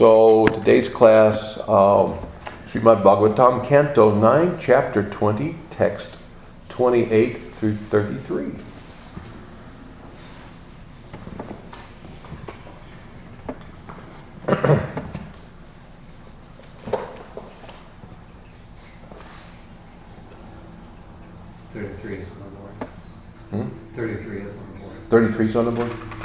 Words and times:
So 0.00 0.46
today's 0.46 0.88
class, 0.88 1.58
um, 1.68 2.16
Srimad 2.64 3.02
Bhagavatam, 3.02 3.62
Canto 3.62 4.14
9, 4.14 4.56
Chapter 4.58 5.02
20, 5.06 5.56
text 5.68 6.16
28 6.70 7.36
through 7.36 7.74
33. 7.74 8.46
Thirty-three 21.72 22.16
is 22.16 22.30
on 22.30 22.38
the 22.38 22.56
board. 22.56 22.72
Hmm? 23.50 23.68
Thirty-three 23.92 24.40
is 24.40 24.56
on 24.56 24.72
the 24.72 24.78
board. 24.78 24.96
33 25.10 25.44
is 25.44 25.56
on 25.56 25.64
the 25.66 25.70
board? 25.72 26.19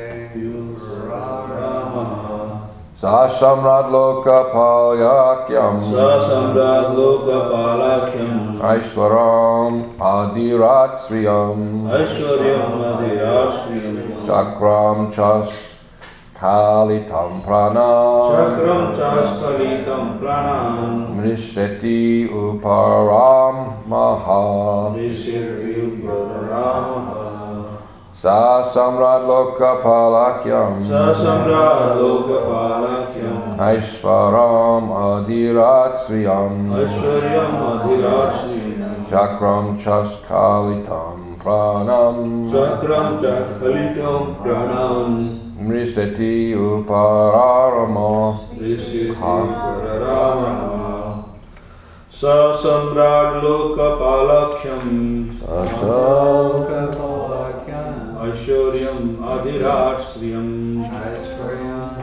Paramaha 3.01 3.29
Sasamrad 3.29 3.89
Loka 3.89 4.53
Palyakyam 4.53 5.81
Sa 5.89 6.21
Samrad 6.21 6.93
Loka 6.93 7.49
Palakyam 7.49 8.59
Aishwaram 8.61 9.97
Adirat 9.97 10.99
Sriyam 10.99 11.89
Aishwaryam 11.89 12.77
Adhirasriyam 12.77 14.25
Chakram 14.25 15.11
Chas 15.11 15.49
Kalitam 16.35 17.43
Prana 17.43 17.89
Chakram 18.29 18.95
Chaskalitam 18.95 20.19
Pranam 20.19 21.17
Mrishiti 21.17 22.29
Uparam 22.29 23.87
Maha 23.87 24.93
Nrisityo 24.95 26.05
Paramaha 26.05 27.30
Sa 28.21 28.61
samrat 28.61 29.25
loka 29.25 29.81
palakyam. 29.81 30.77
Sa 30.85 31.09
samrat 31.09 31.97
loka 31.97 32.37
palakyam. 32.45 33.57
Aishwaram 33.57 34.93
adirat 34.93 36.05
sviyam. 36.05 36.69
Aishwaram 36.69 37.81
adirat 37.81 38.29
sviyam. 38.37 39.09
Chakram 39.09 39.73
chaskalitam 39.81 41.33
pranam. 41.41 42.45
Chakram 42.45 43.17
chaskalitam 43.25 44.37
pranam. 44.37 45.41
Mrisati 45.57 46.53
upararama. 46.53 48.37
Mrisati 48.53 49.17
upararama. 49.17 50.53
Sa 52.05 52.53
samrat 52.53 53.41
loka 53.41 53.97
palakyam. 53.97 54.85
Sa 55.41 55.65
samrat 55.73 57.10
Loka 58.31 58.39
Palakyam 58.39 59.17
Aishwaram 59.17 59.17
Arirat 59.17 59.99
Shriyam 59.99 60.85
Aishwaryam 60.89 62.01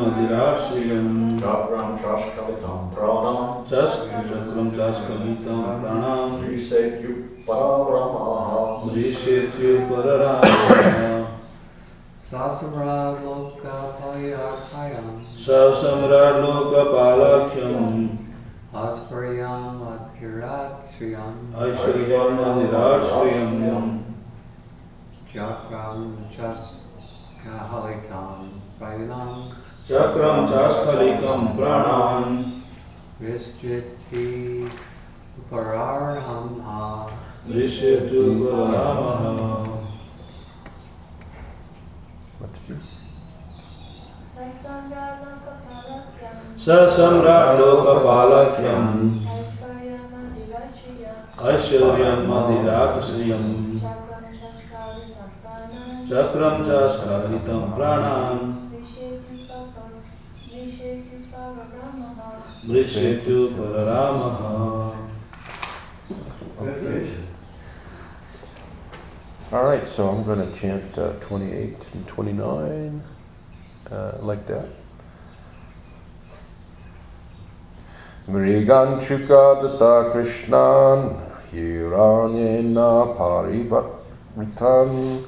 Adhirat 0.00 0.56
Sriyam 0.56 1.38
Chakram 1.38 1.92
Chashkalitam 1.98 2.80
Pranam. 2.94 3.68
Chask 3.68 4.08
Chakram 4.08 4.68
Chaskalitam 4.72 5.82
Pranam. 5.82 6.48
Risetyu 6.48 7.44
Parabrahmaha 7.44 8.88
Rishityu 8.94 9.72
Pararamaha. 9.88 11.26
Sasamra 12.24 13.20
Loka 13.22 13.76
Palyakayam, 14.00 15.22
Sa 15.36 15.70
Samrad 15.76 16.40
Loka 16.42 16.82
Palakyam 16.90 18.16
Asparyam, 18.72 19.64
Adhiratriyam, 19.84 19.84
Aishwaryam 19.84 19.86
Adhirat 19.92 20.83
Sriyam 20.94 21.50
Chakram, 25.34 26.00
Chas, 26.30 26.76
Kahalitam, 27.44 28.60
Pranam, 28.78 29.52
Chakram 29.84 30.46
Chaskalitam 30.46 31.56
Pranam 31.56 32.26
Visjiti, 33.20 34.70
Pararhamha, 35.50 37.10
Rishityu 37.48 38.24
Pararamaha 38.40 39.82
What 42.38 42.50
did 42.66 42.78
Chakram 56.06 56.64
Chaskalitam 56.64 57.74
Pranam. 57.76 58.70
Rishityu 62.66 63.54
Pararamaha 63.56 64.94
All 69.52 69.64
right, 69.64 69.86
so 69.86 70.08
I'm 70.08 70.24
going 70.24 70.38
to 70.38 70.58
chant 70.58 70.98
uh, 70.98 71.12
28 71.20 71.76
and 71.94 72.06
29 72.08 73.02
uh, 73.90 74.12
like 74.20 74.46
that. 74.46 74.68
Mriganchuka 78.26 79.60
data 79.60 80.10
Krishnan 80.14 81.14
Hiranyena 81.52 83.14
parivaritan 83.18 85.22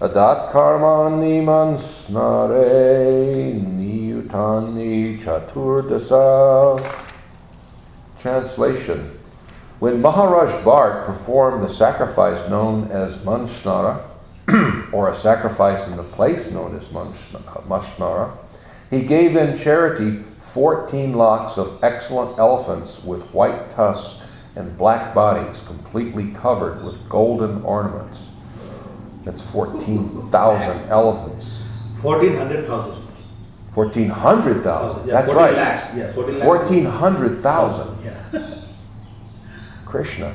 Adat 0.00 0.50
karmani 0.50 1.44
mansnare 1.44 3.52
niyutani 3.54 5.22
chaturdasa 5.22 6.80
Translation. 8.18 9.16
When 9.78 10.02
Maharaj 10.02 10.50
Bharat 10.64 11.06
performed 11.06 11.62
the 11.62 11.68
sacrifice 11.68 12.48
known 12.50 12.90
as 12.90 13.18
Mansnara, 13.18 14.00
or 14.92 15.08
a 15.08 15.14
sacrifice 15.14 15.86
in 15.86 15.96
the 15.96 16.02
place 16.02 16.50
known 16.50 16.74
as 16.74 16.88
Mashnara, 16.88 18.36
He 18.90 19.02
gave 19.02 19.36
in 19.36 19.56
charity 19.56 20.22
14 20.38 21.12
lakhs 21.14 21.56
of 21.58 21.82
excellent 21.82 22.38
elephants 22.38 23.02
with 23.04 23.22
white 23.32 23.70
tusks 23.70 24.20
and 24.56 24.76
black 24.76 25.14
bodies, 25.14 25.62
completely 25.66 26.32
covered 26.32 26.84
with 26.84 27.08
golden 27.08 27.62
ornaments. 27.62 28.30
That's 29.24 29.48
14,000 29.50 30.90
elephants. 30.90 31.62
Fourteen 32.02 32.34
hundred 32.36 32.66
thousand. 32.66 32.96
1,400,000. 33.74 35.06
Yeah, 35.06 35.12
That's 35.12 35.32
14 35.32 35.36
right. 35.36 35.54
lakhs. 35.54 35.96
Yeah, 35.96 36.12
14 36.12 36.84
lakhs. 36.84 37.42
1,400,000. 37.42 38.04
Yeah. 38.32 38.62
Krishna. 39.84 40.34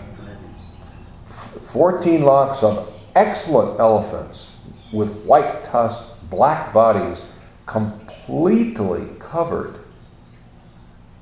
14 1.25 2.23
lakhs 2.23 2.63
of 2.63 2.93
excellent 3.15 3.79
elephants 3.79 4.51
with 4.93 5.25
white 5.25 5.63
tusks, 5.65 6.07
black 6.29 6.71
bodies, 6.71 7.23
completely 7.65 8.04
covered 9.19 9.75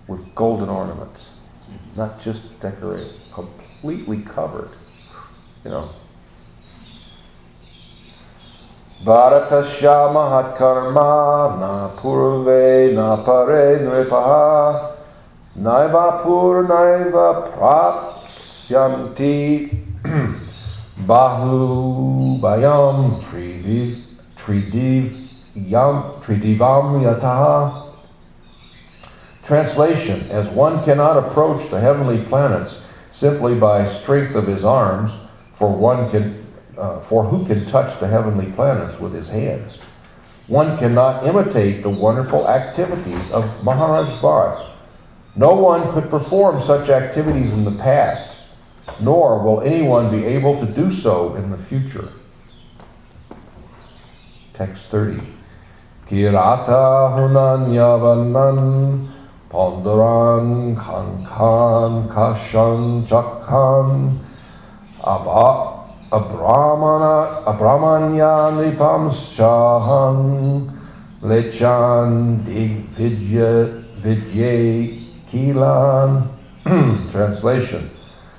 with 0.07 0.35
golden 0.35 0.69
ornaments. 0.69 1.31
Not 1.95 2.19
just 2.19 2.59
decorated, 2.59 3.13
completely 3.31 4.21
covered. 4.21 4.69
You 5.63 5.71
know. 5.71 5.89
Bharatasya 9.03 10.13
mahatkarma 10.13 11.59
na 11.59 11.89
purve 11.89 12.93
na 12.93 13.17
pare 13.17 13.79
nripaha 13.79 14.95
naiva 15.57 16.21
pur 16.23 16.63
naiva 16.63 17.43
prapsyanti 17.51 19.37
bahu 21.07 22.39
bayam 22.39 23.19
tridiv 23.21 24.01
tridiv 24.37 25.22
yam 25.55 26.13
tridivam 26.21 27.01
yataha 27.01 27.83
Translation 29.43 30.21
As 30.31 30.49
one 30.49 30.83
cannot 30.85 31.17
approach 31.17 31.69
the 31.69 31.79
heavenly 31.79 32.23
planets 32.23 32.85
simply 33.09 33.55
by 33.55 33.85
strength 33.85 34.35
of 34.35 34.47
his 34.47 34.63
arms, 34.63 35.13
for 35.35 35.69
one 35.69 36.09
can 36.09 36.45
uh, 36.77 36.99
for 36.99 37.25
who 37.25 37.45
can 37.45 37.65
touch 37.65 37.99
the 37.99 38.07
heavenly 38.07 38.51
planets 38.53 38.99
with 38.99 39.13
his 39.13 39.29
hands? 39.29 39.83
One 40.47 40.77
cannot 40.77 41.25
imitate 41.25 41.83
the 41.83 41.89
wonderful 41.89 42.47
activities 42.47 43.31
of 43.31 43.63
Maharaj 43.63 44.07
Bharat. 44.21 44.69
No 45.35 45.53
one 45.53 45.91
could 45.91 46.09
perform 46.09 46.59
such 46.61 46.89
activities 46.89 47.53
in 47.53 47.63
the 47.65 47.71
past, 47.71 48.41
nor 49.01 49.43
will 49.43 49.61
anyone 49.61 50.09
be 50.09 50.25
able 50.25 50.59
to 50.59 50.65
do 50.65 50.89
so 50.89 51.35
in 51.35 51.51
the 51.51 51.57
future. 51.57 52.09
Text 54.53 54.87
30. 54.87 55.32
Kirata 56.13 57.09
hunanyavanan 57.17 59.01
pondaran 59.49 60.77
kankan 60.77 62.05
kashan 62.05 63.01
chakhan 63.01 64.13
abha 65.01 65.73
Abramana, 66.13 67.41
Abramanya 67.45 68.53
Nipamshahan 68.53 70.19
Lechan 71.23 72.37
Digvidya 72.45 73.81
Vidye 73.97 75.01
Kilan. 75.25 76.29
Translation 77.11 77.89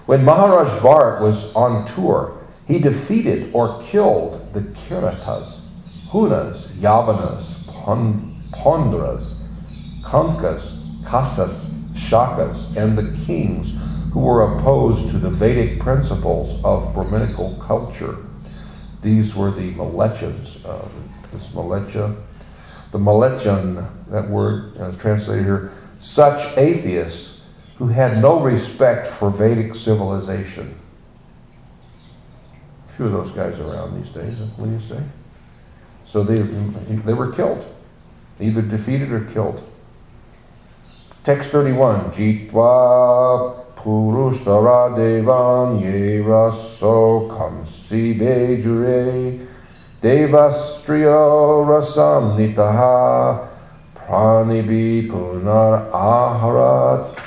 When 0.06 0.24
Maharaj 0.24 0.68
Bharat 0.78 1.20
was 1.20 1.52
on 1.56 1.84
tour, 1.84 2.38
he 2.68 2.78
defeated 2.78 3.50
or 3.52 3.82
killed 3.82 4.52
the 4.52 4.60
Kiratas, 4.60 5.58
Hunas, 6.10 6.68
Yavanas, 6.78 7.53
Pondras, 7.84 9.34
Kankas, 10.02 11.02
Kasas, 11.04 11.70
Shakas, 11.92 12.76
and 12.76 12.96
the 12.96 13.24
kings 13.24 13.74
who 14.12 14.20
were 14.20 14.54
opposed 14.54 15.10
to 15.10 15.18
the 15.18 15.30
Vedic 15.30 15.80
principles 15.80 16.58
of 16.64 16.94
Brahminical 16.94 17.56
culture. 17.56 18.16
These 19.02 19.34
were 19.34 19.50
the 19.50 19.74
Malechans. 19.74 20.64
Uh, 20.64 20.88
this 21.32 21.48
Malecha, 21.48 22.16
the 22.92 22.98
Malechan, 22.98 23.88
that 24.08 24.30
word 24.30 24.76
is 24.76 24.96
translated 24.96 25.44
here, 25.44 25.72
such 25.98 26.56
atheists 26.56 27.42
who 27.76 27.88
had 27.88 28.22
no 28.22 28.40
respect 28.40 29.06
for 29.06 29.30
Vedic 29.30 29.74
civilization. 29.74 30.74
A 32.86 32.88
few 32.88 33.06
of 33.06 33.12
those 33.12 33.32
guys 33.32 33.58
around 33.58 34.00
these 34.00 34.10
days, 34.10 34.38
what 34.56 34.66
do 34.66 34.72
you 34.72 34.80
say? 34.80 35.02
So 36.06 36.22
they, 36.22 36.38
they 36.38 37.14
were 37.14 37.32
killed, 37.32 37.66
either 38.40 38.62
defeated 38.62 39.12
or 39.12 39.20
killed. 39.20 39.62
Text 41.24 41.50
31, 41.50 42.12
Jitva 42.12 43.64
Purusara 43.74 44.94
devan 44.96 45.80
ye 45.80 46.18
raso 46.20 47.28
kamsi 47.28 48.18
bejure 48.18 49.46
devastriyo 50.02 51.64
rasam 51.64 52.36
nitaha 52.36 53.48
pranibi 53.94 55.08
punar 55.08 55.90
aharat. 55.90 57.18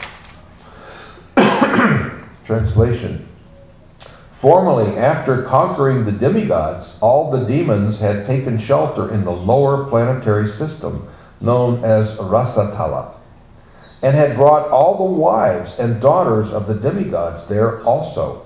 Translation. 2.46 3.27
Formerly, 4.38 4.96
after 4.96 5.42
conquering 5.42 6.06
the 6.06 6.12
demigods, 6.12 6.96
all 7.02 7.32
the 7.32 7.44
demons 7.44 8.02
had 8.02 8.24
taken 8.24 8.60
shelter 8.60 9.12
in 9.12 9.24
the 9.24 9.32
lower 9.32 9.88
planetary 9.88 10.46
system 10.46 11.10
known 11.42 11.84
as 11.84 12.16
Rasatala 12.18 13.16
and 14.04 14.16
had 14.16 14.36
brought 14.36 14.70
all 14.70 14.96
the 14.96 15.12
wives 15.20 15.80
and 15.80 16.00
daughters 16.00 16.54
of 16.54 16.68
the 16.68 16.76
demigods 16.76 17.46
there 17.48 17.84
also. 17.84 18.46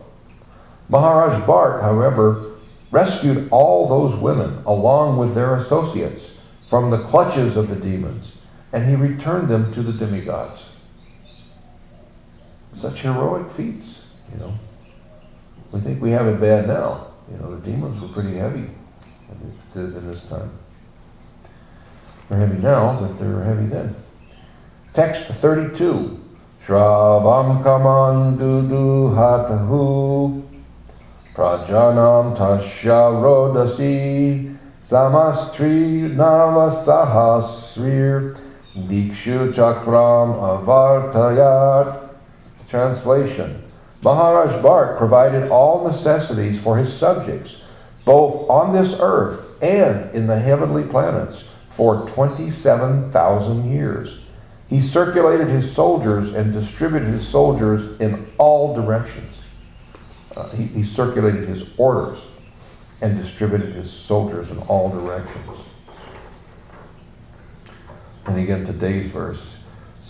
Maharaj 0.88 1.44
Bharat, 1.44 1.82
however, 1.82 2.52
rescued 2.90 3.50
all 3.52 3.86
those 3.86 4.16
women 4.16 4.64
along 4.66 5.18
with 5.18 5.36
their 5.36 5.58
associates 5.58 6.38
from 6.70 6.90
the 6.90 7.00
clutches 7.00 7.58
of 7.58 7.68
the 7.68 7.76
demons, 7.76 8.38
and 8.72 8.88
he 8.88 8.96
returned 8.96 9.50
them 9.50 9.74
to 9.74 9.84
the 9.84 9.92
demigods. 9.92 10.74
Such 12.74 13.02
heroic 13.02 13.52
feats, 13.52 14.06
you 14.32 14.40
know. 14.40 14.54
We 15.72 15.80
think 15.80 16.02
we 16.02 16.12
have 16.12 16.28
it 16.28 16.40
bad 16.40 16.68
now. 16.68 17.08
You 17.32 17.38
know, 17.38 17.56
the 17.56 17.66
demons 17.66 18.00
were 18.02 18.10
pretty 18.10 18.38
heavy 18.38 18.70
in 19.76 20.08
this 20.08 20.28
time. 20.28 20.52
They're 22.28 22.40
heavy 22.40 22.62
now, 22.62 23.00
but 23.00 23.20
they 23.20 23.28
were 23.28 23.44
heavy 23.44 23.66
then. 23.66 23.96
Text 24.94 25.26
32. 25.26 26.20
Shravam 26.62 27.64
kamandudu 27.64 29.16
hatahu 29.16 30.44
prajanam 31.34 32.36
tasya 32.36 33.12
rodasi 33.24 34.56
samastri 34.84 36.14
navasahasrir 36.14 38.36
dikshu 38.76 39.54
chakram 39.54 40.36
avartayat. 40.38 42.10
Translation. 42.68 43.71
Maharaj 44.02 44.52
Bharat 44.64 44.98
provided 44.98 45.50
all 45.50 45.86
necessities 45.86 46.60
for 46.60 46.78
his 46.78 46.92
subjects, 46.92 47.64
both 48.04 48.50
on 48.50 48.74
this 48.74 48.98
earth 49.00 49.62
and 49.62 50.14
in 50.16 50.28
the 50.28 50.40
heavenly 50.40 50.84
planets, 50.84 51.48
for 51.68 52.06
27,000 52.08 53.72
years. 53.72 54.26
He 54.68 54.82
circulated 54.82 55.48
his 55.48 55.72
soldiers 55.72 56.34
and 56.34 56.52
distributed 56.52 57.10
his 57.10 57.28
soldiers 57.28 58.00
in 58.00 58.28
all 58.38 58.74
directions. 58.74 59.42
Uh, 60.36 60.50
he, 60.50 60.66
he 60.66 60.84
circulated 60.84 61.48
his 61.48 61.70
orders 61.78 62.26
and 63.02 63.18
distributed 63.18 63.74
his 63.74 63.92
soldiers 63.92 64.50
in 64.50 64.58
all 64.60 64.90
directions. 64.90 65.66
And 68.26 68.38
again, 68.38 68.66
today's 68.66 69.12
verse. 69.12 69.58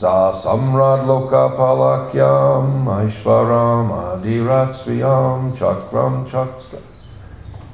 Sa 0.01 0.33
samrad 0.33 1.05
loka 1.05 1.53
palakyam 1.53 2.89
aishvaram 2.89 4.17
adiratsviyam 4.17 5.53
chakram 5.53 6.25
chaksa 6.25 6.81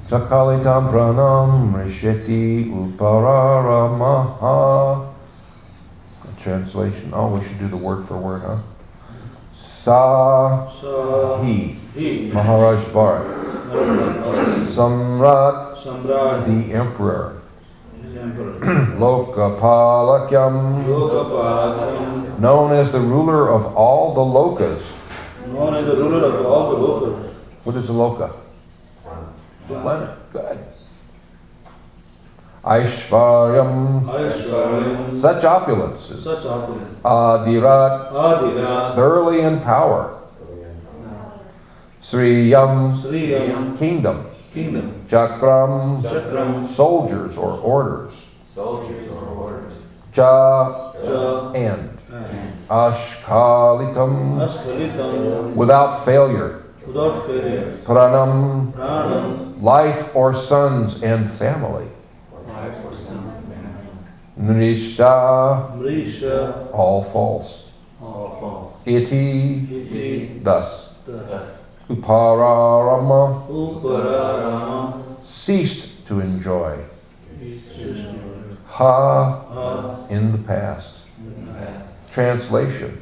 chakalitam 0.09 0.91
pranam 0.91 1.71
risheti 1.71 2.67
upararamaha 2.67 5.07
translation. 6.37 7.13
Oh, 7.13 7.33
we 7.33 7.41
should 7.45 7.59
do 7.59 7.69
the 7.69 7.77
word 7.77 8.05
for 8.05 8.17
word, 8.17 8.41
huh? 8.41 8.57
Sa 9.53 10.67
Sa 10.67 11.41
he 11.41 11.79
he 11.95 12.29
Maharaj 12.33 12.83
Bharat. 12.91 13.23
Samrat. 14.67 15.77
Samrat. 15.79 16.43
The 16.43 16.73
emperor. 16.73 17.36
Lokapalakyam. 18.97 20.85
Known 22.39 22.73
as 22.73 22.91
the 22.91 22.99
ruler 22.99 23.49
of 23.49 23.75
all 23.75 24.13
the 24.13 24.21
lokas. 24.21 24.91
known 25.47 25.75
as 25.75 25.85
the 25.85 25.95
ruler 25.95 26.25
of 26.25 26.45
all 26.45 26.71
the 26.71 26.77
lokas. 26.77 27.33
What 27.63 27.75
is 27.75 27.89
a 27.89 27.93
loka? 27.93 28.31
Planet. 29.67 30.09
Good. 30.31 30.59
Aishvaryam, 32.67 34.03
such 35.15 35.43
opulences, 35.43 36.21
such 36.21 36.45
opulence. 36.45 36.99
Adirat, 36.99 38.11
Adira, 38.11 38.93
thoroughly 38.93 39.39
in 39.39 39.61
power, 39.61 40.19
Sriyam, 42.01 42.97
Sriyam, 42.97 43.77
kingdom, 43.77 44.25
kingdom, 44.57 45.05
Chakram, 45.07 46.01
Chakram, 46.01 46.65
soldiers 46.65 47.37
or 47.37 47.51
orders, 47.59 48.25
Soldiers 48.53 49.07
or 49.09 49.23
orders. 49.25 49.73
Cha, 50.11 50.93
Cha, 50.93 51.51
end, 51.51 51.89
and. 52.11 52.53
Ashkalitam, 52.67 54.41
Askalitam, 54.45 55.55
without 55.55 56.03
failure, 56.03 56.63
without 56.85 57.25
failure. 57.25 57.77
Pranam, 57.83 58.73
Pranam, 58.73 59.61
life 59.61 60.15
or 60.15 60.33
sons 60.33 61.03
and 61.03 61.29
family, 61.29 61.87
Life 62.47 62.85
or 62.85 62.93
sons 62.93 63.37
and 63.37 63.53
family. 63.53 64.71
Nrisha, 64.71 65.77
Mrisha, 65.77 66.73
all 66.73 67.03
false, 67.03 67.69
All 68.01 68.37
false. 68.39 68.87
Iti, 68.87 69.67
Iti, 69.69 70.39
thus, 70.39 70.93
the 71.05 71.11
Thus, 71.13 71.56
Upararama, 71.89 73.47
Upararama, 73.47 75.25
ceased 75.25 76.05
to 76.07 76.19
enjoy, 76.19 76.79
Ha, 78.65 79.31
Ha, 79.31 80.05
in 80.09 80.31
the 80.33 80.37
past. 80.37 80.99
past. 81.53 82.11
Translation 82.11 83.01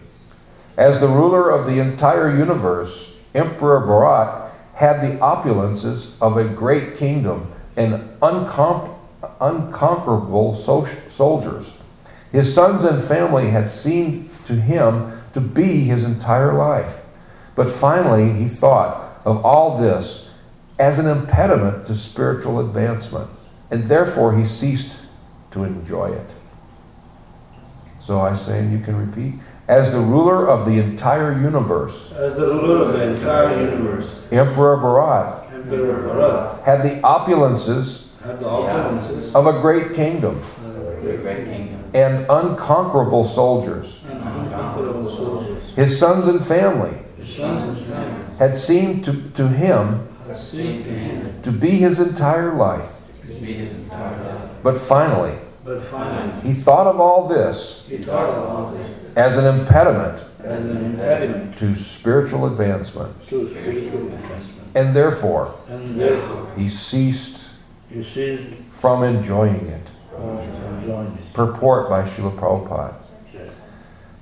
As 0.77 1.00
the 1.00 1.08
ruler 1.08 1.50
of 1.50 1.65
the 1.65 1.80
entire 1.80 2.30
universe, 2.36 3.13
Emperor 3.34 3.82
Bharat 3.82 4.50
had 4.75 5.01
the 5.01 5.18
opulences 5.20 6.12
of 6.22 6.38
a 6.38 6.44
great 6.44 6.96
kingdom 6.96 7.51
and 7.77 8.20
uncom- 8.20 8.89
unconquerable 9.42 10.54
so- 10.54 10.86
soldiers. 11.08 11.72
His 12.32 12.54
sons 12.54 12.84
and 12.84 13.00
family 13.00 13.50
had 13.50 13.70
seemed 13.70 14.30
to 14.48 14.54
him 14.54 15.22
to 15.34 15.39
be 15.39 15.86
his 15.86 16.04
entire 16.04 16.54
life. 16.54 17.05
But 17.56 17.70
finally, 17.70 18.32
he 18.34 18.48
thought 18.48 19.22
of 19.26 19.44
all 19.46 19.78
this 19.78 20.30
as 20.78 21.00
an 21.00 21.08
impediment 21.08 21.88
to 21.88 21.96
spiritual 21.96 22.60
advancement, 22.60 23.30
and 23.72 23.86
therefore 23.86 24.36
he 24.38 24.46
ceased 24.46 24.98
to 25.52 25.64
enjoy 25.64 26.12
it. 26.12 26.34
So 28.00 28.20
I 28.20 28.34
say, 28.34 28.60
and 28.60 28.72
you 28.72 28.80
can 28.80 28.96
repeat, 28.98 29.36
as 29.68 29.92
the 29.92 30.00
ruler 30.00 30.48
of 30.48 30.66
the 30.66 30.80
entire 30.80 31.32
universe, 31.32 32.12
as 32.12 32.36
the 32.36 32.46
ruler 32.46 32.88
of 32.90 32.94
the 32.94 33.04
entire 33.04 33.60
universe, 33.72 34.22
Emperor 34.32 34.78
Bharat 34.78 35.52
Emperor 35.54 36.04
Bharat 36.04 36.64
had 36.64 36.84
the 36.84 37.02
opulences 37.02 38.08
had 38.24 38.40
the 38.40 38.46
opulences 38.46 39.34
of 39.34 39.48
a 39.48 39.60
great 39.62 39.94
kingdom 39.96 40.40
The 41.04 41.18
great 41.18 41.46
kingdom. 41.46 41.84
and 41.96 42.26
unconquerable 42.30 43.24
soldiers. 43.24 44.00
and 44.08 44.20
unconquerable 44.22 45.10
soldiers. 45.10 45.64
His 45.76 45.98
sons 45.98 46.28
and 46.28 46.44
family 46.44 46.92
Had 48.39 48.55
seemed 48.58 49.03
to, 49.05 49.29
to 49.32 49.48
him 49.48 50.08
to 51.44 51.51
be 51.51 51.72
his 51.72 52.00
entire 52.00 52.53
life. 52.53 53.01
But 54.63 54.77
finally, 54.77 55.38
he 56.44 56.53
thought 56.53 56.88
of 56.88 57.00
all 57.00 57.27
this 57.27 57.84
as 59.15 59.38
an 59.38 59.46
impediment 59.46 60.24
to 61.58 61.74
spiritual 61.75 62.46
advancement, 62.48 63.13
and 64.75 64.94
therefore 64.96 65.55
he 66.58 66.67
ceased 66.70 67.50
from 68.72 69.03
enjoying 69.03 69.67
it. 69.67 69.88
from 70.12 70.38
enjoying 70.39 71.08
it. 71.17 71.34
Purport 71.34 71.89
by 71.89 72.03
Srila 72.03 72.36
Prabhupada. 72.38 72.94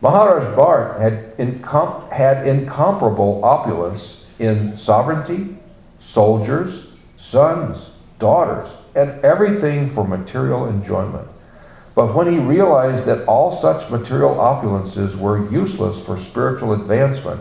Maharaj 0.03 0.43
Bharat 0.53 0.99
had, 0.99 1.37
incom- 1.37 2.11
had 2.11 2.45
incomparable 2.45 3.39
opulence 3.41 4.25
in 4.37 4.75
sovereignty, 4.75 5.55
soldiers, 5.97 6.87
sons, 7.15 7.89
daughters, 8.19 8.75
and 8.95 9.11
everything 9.23 9.87
for 9.87 10.05
material 10.05 10.67
enjoyment. 10.67 11.25
But 11.95 12.13
when 12.13 12.29
he 12.29 12.37
realized 12.37 13.05
that 13.05 13.25
all 13.27 13.53
such 13.53 13.89
material 13.89 14.35
opulences 14.35 15.15
were 15.15 15.49
useless 15.49 16.05
for 16.05 16.17
spiritual 16.17 16.73
advancement, 16.73 17.39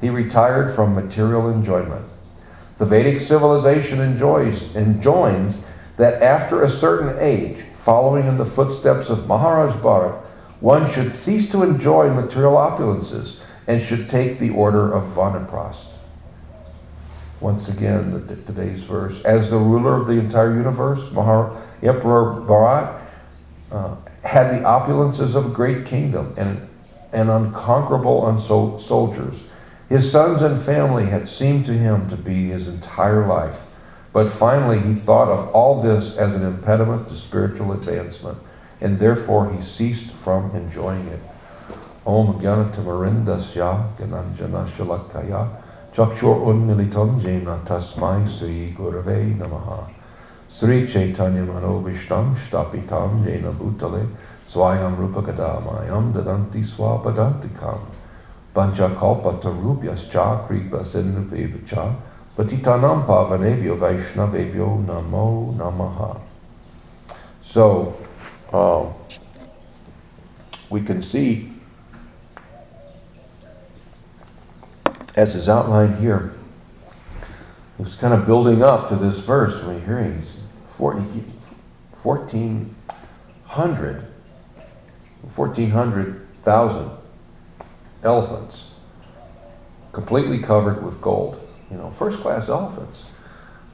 he 0.00 0.10
retired 0.10 0.72
from 0.74 0.96
material 0.96 1.48
enjoyment. 1.48 2.04
The 2.78 2.86
Vedic 2.86 3.20
civilization 3.20 4.00
enjoys, 4.00 4.74
enjoins 4.74 5.64
that 5.96 6.20
after 6.20 6.64
a 6.64 6.68
certain 6.68 7.16
age, 7.20 7.62
following 7.72 8.26
in 8.26 8.36
the 8.36 8.44
footsteps 8.44 9.10
of 9.10 9.28
Maharaj 9.28 9.74
Bharat, 9.76 10.24
one 10.60 10.90
should 10.90 11.12
cease 11.12 11.50
to 11.50 11.62
enjoy 11.62 12.12
material 12.12 12.54
opulences 12.54 13.38
and 13.66 13.82
should 13.82 14.10
take 14.10 14.38
the 14.38 14.50
order 14.50 14.92
of 14.92 15.04
Vanaprast. 15.04 15.92
Once 17.40 17.68
again, 17.68 18.26
the, 18.26 18.36
today's 18.36 18.84
verse. 18.84 19.22
As 19.22 19.48
the 19.48 19.56
ruler 19.56 19.96
of 19.96 20.06
the 20.06 20.14
entire 20.14 20.54
universe, 20.54 21.10
Mahar, 21.10 21.56
Emperor 21.82 22.42
Bharat 22.42 23.00
uh, 23.72 23.96
had 24.22 24.50
the 24.50 24.62
opulences 24.64 25.34
of 25.34 25.46
a 25.46 25.48
great 25.48 25.86
kingdom 25.86 26.34
and, 26.36 26.68
unconquerable 27.12 28.38
soldiers. 28.38 29.42
His 29.88 30.12
sons 30.12 30.42
and 30.42 30.60
family 30.60 31.06
had 31.06 31.26
seemed 31.26 31.66
to 31.66 31.72
him 31.72 32.08
to 32.10 32.16
be 32.16 32.48
his 32.48 32.68
entire 32.68 33.26
life. 33.26 33.66
But 34.12 34.28
finally, 34.28 34.78
he 34.80 34.94
thought 34.94 35.28
of 35.28 35.48
all 35.48 35.82
this 35.82 36.16
as 36.16 36.34
an 36.34 36.42
impediment 36.42 37.08
to 37.08 37.14
spiritual 37.14 37.72
advancement, 37.72 38.38
and 38.80 38.98
therefore 38.98 39.52
he 39.52 39.60
ceased 39.60 40.10
from 40.12 40.54
enjoying 40.54 41.06
it. 41.08 41.20
Om 42.06 42.40
Gyanatamarindasya 42.40 43.96
Gananjana 43.98 44.66
Shalakaya 44.66 45.48
Chakshur 45.92 46.46
Unmilitam 46.46 47.20
Jena 47.20 47.60
Tasmai 47.64 48.26
Sri 48.26 48.74
Gurave 48.76 49.36
Namaha 49.36 49.90
Sri 50.48 50.86
Chaitanya 50.86 51.42
Manobishtam 51.42 52.34
Shtapitam 52.34 53.22
Jena 53.24 53.52
Bhutale 53.52 54.08
Swayam 54.48 54.96
Rupakadamayam 54.96 56.12
Dadanti 56.12 56.64
Swapadantikam 56.64 57.80
Panchakalpa 58.54 59.38
Tarubhyascha 59.38 60.46
Kripa 60.46 60.78
Sindhupevacha 60.78 61.94
Patitanam 62.34 63.04
Pavanebhyo 63.06 63.76
Vaishnavebhyo 63.76 64.86
Namo 64.86 65.54
Namaha. 65.54 66.18
So, 67.42 67.94
um, 68.52 68.92
we 70.68 70.82
can 70.82 71.02
see, 71.02 71.52
as 75.16 75.34
is 75.34 75.48
outlined 75.48 76.00
here, 76.00 76.34
it's 77.78 77.94
kind 77.94 78.12
of 78.12 78.26
building 78.26 78.62
up 78.62 78.88
to 78.88 78.96
this 78.96 79.20
verse 79.20 79.62
we're 79.62 79.80
hearing. 79.80 80.22
40, 80.64 81.00
1,400, 82.02 84.06
1,400,000 85.26 86.98
elephants 88.02 88.70
completely 89.92 90.38
covered 90.38 90.82
with 90.82 91.00
gold. 91.00 91.46
You 91.70 91.76
know, 91.76 91.90
first 91.90 92.20
class 92.20 92.48
elephants. 92.48 93.04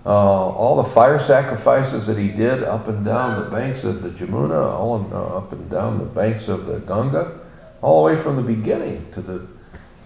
Uh, 0.06 0.50
all 0.50 0.76
the 0.76 0.88
fire 0.88 1.18
sacrifices 1.18 2.06
that 2.06 2.16
he 2.16 2.28
did 2.28 2.62
up 2.62 2.86
and 2.86 3.04
down 3.04 3.42
the 3.42 3.50
banks 3.50 3.82
of 3.82 4.04
the 4.04 4.10
Jamuna, 4.10 4.72
all 4.72 5.04
in, 5.04 5.12
uh, 5.12 5.16
up 5.16 5.50
and 5.50 5.68
down 5.68 5.98
the 5.98 6.04
banks 6.04 6.46
of 6.46 6.66
the 6.66 6.78
Ganga, 6.78 7.40
all 7.82 8.06
the 8.06 8.14
way 8.14 8.22
from 8.22 8.36
the 8.36 8.42
beginning 8.42 9.10
to 9.12 9.20
the 9.20 9.48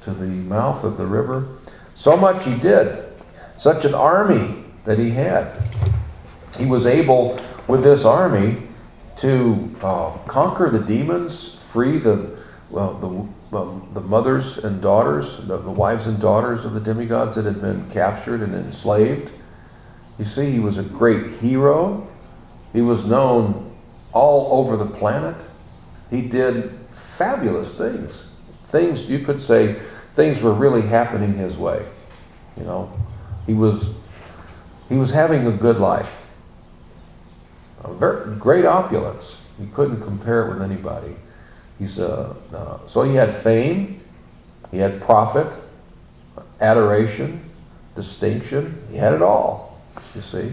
to 0.05 0.13
the 0.13 0.27
mouth 0.27 0.85
of 0.85 0.97
the 0.97 1.05
river. 1.05 1.49
So 1.95 2.17
much 2.17 2.47
he 2.47 2.59
did. 2.59 3.05
Such 3.59 3.85
an 3.85 3.93
army 3.93 4.65
that 4.87 4.99
he 4.99 5.11
had. 5.11 5.53
He 6.59 6.65
was 6.65 6.87
able, 6.87 7.39
with 7.69 7.83
this 7.83 8.07
army, 8.07 8.63
to 9.19 9.71
uh, 9.83 10.17
conquer 10.27 10.71
the 10.71 10.79
demons, 10.79 11.55
free 11.55 11.99
the 11.99 12.39
well, 12.71 12.95
the 12.95 13.57
um, 13.59 13.87
the 13.93 14.01
mothers 14.01 14.57
and 14.57 14.81
daughters, 14.81 15.37
the, 15.47 15.59
the 15.59 15.71
wives 15.71 16.07
and 16.07 16.19
daughters 16.19 16.65
of 16.65 16.73
the 16.73 16.81
demigods 16.81 17.37
that 17.37 17.45
had 17.45 17.61
been 17.61 17.91
captured 17.91 18.41
and 18.41 18.55
enslaved. 18.55 19.33
You 20.21 20.27
see, 20.27 20.51
he 20.51 20.61
was 20.61 20.77
a 20.77 20.83
great 20.83 21.39
hero. 21.39 22.07
He 22.75 22.83
was 22.83 23.07
known 23.07 23.75
all 24.13 24.61
over 24.61 24.77
the 24.77 24.85
planet. 24.85 25.47
He 26.11 26.21
did 26.21 26.79
fabulous 26.91 27.75
things. 27.75 28.29
Things 28.67 29.09
you 29.09 29.21
could 29.21 29.41
say 29.41 29.73
things 29.73 30.43
were 30.43 30.53
really 30.53 30.83
happening 30.83 31.39
his 31.39 31.57
way. 31.57 31.87
You 32.59 32.65
know, 32.65 32.93
he 33.47 33.55
was 33.55 33.95
he 34.91 34.99
was 34.99 35.11
having 35.11 35.47
a 35.47 35.53
good 35.53 35.79
life. 35.79 36.27
A 37.83 37.95
very 37.95 38.37
great 38.37 38.67
opulence. 38.67 39.39
You 39.59 39.71
couldn't 39.75 40.03
compare 40.03 40.47
it 40.47 40.53
with 40.53 40.61
anybody. 40.61 41.17
He's 41.79 41.99
uh, 41.99 42.35
uh, 42.55 42.87
so 42.87 43.05
he 43.05 43.15
had 43.15 43.35
fame, 43.35 44.03
he 44.71 44.77
had 44.77 45.01
profit, 45.01 45.51
adoration, 46.61 47.41
distinction. 47.97 48.83
He 48.91 48.99
had 48.99 49.15
it 49.15 49.23
all. 49.23 49.70
You 50.15 50.21
see, 50.21 50.53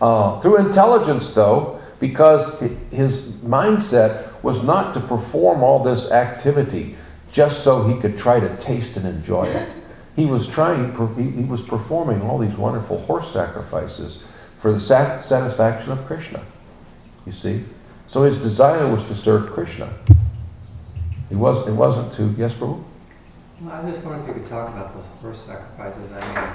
uh, 0.00 0.40
through 0.40 0.58
intelligence 0.58 1.30
though, 1.30 1.80
because 2.00 2.60
his 2.90 3.32
mindset 3.38 4.42
was 4.42 4.62
not 4.62 4.92
to 4.94 5.00
perform 5.00 5.62
all 5.62 5.82
this 5.82 6.10
activity 6.10 6.96
just 7.32 7.64
so 7.64 7.88
he 7.88 7.98
could 8.00 8.18
try 8.18 8.38
to 8.40 8.56
taste 8.56 8.96
and 8.96 9.06
enjoy 9.06 9.44
it. 9.44 9.68
He 10.14 10.26
was 10.26 10.46
trying, 10.46 10.92
he 11.16 11.44
was 11.44 11.62
performing 11.62 12.22
all 12.22 12.38
these 12.38 12.56
wonderful 12.56 13.00
horse 13.00 13.32
sacrifices 13.32 14.22
for 14.58 14.72
the 14.72 14.80
satisfaction 14.80 15.90
of 15.90 16.06
Krishna. 16.06 16.42
You 17.26 17.32
see? 17.32 17.64
So 18.06 18.22
his 18.22 18.38
desire 18.38 18.86
was 18.88 19.02
to 19.04 19.14
serve 19.14 19.50
Krishna. 19.50 19.92
Was, 21.30 21.66
it 21.66 21.72
wasn't 21.72 22.12
to, 22.14 22.32
yes, 22.38 22.52
Prabhu? 22.54 22.84
Well, 23.60 23.74
I 23.74 23.90
just 23.90 24.04
wondered 24.04 24.22
if 24.22 24.28
you 24.28 24.42
could 24.42 24.48
talk 24.48 24.68
about 24.68 24.94
those 24.94 25.08
horse 25.20 25.40
sacrifices. 25.40 26.12
I 26.12 26.20
mean, 26.20 26.54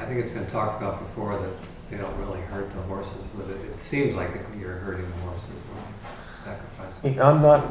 I 0.00 0.06
think 0.06 0.20
it's 0.20 0.30
been 0.30 0.46
talked 0.46 0.80
about 0.80 0.98
before 1.00 1.38
that 1.38 1.50
they 1.90 1.98
don't 1.98 2.16
really 2.18 2.40
hurt 2.40 2.70
the 2.70 2.80
horses 2.82 3.28
with 3.36 3.50
it. 3.50 3.70
It 3.70 3.80
seems 3.80 4.16
like 4.16 4.30
you're 4.58 4.72
hurting 4.72 5.04
the 5.08 5.16
horses 5.18 5.48
when 5.48 5.82
you 5.84 6.42
sacrifice. 6.42 7.20
I'm 7.20 7.42
not 7.42 7.66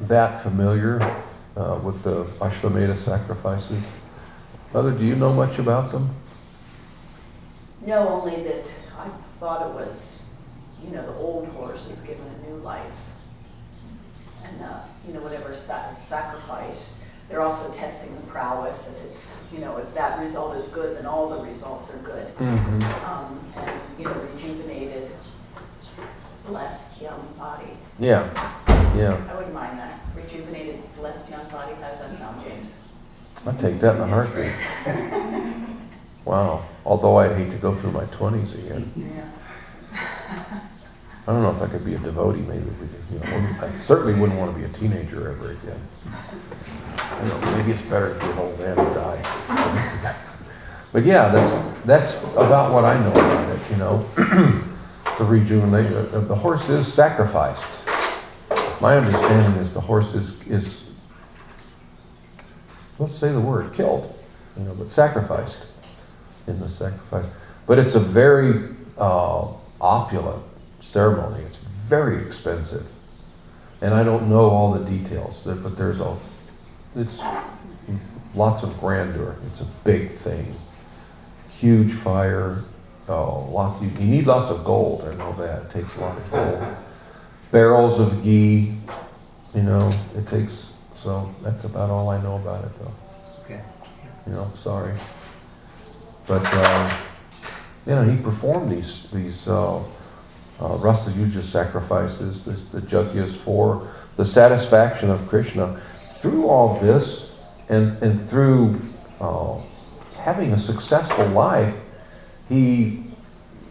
that 0.00 0.40
familiar 0.40 1.02
uh, 1.54 1.78
with 1.84 2.02
the 2.02 2.24
Ashwamedha 2.44 2.94
sacrifices. 2.94 3.90
Mother, 4.72 4.90
do 4.90 5.04
you 5.04 5.16
know 5.16 5.34
much 5.34 5.58
about 5.58 5.92
them? 5.92 6.08
No, 7.84 8.08
only 8.08 8.42
that 8.44 8.66
I 8.98 9.08
thought 9.38 9.68
it 9.68 9.74
was, 9.74 10.22
you 10.82 10.92
know, 10.92 11.02
the 11.04 11.14
old 11.18 11.48
horse 11.48 11.90
is 11.90 12.00
given 12.00 12.24
a 12.26 12.50
new 12.50 12.56
life. 12.56 12.92
And, 14.44 14.62
uh, 14.62 14.80
you 15.06 15.12
know, 15.12 15.20
whatever 15.20 15.52
sa- 15.52 15.92
sacrifice, 15.94 16.94
they're 17.28 17.42
also 17.42 17.72
testing 17.72 18.14
the 18.14 18.22
prowess, 18.22 18.88
and 18.88 18.96
it's, 19.06 19.42
you 19.52 19.58
know, 19.58 19.76
if 19.78 19.92
that 19.94 20.18
result 20.20 20.56
is 20.56 20.68
good, 20.68 20.96
then 20.96 21.06
all 21.06 21.28
the 21.28 21.42
results 21.44 21.92
are 21.92 21.98
good. 21.98 22.36
Mm-hmm. 22.36 23.04
Um, 23.04 23.40
and, 23.56 23.80
you 23.98 24.04
know, 24.04 24.14
rejuvenated, 24.32 25.10
blessed 26.46 27.00
young 27.00 27.26
body. 27.38 27.70
Yeah, 27.98 28.32
yeah. 28.96 29.20
I 29.30 29.34
wouldn't 29.34 29.54
mind 29.54 29.78
that. 29.78 30.00
Rejuvenated, 30.14 30.80
blessed 30.96 31.30
young 31.30 31.48
body. 31.48 31.74
How 31.74 31.88
does 31.88 31.98
that 32.00 32.12
sound, 32.14 32.44
James? 32.46 32.72
I'd 33.46 33.58
take 33.60 33.80
that 33.80 33.96
in 33.96 34.02
a 34.02 34.06
heartbeat. 34.06 34.52
Wow. 36.26 36.66
Although 36.84 37.16
I'd 37.18 37.36
hate 37.36 37.52
to 37.52 37.56
go 37.56 37.72
through 37.72 37.92
my 37.92 38.04
20s 38.06 38.52
again. 38.54 38.90
Yeah. 38.96 40.60
I 41.28 41.32
don't 41.32 41.42
know 41.42 41.50
if 41.50 41.60
I 41.60 41.66
could 41.66 41.84
be 41.84 41.94
a 41.94 41.98
devotee, 41.98 42.40
maybe. 42.40 42.66
could, 42.78 42.88
You 43.12 43.18
know, 43.18 43.56
I 43.60 43.70
certainly 43.80 44.14
wouldn't 44.14 44.38
want 44.38 44.52
to 44.54 44.58
be 44.58 44.64
a 44.64 44.68
teenager 44.68 45.32
ever 45.32 45.50
again. 45.52 45.80
I 46.98 47.28
don't 47.28 47.40
know, 47.40 47.56
maybe 47.56 47.72
it's 47.72 47.82
better 47.82 48.16
to 48.16 48.32
an 48.32 48.38
old 48.38 48.58
man 48.60 48.78
and 48.78 48.94
die. 48.94 50.16
But 50.92 51.04
yeah, 51.04 51.28
that's, 51.28 51.84
that's 51.84 52.22
about 52.34 52.72
what 52.72 52.84
I 52.84 52.98
know 53.00 53.10
about 53.10 53.56
it, 53.56 53.60
you 53.70 53.76
know. 53.76 54.62
To 55.16 55.24
rejuvenate, 55.24 55.90
uh, 55.90 56.20
the 56.20 56.34
horse 56.34 56.68
is 56.68 56.92
sacrificed. 56.92 57.66
My 58.82 58.98
understanding 58.98 59.58
is 59.62 59.72
the 59.72 59.80
horse 59.80 60.12
is, 60.12 60.38
is, 60.42 60.90
let's 62.98 63.14
say 63.14 63.32
the 63.32 63.40
word, 63.40 63.72
killed, 63.72 64.14
you 64.58 64.64
know, 64.64 64.74
but 64.74 64.90
sacrificed 64.90 65.64
in 66.46 66.60
the 66.60 66.68
sacrifice. 66.68 67.24
But 67.66 67.78
it's 67.78 67.94
a 67.94 68.00
very 68.00 68.74
uh, 68.98 69.54
opulent 69.80 70.42
ceremony. 70.86 71.42
It's 71.44 71.58
very 71.58 72.24
expensive. 72.24 72.86
And 73.80 73.92
I 73.92 74.02
don't 74.04 74.28
know 74.28 74.50
all 74.50 74.72
the 74.72 74.84
details, 74.88 75.42
but 75.44 75.76
there's 75.76 76.00
a, 76.00 76.16
it's 76.94 77.20
lots 78.34 78.62
of 78.62 78.78
grandeur. 78.80 79.36
It's 79.46 79.60
a 79.60 79.66
big 79.84 80.12
thing. 80.12 80.56
Huge 81.50 81.92
fire, 81.92 82.64
oh, 83.08 83.48
lots, 83.50 83.82
you, 83.82 83.90
you 83.98 84.06
need 84.06 84.26
lots 84.26 84.50
of 84.50 84.64
gold, 84.64 85.04
I 85.04 85.14
know 85.14 85.34
that. 85.34 85.64
It 85.64 85.70
takes 85.70 85.96
a 85.96 86.00
lot 86.00 86.16
of 86.16 86.30
gold. 86.30 86.76
Barrels 87.50 88.00
of 88.00 88.22
ghee, 88.22 88.78
you 89.54 89.62
know, 89.62 89.90
it 90.16 90.26
takes, 90.26 90.72
so 90.96 91.34
that's 91.42 91.64
about 91.64 91.90
all 91.90 92.08
I 92.10 92.20
know 92.22 92.36
about 92.36 92.64
it 92.64 92.78
though. 92.78 92.94
Okay. 93.44 93.62
You 94.26 94.32
know, 94.32 94.50
sorry. 94.54 94.94
But, 96.26 96.42
uh, 96.44 96.96
you 97.86 97.92
know, 97.92 98.02
he 98.02 98.20
performed 98.20 98.70
these, 98.70 99.08
these, 99.10 99.46
uh, 99.46 99.82
uh, 100.60 100.76
Rasta 100.76 101.10
Yuja 101.10 101.42
sacrifices, 101.42 102.44
this, 102.44 102.64
the 102.66 102.80
Jagyas 102.80 103.34
for 103.34 103.88
the 104.16 104.24
satisfaction 104.24 105.10
of 105.10 105.28
Krishna. 105.28 105.76
Through 106.08 106.48
all 106.48 106.78
this 106.80 107.32
and, 107.68 108.00
and 108.02 108.20
through 108.20 108.80
uh, 109.20 109.58
having 110.18 110.52
a 110.52 110.58
successful 110.58 111.26
life, 111.28 111.76
he 112.48 113.04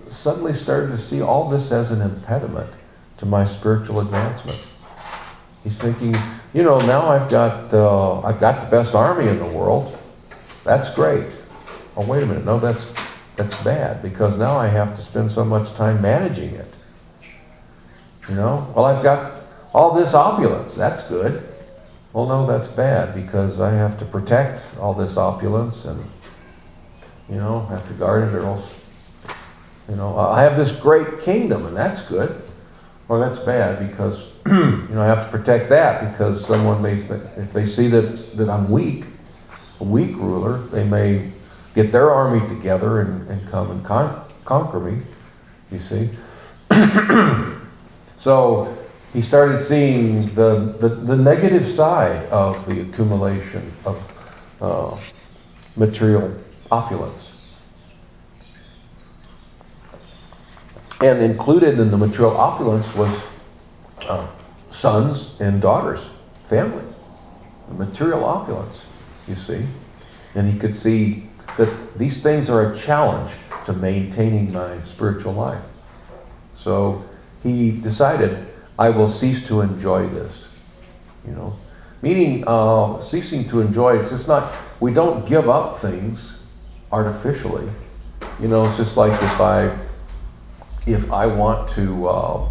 suddenly 0.09 0.53
started 0.53 0.87
to 0.87 0.97
see 0.97 1.21
all 1.21 1.49
this 1.49 1.71
as 1.71 1.91
an 1.91 2.01
impediment 2.01 2.69
to 3.17 3.25
my 3.25 3.45
spiritual 3.45 3.99
advancement. 3.99 4.71
He's 5.63 5.79
thinking, 5.79 6.15
you 6.53 6.61
know, 6.61 6.79
now 6.79 7.07
I've 7.07 7.29
got, 7.29 7.73
uh, 7.73 8.21
I've 8.21 8.39
got 8.39 8.63
the 8.63 8.69
best 8.69 8.93
army 8.93 9.27
in 9.27 9.39
the 9.39 9.47
world. 9.47 9.97
That's 10.63 10.93
great. 10.93 11.25
Oh, 11.97 12.05
wait 12.05 12.21
a 12.21 12.25
minute. 12.25 12.45
No, 12.45 12.59
that's, 12.59 12.85
that's 13.35 13.61
bad 13.63 14.03
because 14.03 14.37
now 14.37 14.57
I 14.57 14.67
have 14.67 14.95
to 14.95 15.01
spend 15.01 15.31
so 15.31 15.43
much 15.43 15.73
time 15.73 16.01
managing 16.01 16.53
it. 16.53 16.74
You 18.29 18.35
know, 18.35 18.71
well, 18.75 18.85
I've 18.85 19.03
got 19.03 19.43
all 19.73 19.93
this 19.93 20.13
opulence. 20.13 20.73
That's 20.73 21.07
good. 21.07 21.43
Well, 22.13 22.27
no, 22.27 22.45
that's 22.47 22.69
bad 22.69 23.13
because 23.13 23.59
I 23.59 23.71
have 23.71 23.99
to 23.99 24.05
protect 24.05 24.63
all 24.79 24.93
this 24.93 25.17
opulence 25.17 25.85
and, 25.85 26.03
you 27.29 27.35
know, 27.35 27.65
have 27.65 27.85
to 27.89 27.93
guard 27.93 28.29
it 28.29 28.33
or 28.33 28.45
else, 28.45 28.73
you 29.89 29.95
know, 29.95 30.17
I 30.17 30.43
have 30.43 30.55
this 30.55 30.71
great 30.75 31.19
kingdom 31.21 31.65
and 31.65 31.75
that's 31.75 32.07
good. 32.07 32.41
Well, 33.07 33.19
that's 33.19 33.37
bad 33.37 33.91
because, 33.91 34.31
you 34.47 34.87
know, 34.91 35.01
I 35.01 35.07
have 35.07 35.25
to 35.25 35.37
protect 35.37 35.69
that 35.69 36.11
because 36.11 36.43
someone 36.43 36.81
may, 36.81 36.93
if 36.93 37.53
they 37.53 37.65
see 37.65 37.87
that, 37.89 38.37
that 38.37 38.49
I'm 38.49 38.71
weak, 38.71 39.03
a 39.79 39.83
weak 39.83 40.15
ruler, 40.15 40.57
they 40.57 40.85
may 40.85 41.31
get 41.75 41.91
their 41.91 42.09
army 42.09 42.47
together 42.47 43.01
and, 43.01 43.29
and 43.29 43.47
come 43.49 43.69
and 43.69 43.85
con- 43.85 44.25
conquer 44.45 44.79
me, 44.79 45.03
you 45.69 45.79
see. 45.79 46.09
so 48.17 48.75
he 49.13 49.21
started 49.21 49.63
seeing 49.63 50.21
the, 50.35 50.75
the, 50.79 50.89
the 50.89 51.15
negative 51.15 51.65
side 51.65 52.25
of 52.27 52.65
the 52.65 52.81
accumulation 52.81 53.71
of 53.85 54.11
uh, 54.61 54.97
material 55.75 56.37
opulence. 56.71 57.31
And 61.01 61.21
included 61.21 61.79
in 61.79 61.91
the 61.91 61.97
material 61.97 62.35
opulence 62.35 62.93
was 62.95 63.23
uh, 64.09 64.27
sons 64.69 65.39
and 65.39 65.61
daughters, 65.61 66.09
family, 66.45 66.83
material 67.69 68.25
opulence, 68.25 68.85
you 69.27 69.35
see. 69.35 69.65
And 70.35 70.51
he 70.51 70.59
could 70.59 70.75
see 70.75 71.29
that 71.57 71.97
these 71.97 72.21
things 72.21 72.49
are 72.49 72.73
a 72.73 72.77
challenge 72.77 73.31
to 73.65 73.73
maintaining 73.73 74.51
my 74.51 74.81
spiritual 74.81 75.33
life. 75.33 75.63
So 76.57 77.05
he 77.45 77.71
decided, 77.71 78.43
I 78.77 78.89
will 78.89 79.09
cease 79.09 79.47
to 79.47 79.61
enjoy 79.61 80.09
this. 80.09 80.47
You 81.27 81.33
know, 81.33 81.55
meaning 82.01 82.43
uh, 82.47 83.01
ceasing 83.01 83.47
to 83.49 83.61
enjoy. 83.61 83.99
It's 83.99 84.09
just 84.09 84.27
not. 84.27 84.53
We 84.79 84.93
don't 84.93 85.27
give 85.27 85.47
up 85.47 85.77
things 85.79 86.39
artificially. 86.91 87.69
You 88.39 88.47
know, 88.47 88.65
it's 88.65 88.77
just 88.77 88.97
like 88.97 89.13
if 89.13 89.39
I 89.39 89.77
if 90.87 91.11
I 91.11 91.27
want 91.27 91.69
to 91.71 92.07
uh, 92.07 92.49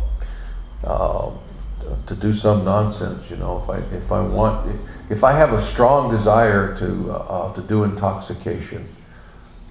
uh, 0.85 1.30
to 2.07 2.14
do 2.14 2.33
some 2.33 2.64
nonsense, 2.64 3.30
you 3.30 3.37
know, 3.37 3.62
if 3.62 3.68
I 3.68 3.78
if 3.96 4.12
I 4.12 4.20
want 4.20 4.80
if 5.11 5.24
I 5.24 5.33
have 5.33 5.52
a 5.52 5.61
strong 5.61 6.11
desire 6.11 6.76
to 6.78 7.12
uh, 7.12 7.52
to 7.54 7.61
do 7.61 7.83
intoxication, 7.85 8.88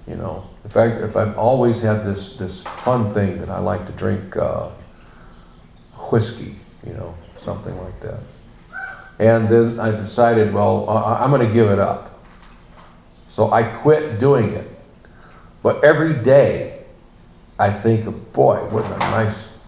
you 0.06 0.16
know, 0.16 0.44
if 0.64 0.76
I 0.76 0.86
if 0.86 1.16
I've 1.16 1.36
always 1.38 1.80
had 1.80 2.04
this 2.04 2.36
this 2.36 2.62
fun 2.62 3.10
thing 3.10 3.38
that 3.38 3.48
I 3.48 3.58
like 3.58 3.86
to 3.86 3.92
drink 3.92 4.36
uh, 4.36 4.68
whiskey, 6.10 6.56
you 6.86 6.92
know, 6.92 7.14
something 7.36 7.76
like 7.82 8.00
that, 8.00 8.20
and 9.18 9.48
then 9.48 9.78
I 9.78 9.90
decided, 9.90 10.52
well, 10.52 10.88
I'm 10.88 11.30
going 11.30 11.46
to 11.46 11.52
give 11.52 11.70
it 11.70 11.78
up. 11.78 12.20
So 13.28 13.50
I 13.52 13.62
quit 13.62 14.18
doing 14.18 14.52
it, 14.52 14.68
but 15.62 15.82
every 15.82 16.12
day 16.12 16.84
I 17.58 17.70
think, 17.70 18.32
boy, 18.32 18.64
wouldn't 18.70 18.94
a 18.94 18.98
nice, 18.98 19.58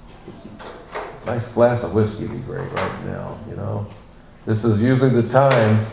nice 1.25 1.49
glass 1.49 1.85
of 1.85 1.95
whiskey 1.95 2.27
be 2.27 2.39
great 2.39 2.71
right 2.73 3.05
now, 3.05 3.39
you 3.49 3.57
know? 3.57 3.87
This 4.45 4.65
is 4.65 4.81
usually 4.81 5.11
the 5.11 5.29
time, 5.29 5.85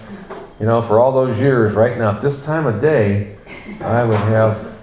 you 0.60 0.66
know, 0.66 0.82
for 0.82 1.00
all 1.00 1.12
those 1.12 1.40
years, 1.40 1.74
right 1.74 1.98
now, 1.98 2.12
at 2.12 2.22
this 2.22 2.44
time 2.44 2.66
of 2.66 2.82
day, 2.82 3.36
I 3.82 4.04
would 4.04 4.18
have 4.18 4.80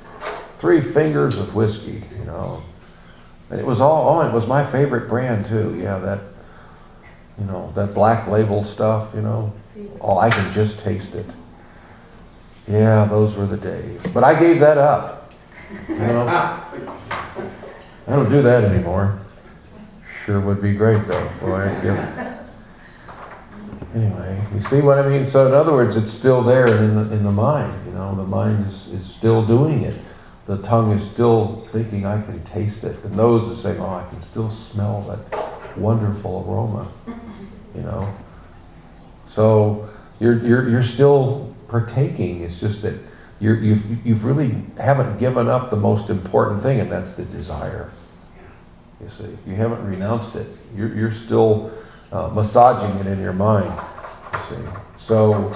three 0.59 0.81
fingers 0.81 1.39
of 1.41 1.55
whiskey, 1.55 2.03
you 2.19 2.25
know? 2.25 2.63
It 3.53 3.67
was 3.67 3.81
all, 3.81 4.09
oh, 4.09 4.29
it 4.29 4.33
was 4.33 4.47
my 4.47 4.65
favorite 4.65 5.09
brand 5.09 5.47
too, 5.47 5.77
yeah, 5.81 5.99
that, 5.99 6.21
you 7.39 7.45
know, 7.47 7.73
that 7.75 7.95
black 7.95 8.29
label 8.29 8.63
stuff, 8.63 9.11
you 9.15 9.23
know? 9.23 9.53
Oh, 10.01 10.19
I 10.19 10.31
can 10.31 10.53
just 10.53 10.81
taste 10.81 11.15
it. 11.15 11.27
Yeah, 12.69 13.07
those 13.07 13.35
were 13.37 13.47
the 13.47 13.57
days. 13.57 14.01
But 14.15 14.23
I 14.23 14.39
gave 14.39 14.61
that 14.61 14.79
up, 14.79 15.33
you 15.89 15.97
know? 15.97 16.27
I 16.29 16.61
don't 18.07 18.29
do 18.29 18.43
that 18.43 18.65
anymore. 18.65 19.19
Sure 20.25 20.41
would 20.41 20.63
be 20.63 20.75
great 20.75 21.07
though. 21.07 21.29
Boy, 21.41 21.69
I'd 21.69 21.83
give. 21.83 21.99
Anyway, 23.95 24.41
you 24.55 24.61
see 24.61 24.81
what 24.81 24.99
I 25.01 25.09
mean? 25.09 25.25
So 25.25 25.49
in 25.49 25.55
other 25.55 25.73
words, 25.73 25.97
it's 25.97 26.13
still 26.13 26.43
there 26.43 26.69
in 26.69 26.95
the, 26.95 27.13
in 27.13 27.25
the 27.25 27.33
mind, 27.33 27.87
you 27.87 27.93
know, 27.93 28.15
the 28.15 28.23
mind 28.23 28.67
is, 28.69 28.89
is 28.89 29.05
still 29.05 29.45
doing 29.45 29.83
it. 29.83 29.97
The 30.51 30.59
tongue 30.63 30.91
is 30.91 31.09
still 31.09 31.65
thinking, 31.71 32.05
I 32.05 32.21
can 32.21 32.43
taste 32.43 32.83
it. 32.83 33.05
The 33.05 33.09
nose 33.11 33.49
is 33.53 33.63
saying, 33.63 33.79
oh, 33.79 33.87
I 33.87 34.05
can 34.11 34.21
still 34.21 34.51
smell 34.51 35.03
that 35.03 35.79
wonderful 35.79 36.45
aroma, 36.45 36.89
you 37.73 37.83
know. 37.83 38.13
So 39.29 39.89
you're, 40.19 40.45
you're, 40.45 40.69
you're 40.69 40.83
still 40.83 41.55
partaking. 41.69 42.43
It's 42.43 42.59
just 42.59 42.83
that 42.83 42.95
you're, 43.39 43.61
you've, 43.61 44.05
you've 44.05 44.25
really 44.25 44.65
haven't 44.77 45.21
given 45.21 45.47
up 45.47 45.71
the 45.71 45.77
most 45.77 46.11
important 46.11 46.65
thing, 46.65 46.81
and 46.81 46.91
that's 46.91 47.13
the 47.13 47.27
desire. 47.27 47.93
You 49.01 49.09
see, 49.09 49.39
you 49.47 49.55
haven't 49.55 49.87
renounced 49.87 50.35
it. 50.35 50.49
You're, 50.75 50.93
you're 50.97 51.13
still 51.13 51.71
uh, 52.11 52.27
massaging 52.31 52.99
it 52.99 53.07
in 53.07 53.23
your 53.23 53.35
mind. 53.35 53.73
You 54.33 54.39
see, 54.49 54.63
so 54.97 55.53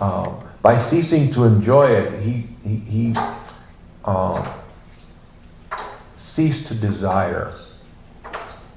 um, 0.00 0.42
by 0.62 0.78
ceasing 0.78 1.30
to 1.32 1.44
enjoy 1.44 1.88
it, 1.90 2.22
he 2.22 2.46
he, 2.64 2.76
he 2.76 3.14
um, 4.08 4.48
ceased 6.16 6.68
to 6.68 6.74
desire. 6.74 7.52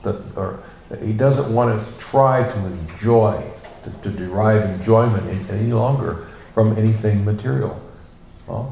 The, 0.03 0.21
or 0.35 0.63
he 1.03 1.13
doesn't 1.13 1.53
want 1.53 1.79
to 1.79 1.99
try 1.99 2.43
to 2.43 2.65
enjoy, 2.65 3.41
to, 3.83 3.89
to 4.03 4.09
derive 4.09 4.63
enjoyment 4.79 5.27
in- 5.29 5.49
any 5.49 5.71
longer 5.71 6.27
from 6.51 6.77
anything 6.77 7.23
material. 7.23 7.79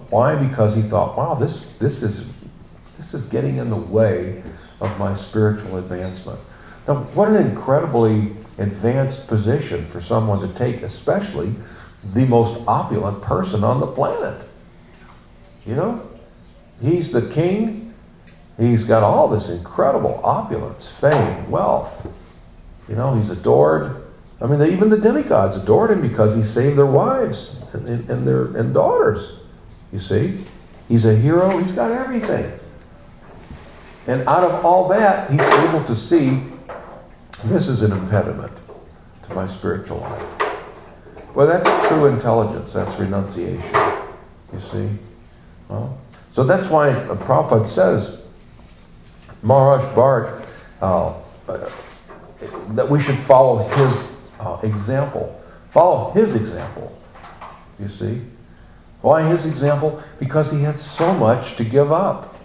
Why? 0.10 0.36
Because 0.36 0.76
he 0.76 0.82
thought, 0.82 1.18
wow, 1.18 1.36
this 1.36 1.72
this 1.78 2.04
is 2.04 2.28
this 2.98 3.14
is 3.14 3.24
getting 3.26 3.58
in 3.58 3.70
the 3.70 3.78
way 3.78 4.44
of 4.82 5.00
my 5.00 5.14
spiritual 5.16 5.78
advancement. 5.78 6.40
Now, 6.86 6.96
what 7.14 7.30
an 7.30 7.48
incredibly 7.48 8.34
advanced 8.58 9.28
position 9.28 9.86
for 9.86 10.02
someone 10.02 10.42
to 10.46 10.54
take, 10.54 10.82
especially 10.82 11.54
the 12.14 12.26
most 12.26 12.62
opulent 12.68 13.22
person 13.22 13.64
on 13.64 13.80
the 13.80 13.88
planet. 13.88 14.42
You 15.66 15.76
know, 15.76 16.09
he's 16.82 17.12
the 17.12 17.22
king. 17.22 17.94
He's 18.58 18.84
got 18.84 19.04
all 19.04 19.28
this 19.28 19.50
incredible 19.50 20.20
opulence, 20.24 20.90
fame, 20.90 21.50
wealth. 21.50 22.08
You 22.90 22.96
know, 22.96 23.16
he's 23.16 23.30
adored. 23.30 24.04
I 24.42 24.48
mean, 24.48 24.60
they, 24.60 24.74
even 24.74 24.90
the 24.90 24.98
demigods 24.98 25.56
adored 25.56 25.92
him 25.92 26.02
because 26.02 26.36
he 26.36 26.44
saved 26.44 26.78
their 26.78 26.86
wives 26.86 27.62
and, 27.74 27.88
and, 27.88 28.10
and 28.10 28.28
their 28.28 28.46
and 28.58 28.74
daughters. 28.74 29.40
You 29.94 30.00
see, 30.00 30.44
he's 30.88 31.06
a 31.06 31.16
hero. 31.16 31.58
He's 31.58 31.72
got 31.72 31.92
everything. 31.92 32.60
And 34.08 34.28
out 34.28 34.44
of 34.44 34.66
all 34.66 34.88
that, 34.90 35.30
he's 35.30 35.40
able 35.40 35.84
to 35.84 35.96
see 35.96 36.42
this 37.46 37.68
is 37.68 37.82
an 37.84 37.92
impediment 37.92 38.52
to 39.24 39.34
my 39.34 39.48
spiritual 39.48 40.00
life. 40.00 40.50
Well, 41.36 41.48
that's 41.48 41.88
true 41.88 42.08
intelligence. 42.08 42.74
That's 42.74 42.98
renunciation. 42.98 43.76
You 44.52 44.60
see? 44.60 44.90
Well, 45.68 45.98
so 46.32 46.44
that's 46.44 46.68
why 46.68 46.92
Prabhupada 46.92 47.66
says, 47.66 48.20
Maharaj 49.42 49.84
Bharat, 49.96 50.66
uh, 50.82 51.14
uh, 51.48 51.70
that 52.70 52.90
we 52.90 53.00
should 53.00 53.18
follow 53.18 53.68
his 53.68 54.16
uh, 54.40 54.60
example. 54.64 55.42
Follow 55.70 56.12
his 56.12 56.36
example. 56.36 56.98
You 57.80 57.88
see? 57.88 58.22
Why 59.02 59.24
his 59.24 59.46
example? 59.46 60.04
Because 60.20 60.52
he 60.52 60.62
had 60.62 60.80
so 60.80 61.14
much 61.14 61.56
to 61.56 61.64
give 61.64 61.92
up. 61.92 62.36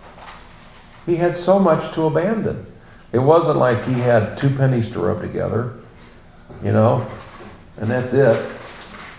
He 1.06 1.16
had 1.16 1.36
so 1.36 1.58
much 1.58 1.92
to 1.94 2.06
abandon. 2.06 2.66
It 3.12 3.18
wasn't 3.18 3.58
like 3.58 3.84
he 3.84 3.94
had 3.94 4.38
two 4.38 4.50
pennies 4.50 4.90
to 4.90 5.00
rub 5.00 5.20
together, 5.20 5.74
you 6.62 6.72
know, 6.72 7.06
and 7.76 7.90
that's 7.90 8.12
it. 8.12 8.52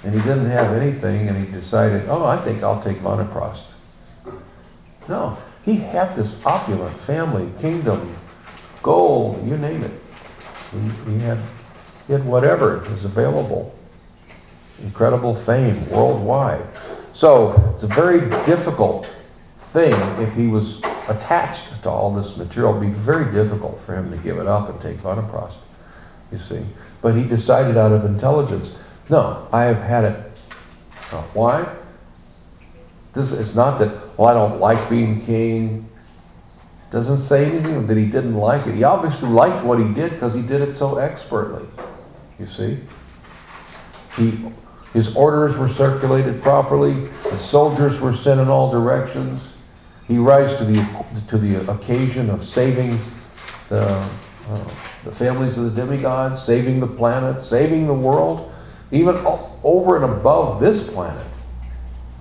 And 0.03 0.13
he 0.13 0.19
didn't 0.21 0.49
have 0.49 0.73
anything, 0.73 1.27
and 1.27 1.45
he 1.45 1.51
decided, 1.51 2.07
oh, 2.09 2.25
I 2.25 2.37
think 2.37 2.61
I'll 2.63 2.81
take 2.81 2.97
Vanaprost. 2.97 3.74
No, 5.07 5.37
he 5.63 5.75
had 5.75 6.15
this 6.15 6.45
opulent 6.45 6.95
family, 6.97 7.51
kingdom, 7.61 8.15
gold, 8.81 9.45
you 9.47 9.57
name 9.57 9.83
it. 9.83 9.91
He, 10.71 11.11
he 11.11 11.19
had, 11.19 11.39
he 12.07 12.13
had 12.13 12.25
whatever 12.25 12.79
was 12.91 13.05
available. 13.05 13.73
Incredible 14.83 15.35
fame 15.35 15.89
worldwide. 15.89 16.65
So 17.13 17.71
it's 17.73 17.83
a 17.83 17.87
very 17.87 18.21
difficult 18.45 19.09
thing 19.57 19.93
if 20.21 20.33
he 20.33 20.47
was 20.47 20.79
attached 21.07 21.83
to 21.83 21.89
all 21.89 22.13
this 22.13 22.35
material. 22.35 22.75
It'd 22.75 22.89
be 22.89 22.95
very 22.95 23.31
difficult 23.31 23.79
for 23.79 23.95
him 23.95 24.11
to 24.11 24.17
give 24.17 24.37
it 24.37 24.47
up 24.47 24.69
and 24.69 24.81
take 24.81 24.97
Vanaprost, 24.97 25.57
you 26.31 26.37
see. 26.37 26.61
But 27.01 27.15
he 27.15 27.23
decided 27.23 27.77
out 27.77 27.91
of 27.91 28.05
intelligence, 28.05 28.75
no, 29.09 29.47
I 29.51 29.63
have 29.63 29.81
had 29.81 30.05
it. 30.05 30.19
Why? 31.33 31.67
This 33.13 33.31
it's 33.31 33.55
not 33.55 33.79
that, 33.79 33.93
well, 34.17 34.29
I 34.29 34.33
don't 34.33 34.59
like 34.59 34.89
being 34.89 35.25
king. 35.25 35.89
Doesn't 36.91 37.19
say 37.19 37.45
anything 37.45 37.87
that 37.87 37.97
he 37.97 38.05
didn't 38.05 38.35
like 38.35 38.65
it. 38.67 38.75
He 38.75 38.83
obviously 38.83 39.29
liked 39.29 39.63
what 39.63 39.79
he 39.79 39.93
did 39.93 40.11
because 40.11 40.33
he 40.33 40.41
did 40.41 40.61
it 40.61 40.75
so 40.75 40.97
expertly. 40.97 41.67
You 42.39 42.45
see? 42.45 42.79
He 44.17 44.39
his 44.93 45.13
orders 45.13 45.57
were 45.57 45.67
circulated 45.67 46.41
properly. 46.41 46.93
The 47.29 47.37
soldiers 47.37 47.99
were 47.99 48.13
sent 48.13 48.39
in 48.39 48.47
all 48.47 48.71
directions. 48.71 49.51
He 50.07 50.17
rise 50.17 50.55
to 50.55 50.63
the 50.63 51.05
to 51.27 51.37
the 51.37 51.69
occasion 51.69 52.29
of 52.29 52.45
saving 52.45 52.99
the 53.67 54.07
uh, 54.49 54.69
the 55.03 55.11
families 55.11 55.57
of 55.57 55.65
the 55.65 55.81
demigods, 55.81 56.41
saving 56.41 56.79
the 56.79 56.87
planet, 56.87 57.43
saving 57.43 57.87
the 57.87 57.93
world, 57.93 58.53
even 58.91 59.17
over 59.63 59.95
and 59.97 60.05
above 60.05 60.61
this 60.61 60.89
planet. 60.89 61.25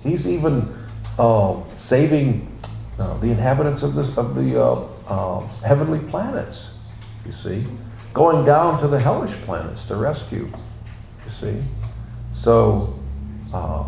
He's 0.03 0.27
even 0.27 0.74
uh, 1.17 1.61
saving 1.75 2.51
uh, 2.99 3.17
the 3.17 3.31
inhabitants 3.31 3.83
of 3.83 3.95
this 3.95 4.15
of 4.17 4.35
the 4.35 4.61
uh, 4.61 4.87
uh, 5.07 5.39
heavenly 5.63 5.99
planets. 5.99 6.73
You 7.25 7.31
see, 7.31 7.65
going 8.13 8.45
down 8.45 8.79
to 8.81 8.87
the 8.87 8.99
hellish 8.99 9.33
planets 9.43 9.85
to 9.85 9.95
rescue. 9.95 10.51
You 11.25 11.31
see, 11.31 11.63
so 12.33 12.97
uh, 13.53 13.85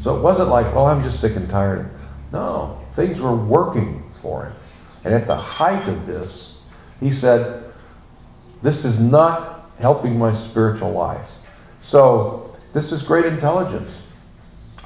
so 0.00 0.16
it 0.16 0.22
wasn't 0.22 0.48
like, 0.48 0.66
oh, 0.74 0.86
I'm 0.86 1.00
just 1.00 1.20
sick 1.20 1.36
and 1.36 1.48
tired. 1.50 1.90
No, 2.32 2.80
things 2.94 3.20
were 3.20 3.34
working 3.34 4.10
for 4.22 4.46
him. 4.46 4.52
And 5.04 5.14
at 5.14 5.26
the 5.26 5.36
height 5.36 5.88
of 5.88 6.06
this, 6.06 6.58
he 7.00 7.10
said, 7.10 7.64
This 8.62 8.84
is 8.84 9.00
not 9.00 9.70
helping 9.78 10.18
my 10.18 10.32
spiritual 10.32 10.92
life. 10.92 11.30
So, 11.82 12.56
this 12.72 12.92
is 12.92 13.02
great 13.02 13.24
intelligence. 13.24 14.02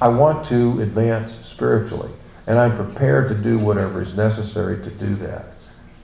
I 0.03 0.09
want 0.09 0.43
to 0.47 0.81
advance 0.81 1.31
spiritually, 1.31 2.11
and 2.45 2.59
I'm 2.59 2.75
prepared 2.75 3.29
to 3.29 3.35
do 3.35 3.57
whatever 3.57 4.01
is 4.01 4.17
necessary 4.17 4.83
to 4.83 4.89
do 4.89 5.15
that. 5.15 5.45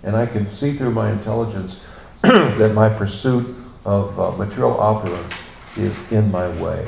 And 0.03 0.15
I 0.15 0.25
can 0.25 0.47
see 0.47 0.71
through 0.71 0.91
my 0.91 1.11
intelligence 1.11 1.83
that 2.21 2.71
my 2.73 2.87
pursuit 2.87 3.53
of 3.83 4.17
uh, 4.17 4.31
material 4.37 4.79
opulence 4.79 5.33
is 5.75 6.09
in 6.13 6.31
my 6.31 6.47
way. 6.61 6.87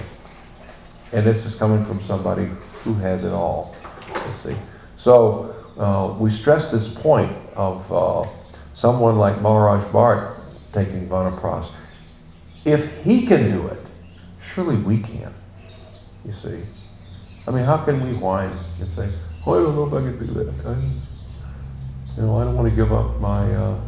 And 1.11 1.25
this 1.25 1.45
is 1.45 1.53
coming 1.53 1.83
from 1.83 1.99
somebody 1.99 2.49
who 2.85 2.93
has 2.93 3.25
it 3.25 3.33
all. 3.33 3.75
You 4.07 4.33
see. 4.33 4.55
So 4.95 5.53
uh, 5.77 6.15
we 6.17 6.29
stress 6.29 6.71
this 6.71 6.87
point 6.87 7.35
of 7.57 7.91
uh, 7.91 8.25
someone 8.73 9.17
like 9.17 9.41
Maharaj 9.41 9.83
Bharat 9.91 10.71
taking 10.71 11.09
Vanaprost. 11.09 11.73
If 12.63 13.03
he 13.03 13.27
can 13.27 13.51
do 13.51 13.67
it, 13.67 13.81
surely 14.41 14.77
we 14.77 14.99
can. 14.99 15.33
You 16.23 16.31
see. 16.31 16.61
I 17.47 17.51
mean, 17.51 17.63
how 17.63 17.77
can 17.77 18.05
we 18.05 18.13
whine 18.13 18.51
and 18.79 18.89
say, 18.89 19.11
"Oh, 19.45 19.59
I 19.59 19.63
don't 19.63 19.75
know 19.75 19.87
if 19.87 19.93
I 19.93 20.01
can 20.01 20.27
do 20.27 20.33
that." 20.33 20.65
I, 20.65 20.75
you 22.15 22.23
know, 22.23 22.37
I 22.37 22.43
don't 22.43 22.55
want 22.55 22.69
to 22.69 22.75
give 22.75 22.93
up 22.93 23.19
my 23.19 23.53
uh, 23.55 23.79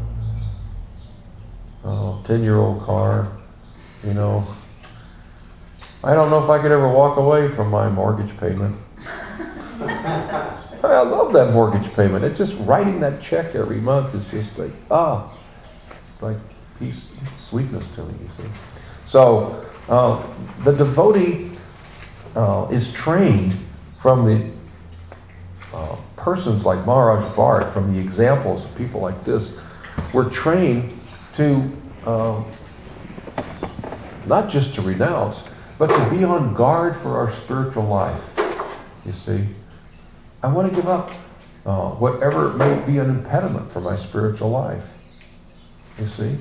uh, 1.84 2.24
ten-year-old 2.24 2.82
car. 2.82 3.28
You 4.04 4.14
know, 4.14 4.46
I 6.04 6.14
don't 6.14 6.30
know 6.30 6.44
if 6.44 6.50
I 6.50 6.62
could 6.62 6.72
ever 6.72 6.90
walk 6.90 7.18
away 7.18 7.48
from 7.48 7.70
my 7.70 7.90
mortgage 7.90 8.36
payment. 8.38 8.76
I 10.84 11.02
love 11.02 11.32
that 11.34 11.54
mortgage 11.54 11.94
payment. 11.94 12.26
It's 12.26 12.38
just 12.38 12.60
writing 12.62 13.00
that 13.00 13.22
check 13.22 13.56
every 13.56 13.80
month 13.80 14.14
is 14.14 14.30
just 14.30 14.58
like, 14.60 14.72
ah, 14.92 15.34
it's 15.90 16.22
like 16.22 16.38
peace, 16.78 17.08
sweetness 17.38 17.90
to 17.96 18.04
me, 18.04 18.14
you 18.22 18.28
see. 18.30 18.50
So 19.06 19.66
uh, 19.88 20.22
the 20.64 20.74
devotee 20.74 21.53
uh, 22.36 22.68
is 22.72 22.92
trained 22.94 23.56
from 23.96 24.26
the 24.26 24.52
uh, 25.74 25.96
persons 26.16 26.66
like 26.66 26.86
Maharaj 26.86 27.24
Bharat, 27.36 27.72
from 27.72 27.94
the 27.94 28.00
examples 28.00 28.66
of 28.66 28.76
people 28.78 29.02
like 29.02 29.24
this, 29.24 29.60
we're 30.14 30.30
trained 30.30 30.92
to 31.36 31.72
uh, 32.06 32.44
not 34.28 34.50
just 34.50 34.76
to 34.76 34.82
renounce, 34.82 35.48
but 35.78 35.88
to 35.88 36.10
be 36.16 36.24
on 36.24 36.54
guard 36.54 36.96
for 36.96 37.18
our 37.18 37.32
spiritual 37.32 37.84
life. 37.84 38.34
You 39.06 39.12
see, 39.12 39.46
I 40.42 40.48
want 40.48 40.70
to 40.70 40.76
give 40.76 40.88
up 40.88 41.12
uh, 41.66 41.92
whatever 41.92 42.54
may 42.54 42.80
be 42.86 43.00
an 43.00 43.10
impediment 43.10 43.72
for 43.72 43.82
my 43.82 43.96
spiritual 43.96 44.50
life. 44.50 44.94
You 46.00 46.06
see? 46.06 46.36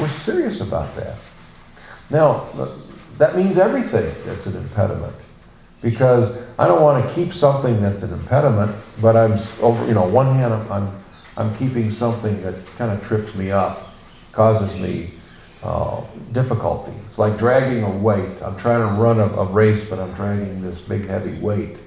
We're 0.00 0.08
serious 0.08 0.60
about 0.60 0.94
that. 0.96 1.16
Now, 2.10 2.48
that 3.18 3.36
means 3.36 3.58
everything 3.58 4.12
that's 4.24 4.46
an 4.46 4.56
impediment. 4.56 5.14
Because 5.82 6.38
I 6.58 6.66
don't 6.68 6.80
want 6.80 7.06
to 7.06 7.14
keep 7.14 7.32
something 7.32 7.80
that's 7.82 8.02
an 8.04 8.12
impediment, 8.12 8.74
but 9.00 9.16
I'm, 9.16 9.32
over, 9.60 9.86
you 9.86 9.94
know, 9.94 10.06
one 10.06 10.26
hand, 10.34 10.52
I'm- 10.54 10.72
I'm, 10.72 10.92
I'm 11.36 11.56
keeping 11.56 11.90
something 11.90 12.40
that 12.42 12.54
kind 12.76 12.92
of 12.92 13.02
trips 13.02 13.34
me 13.34 13.50
up, 13.50 13.94
causes 14.32 14.80
me 14.80 15.10
uh, 15.62 16.02
difficulty. 16.32 16.92
It's 17.06 17.18
like 17.18 17.38
dragging 17.38 17.84
a 17.84 17.90
weight. 17.90 18.42
I'm 18.42 18.56
trying 18.56 18.80
to 18.86 19.00
run 19.00 19.18
a, 19.18 19.26
a 19.26 19.44
race, 19.46 19.88
but 19.88 19.98
I'm 19.98 20.12
dragging 20.12 20.60
this 20.62 20.80
big 20.80 21.06
heavy 21.06 21.38
weight. 21.40 21.78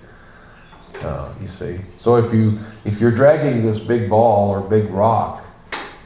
Uh, 1.01 1.31
you 1.41 1.47
see, 1.47 1.77
so 1.99 2.15
if 2.15 2.33
you 2.33 2.57
if 2.85 3.01
you're 3.01 3.11
dragging 3.11 3.61
this 3.65 3.79
big 3.79 4.09
ball 4.09 4.49
or 4.49 4.61
big 4.61 4.89
rock, 4.91 5.43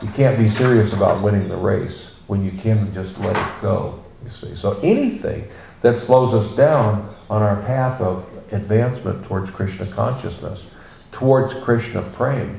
you 0.02 0.10
can't 0.10 0.38
be 0.38 0.50
serious 0.50 0.94
about 0.94 1.22
winning 1.22 1.48
the 1.48 1.56
race 1.56 2.16
when 2.28 2.44
you 2.44 2.52
can 2.52 2.92
just 2.94 3.18
let 3.20 3.38
it 3.38 3.62
go. 3.62 4.04
You 4.30 4.36
see, 4.36 4.56
so 4.56 4.80
anything 4.84 5.48
that 5.82 5.96
slows 5.96 6.36
us 6.36 6.56
down 6.56 7.14
on 7.32 7.42
our 7.42 7.56
path 7.64 8.00
of 8.00 8.30
advancement 8.52 9.26
towards 9.26 9.50
Krishna 9.50 9.88
consciousness, 9.88 10.68
towards 11.12 11.56
Krishna 11.56 12.04
prem, 12.04 12.58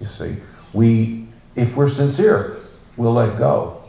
you 0.00 0.06
see, 0.06 0.36
we 0.72 1.28
if 1.54 1.76
we're 1.76 1.88
sincere, 1.88 2.56
we'll 2.96 3.12
let 3.12 3.38
go. 3.38 3.82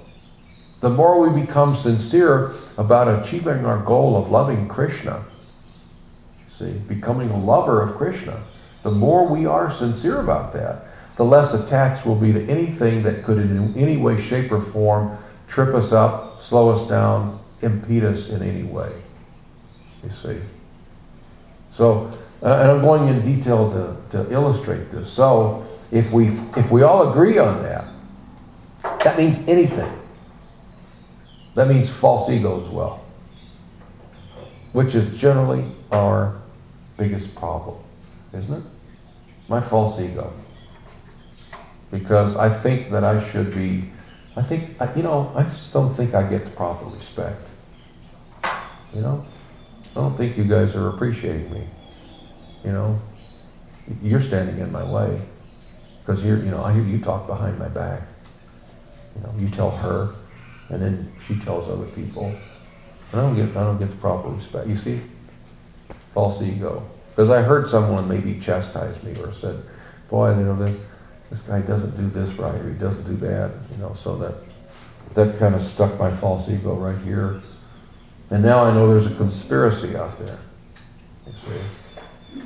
The 0.81 0.89
more 0.89 1.27
we 1.27 1.41
become 1.41 1.75
sincere 1.75 2.51
about 2.77 3.07
achieving 3.07 3.65
our 3.65 3.79
goal 3.79 4.15
of 4.15 4.29
loving 4.29 4.67
Krishna, 4.67 5.23
see, 6.49 6.71
becoming 6.71 7.29
a 7.29 7.39
lover 7.39 7.81
of 7.81 7.95
Krishna, 7.95 8.43
the 8.83 8.91
more 8.91 9.27
we 9.27 9.45
are 9.45 9.71
sincere 9.71 10.19
about 10.19 10.53
that, 10.53 10.85
the 11.15 11.25
less 11.25 11.53
attached 11.53 12.05
will 12.05 12.15
be 12.15 12.33
to 12.33 12.47
anything 12.47 13.03
that 13.03 13.23
could 13.23 13.37
in 13.37 13.75
any 13.75 13.97
way, 13.97 14.19
shape, 14.19 14.51
or 14.51 14.61
form 14.61 15.17
trip 15.47 15.75
us 15.75 15.91
up, 15.91 16.30
slow 16.41 16.71
us 16.71 16.89
down, 16.89 17.39
impede 17.61 18.03
us 18.03 18.29
in 18.29 18.41
any 18.41 18.63
way. 18.63 18.91
You 20.03 20.09
see. 20.09 20.37
So, 21.71 22.11
uh, 22.43 22.57
and 22.61 22.71
I'm 22.71 22.81
going 22.81 23.07
in 23.07 23.23
detail 23.23 23.71
to, 23.71 24.17
to 24.17 24.33
illustrate 24.33 24.91
this. 24.91 25.11
So, 25.11 25.65
if 25.91 26.11
we 26.11 26.27
if 26.57 26.71
we 26.71 26.83
all 26.83 27.11
agree 27.11 27.37
on 27.37 27.63
that, 27.63 27.85
that 29.03 29.17
means 29.17 29.47
anything. 29.47 29.91
That 31.55 31.67
means 31.67 31.89
false 31.89 32.29
ego 32.29 32.63
as 32.65 32.69
well, 32.69 33.03
which 34.71 34.95
is 34.95 35.19
generally 35.19 35.65
our 35.91 36.41
biggest 36.97 37.35
problem, 37.35 37.77
isn't 38.33 38.53
it? 38.53 38.63
My 39.49 39.59
false 39.59 39.99
ego. 39.99 40.31
Because 41.91 42.37
I 42.37 42.47
think 42.47 42.89
that 42.91 43.03
I 43.03 43.21
should 43.31 43.53
be, 43.53 43.89
I 44.35 44.41
think, 44.41 44.77
you 44.95 45.03
know, 45.03 45.31
I 45.35 45.43
just 45.43 45.73
don't 45.73 45.93
think 45.93 46.13
I 46.13 46.23
get 46.23 46.45
the 46.45 46.51
proper 46.51 46.85
respect. 46.85 47.41
You 48.93 49.01
know? 49.01 49.25
I 49.91 49.95
don't 49.95 50.15
think 50.15 50.37
you 50.37 50.45
guys 50.45 50.75
are 50.75 50.87
appreciating 50.89 51.51
me. 51.51 51.67
You 52.63 52.71
know? 52.71 53.01
You're 54.01 54.21
standing 54.21 54.59
in 54.59 54.71
my 54.71 54.89
way. 54.89 55.19
Because 55.99 56.23
you're, 56.23 56.37
you 56.37 56.49
know, 56.49 56.63
I 56.63 56.73
hear 56.73 56.83
you 56.83 56.99
talk 56.99 57.27
behind 57.27 57.59
my 57.59 57.67
back. 57.67 58.03
You 59.15 59.23
know, 59.23 59.33
you 59.37 59.49
tell 59.49 59.71
her, 59.71 60.15
and 60.69 60.81
then 60.81 61.11
she 61.25 61.37
tells 61.39 61.67
other 61.67 61.85
people. 61.87 62.27
And 63.11 63.19
I 63.19 63.23
don't 63.23 63.35
get, 63.35 63.49
I 63.57 63.63
don't 63.65 63.77
get 63.77 63.89
the 63.89 63.97
proper 63.97 64.29
respect. 64.29 64.67
You 64.67 64.77
see? 64.77 65.01
False 66.13 66.41
ego. 66.41 66.89
Because 67.09 67.29
I 67.29 67.41
heard 67.41 67.67
someone 67.67 68.07
maybe 68.07 68.39
chastise 68.39 69.03
me 69.03 69.11
or 69.21 69.33
said, 69.33 69.61
boy, 70.09 70.29
you 70.37 70.43
know, 70.43 70.55
this, 70.55 70.79
this 71.31 71.41
guy 71.43 71.61
doesn't 71.61 71.95
do 71.95 72.09
this 72.09 72.37
right 72.37 72.53
or 72.53 72.69
he 72.69 72.77
doesn't 72.77 73.05
do 73.05 73.15
that, 73.25 73.51
you 73.71 73.77
know, 73.77 73.93
so 73.93 74.17
that, 74.17 74.35
that 75.15 75.39
kind 75.39 75.55
of 75.55 75.61
stuck 75.61 75.97
my 75.97 76.11
false 76.11 76.49
ego 76.49 76.75
right 76.75 77.01
here. 77.03 77.39
And 78.29 78.43
now 78.43 78.65
I 78.65 78.73
know 78.73 78.87
there's 78.93 79.07
a 79.07 79.15
conspiracy 79.15 79.95
out 79.95 80.19
there. 80.19 80.37
You 81.25 81.33
see? 81.33 82.43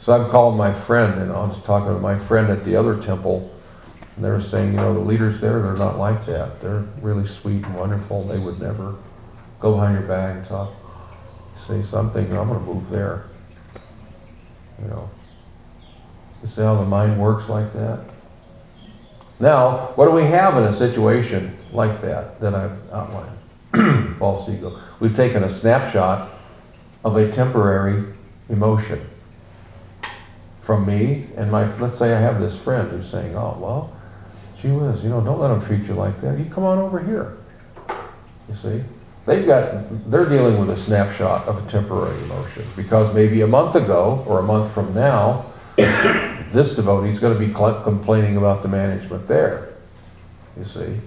So 0.00 0.14
I'm 0.14 0.30
calling 0.30 0.56
my 0.56 0.72
friend, 0.72 1.20
and 1.20 1.30
I 1.30 1.46
was 1.46 1.62
talking 1.64 1.92
to 1.92 2.00
my 2.00 2.18
friend 2.18 2.50
at 2.50 2.64
the 2.64 2.76
other 2.76 3.00
temple, 3.00 3.52
and 4.14 4.24
they 4.24 4.30
were 4.30 4.40
saying, 4.40 4.72
you 4.72 4.76
know, 4.76 4.94
the 4.94 5.00
leaders 5.00 5.40
there, 5.40 5.60
they're 5.60 5.76
not 5.76 5.98
like 5.98 6.24
that. 6.26 6.60
They're 6.60 6.84
really 7.02 7.26
sweet 7.26 7.64
and 7.64 7.76
wonderful. 7.76 8.22
They 8.22 8.38
would 8.38 8.60
never 8.60 8.94
go 9.60 9.74
behind 9.74 9.98
your 9.98 10.08
back 10.08 10.36
and 10.36 10.46
talk, 10.46 10.72
say 11.58 11.82
something. 11.82 12.24
I'm 12.36 12.48
going 12.48 12.58
to 12.58 12.64
move 12.64 12.88
there. 12.88 13.26
You 14.80 14.88
know, 14.88 15.10
you 16.46 16.52
see 16.52 16.62
how 16.62 16.76
the 16.76 16.84
mind 16.84 17.18
works 17.20 17.48
like 17.48 17.72
that? 17.72 18.04
Now, 19.40 19.92
what 19.96 20.06
do 20.06 20.12
we 20.12 20.22
have 20.22 20.56
in 20.56 20.62
a 20.62 20.72
situation 20.72 21.56
like 21.72 22.00
that 22.02 22.40
that 22.40 22.54
I've 22.54 22.78
outlined? 22.92 24.14
False 24.16 24.48
ego. 24.48 24.78
We've 25.00 25.14
taken 25.14 25.42
a 25.42 25.48
snapshot 25.48 26.30
of 27.04 27.16
a 27.16 27.30
temporary 27.32 28.14
emotion 28.48 29.04
from 30.60 30.86
me 30.86 31.26
and 31.36 31.50
my, 31.50 31.66
let's 31.78 31.98
say 31.98 32.14
I 32.14 32.20
have 32.20 32.40
this 32.40 32.60
friend 32.60 32.90
who's 32.90 33.08
saying, 33.08 33.36
oh, 33.36 33.58
well, 33.60 33.96
gee 34.60 34.70
whiz, 34.70 35.02
you 35.02 35.10
know, 35.10 35.20
don't 35.20 35.40
let 35.40 35.48
them 35.48 35.60
treat 35.60 35.82
you 35.88 35.94
like 35.94 36.20
that. 36.20 36.38
You 36.38 36.44
come 36.44 36.64
on 36.64 36.78
over 36.78 37.00
here. 37.00 37.36
You 38.48 38.54
see? 38.54 38.82
They've 39.26 39.44
got, 39.44 40.10
they're 40.10 40.28
dealing 40.28 40.58
with 40.58 40.70
a 40.70 40.76
snapshot 40.76 41.48
of 41.48 41.66
a 41.66 41.70
temporary 41.70 42.16
emotion 42.22 42.64
because 42.76 43.12
maybe 43.12 43.40
a 43.40 43.46
month 43.48 43.74
ago 43.74 44.24
or 44.28 44.38
a 44.38 44.44
month 44.44 44.72
from 44.72 44.94
now, 44.94 45.46
this 46.52 46.76
devotee 46.76 47.10
is 47.10 47.18
going 47.18 47.38
to 47.38 47.46
be 47.46 47.52
complaining 47.52 48.36
about 48.36 48.62
the 48.62 48.68
management 48.68 49.28
there. 49.28 49.74
You 50.56 50.64
see? 50.64 51.00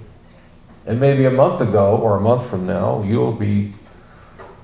And 0.85 0.99
maybe 0.99 1.25
a 1.25 1.31
month 1.31 1.61
ago 1.61 1.97
or 1.97 2.17
a 2.17 2.21
month 2.21 2.49
from 2.49 2.65
now, 2.65 3.03
you'll 3.03 3.33
be 3.33 3.73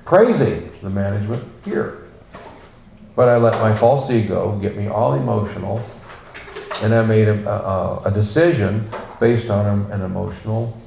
praising 0.06 0.72
the 0.82 0.90
management 0.90 1.44
here. 1.64 2.04
But 3.16 3.30
I 3.30 3.38
let 3.38 3.54
my 3.62 3.74
false 3.74 4.10
ego 4.10 4.58
get 4.60 4.76
me 4.76 4.88
all 4.88 5.14
emotional, 5.14 5.82
and 6.82 6.94
I 6.94 7.06
made 7.06 7.28
a, 7.28 7.50
a, 7.50 8.04
a 8.06 8.12
decision 8.12 8.90
based 9.20 9.50
on 9.50 9.90
an 9.92 10.02
emotional 10.02 10.78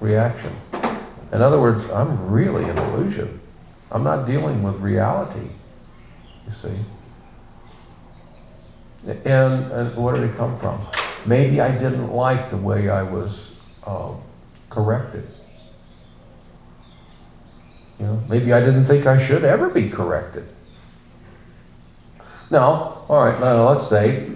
reaction. 0.00 0.52
In 1.32 1.42
other 1.42 1.60
words, 1.60 1.88
I'm 1.90 2.30
really 2.30 2.64
an 2.64 2.76
illusion. 2.78 3.40
I'm 3.90 4.04
not 4.04 4.26
dealing 4.26 4.62
with 4.62 4.76
reality, 4.76 5.48
you 6.46 6.52
see. 6.52 6.76
And, 9.06 9.26
and 9.26 9.96
where 9.96 10.14
did 10.16 10.30
it 10.30 10.36
come 10.36 10.56
from? 10.56 10.80
Maybe 11.26 11.60
I 11.60 11.70
didn't 11.70 12.10
like 12.10 12.50
the 12.50 12.56
way 12.56 12.88
I 12.88 13.02
was 13.02 13.54
um, 13.86 14.20
corrected. 14.70 15.26
You 17.98 18.06
know, 18.06 18.22
maybe 18.28 18.52
I 18.52 18.60
didn't 18.60 18.84
think 18.84 19.06
I 19.06 19.18
should 19.18 19.44
ever 19.44 19.68
be 19.68 19.88
corrected. 19.88 20.48
Now, 22.50 23.04
all 23.08 23.24
right, 23.24 23.38
now 23.40 23.68
let's 23.70 23.86
say, 23.86 24.30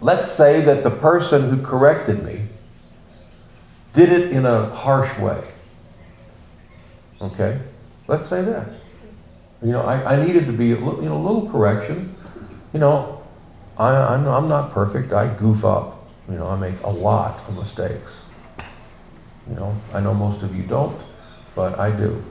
let's 0.00 0.30
say 0.30 0.60
that 0.62 0.82
the 0.82 0.90
person 0.90 1.50
who 1.50 1.62
corrected 1.64 2.24
me 2.24 2.46
did 3.92 4.10
it 4.10 4.32
in 4.32 4.46
a 4.46 4.66
harsh 4.66 5.18
way. 5.18 5.42
Okay? 7.20 7.60
Let's 8.06 8.28
say 8.28 8.42
that. 8.42 8.68
You 9.62 9.72
know, 9.72 9.82
I, 9.82 10.16
I 10.16 10.24
needed 10.24 10.46
to 10.46 10.52
be, 10.52 10.68
you 10.68 10.76
know, 10.78 11.16
a 11.16 11.22
little 11.22 11.50
correction. 11.50 12.14
You 12.72 12.80
know, 12.80 13.19
I, 13.80 14.14
I'm, 14.14 14.28
I'm 14.28 14.46
not 14.46 14.72
perfect. 14.72 15.10
I 15.14 15.34
goof 15.38 15.64
up. 15.64 16.06
You 16.28 16.36
know, 16.36 16.48
I 16.48 16.56
make 16.56 16.78
a 16.82 16.90
lot 16.90 17.40
of 17.48 17.56
mistakes. 17.56 18.20
You 19.48 19.56
know, 19.56 19.74
I 19.94 20.00
know 20.00 20.12
most 20.12 20.42
of 20.42 20.54
you 20.54 20.64
don't, 20.64 21.00
but 21.54 21.78
I 21.78 21.90
do. 21.90 22.22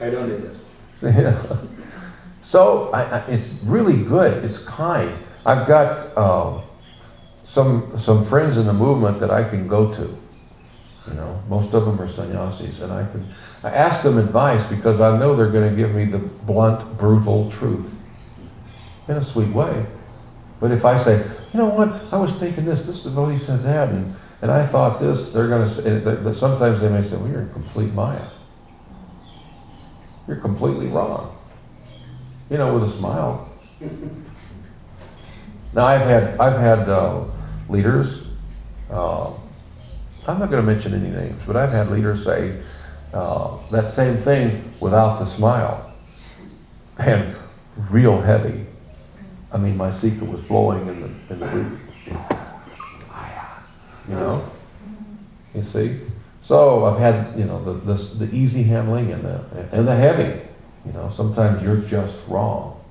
I 0.00 0.08
don't 0.10 0.28
do 0.28 0.38
that. 0.38 0.56
So, 0.94 1.68
so 2.42 2.90
I, 2.92 3.02
I, 3.02 3.18
it's 3.26 3.54
really 3.64 4.04
good. 4.04 4.44
It's 4.44 4.58
kind. 4.58 5.18
I've 5.44 5.66
got 5.66 6.16
um, 6.16 6.62
some 7.42 7.98
some 7.98 8.22
friends 8.22 8.56
in 8.56 8.66
the 8.66 8.72
movement 8.72 9.18
that 9.18 9.32
I 9.32 9.42
can 9.42 9.66
go 9.66 9.92
to. 9.94 10.02
You 11.08 11.14
know, 11.14 11.40
most 11.48 11.74
of 11.74 11.86
them 11.86 12.00
are 12.00 12.06
sannyasis, 12.06 12.80
and 12.80 12.92
I 12.92 13.04
can 13.10 13.26
I 13.64 13.70
ask 13.70 14.04
them 14.04 14.16
advice 14.16 14.64
because 14.66 15.00
I 15.00 15.18
know 15.18 15.34
they're 15.34 15.50
going 15.50 15.68
to 15.68 15.76
give 15.76 15.92
me 15.92 16.04
the 16.04 16.18
blunt, 16.18 16.98
brutal 16.98 17.50
truth 17.50 17.99
in 19.10 19.16
a 19.16 19.22
sweet 19.22 19.48
way. 19.48 19.86
But 20.60 20.70
if 20.72 20.84
I 20.84 20.96
say, 20.96 21.18
you 21.52 21.58
know 21.58 21.66
what, 21.66 21.88
I 22.12 22.16
was 22.16 22.38
thinking 22.38 22.64
this, 22.64 22.82
this 22.82 23.02
devotee 23.02 23.38
said 23.38 23.62
that, 23.62 23.88
and, 23.88 24.14
and 24.42 24.50
I 24.50 24.64
thought 24.64 25.00
this, 25.00 25.32
they're 25.32 25.48
going 25.48 25.66
to 25.66 25.74
say, 25.74 26.34
sometimes 26.34 26.80
they 26.80 26.88
may 26.88 27.02
say, 27.02 27.16
well, 27.16 27.28
you're 27.28 27.42
in 27.42 27.52
complete 27.52 27.92
Maya. 27.92 28.22
You're 30.28 30.36
completely 30.36 30.86
wrong. 30.86 31.36
You 32.50 32.58
know, 32.58 32.74
with 32.74 32.84
a 32.84 32.88
smile. 32.88 33.50
Now, 35.72 35.86
I've 35.86 36.02
had, 36.02 36.38
I've 36.38 36.58
had 36.58 36.88
uh, 36.88 37.24
leaders, 37.68 38.26
uh, 38.90 39.32
I'm 40.26 40.38
not 40.38 40.50
going 40.50 40.64
to 40.64 40.72
mention 40.72 40.94
any 40.94 41.10
names, 41.10 41.42
but 41.46 41.56
I've 41.56 41.70
had 41.70 41.90
leaders 41.90 42.24
say 42.24 42.60
uh, 43.14 43.56
that 43.70 43.88
same 43.88 44.16
thing 44.16 44.70
without 44.80 45.18
the 45.18 45.24
smile. 45.24 45.86
And 46.98 47.34
real 47.88 48.20
heavy. 48.20 48.66
I 49.52 49.58
mean, 49.58 49.76
my 49.76 49.90
secret 49.90 50.30
was 50.30 50.40
blowing 50.42 50.86
in 50.86 51.00
the, 51.00 51.10
in 51.30 51.40
the 51.40 51.46
root. 51.46 51.78
you 54.08 54.14
know? 54.14 54.44
You 55.54 55.62
see? 55.62 55.98
So 56.42 56.84
I've 56.84 56.98
had, 56.98 57.38
you 57.38 57.44
know, 57.44 57.62
the, 57.62 57.72
the, 57.72 58.24
the 58.24 58.34
easy 58.34 58.62
handling 58.62 59.12
and 59.12 59.24
the, 59.24 59.68
and 59.72 59.86
the 59.86 59.94
heavy. 59.94 60.40
You 60.86 60.92
know, 60.92 61.08
sometimes 61.10 61.62
you're 61.62 61.76
just 61.76 62.26
wrong. 62.28 62.82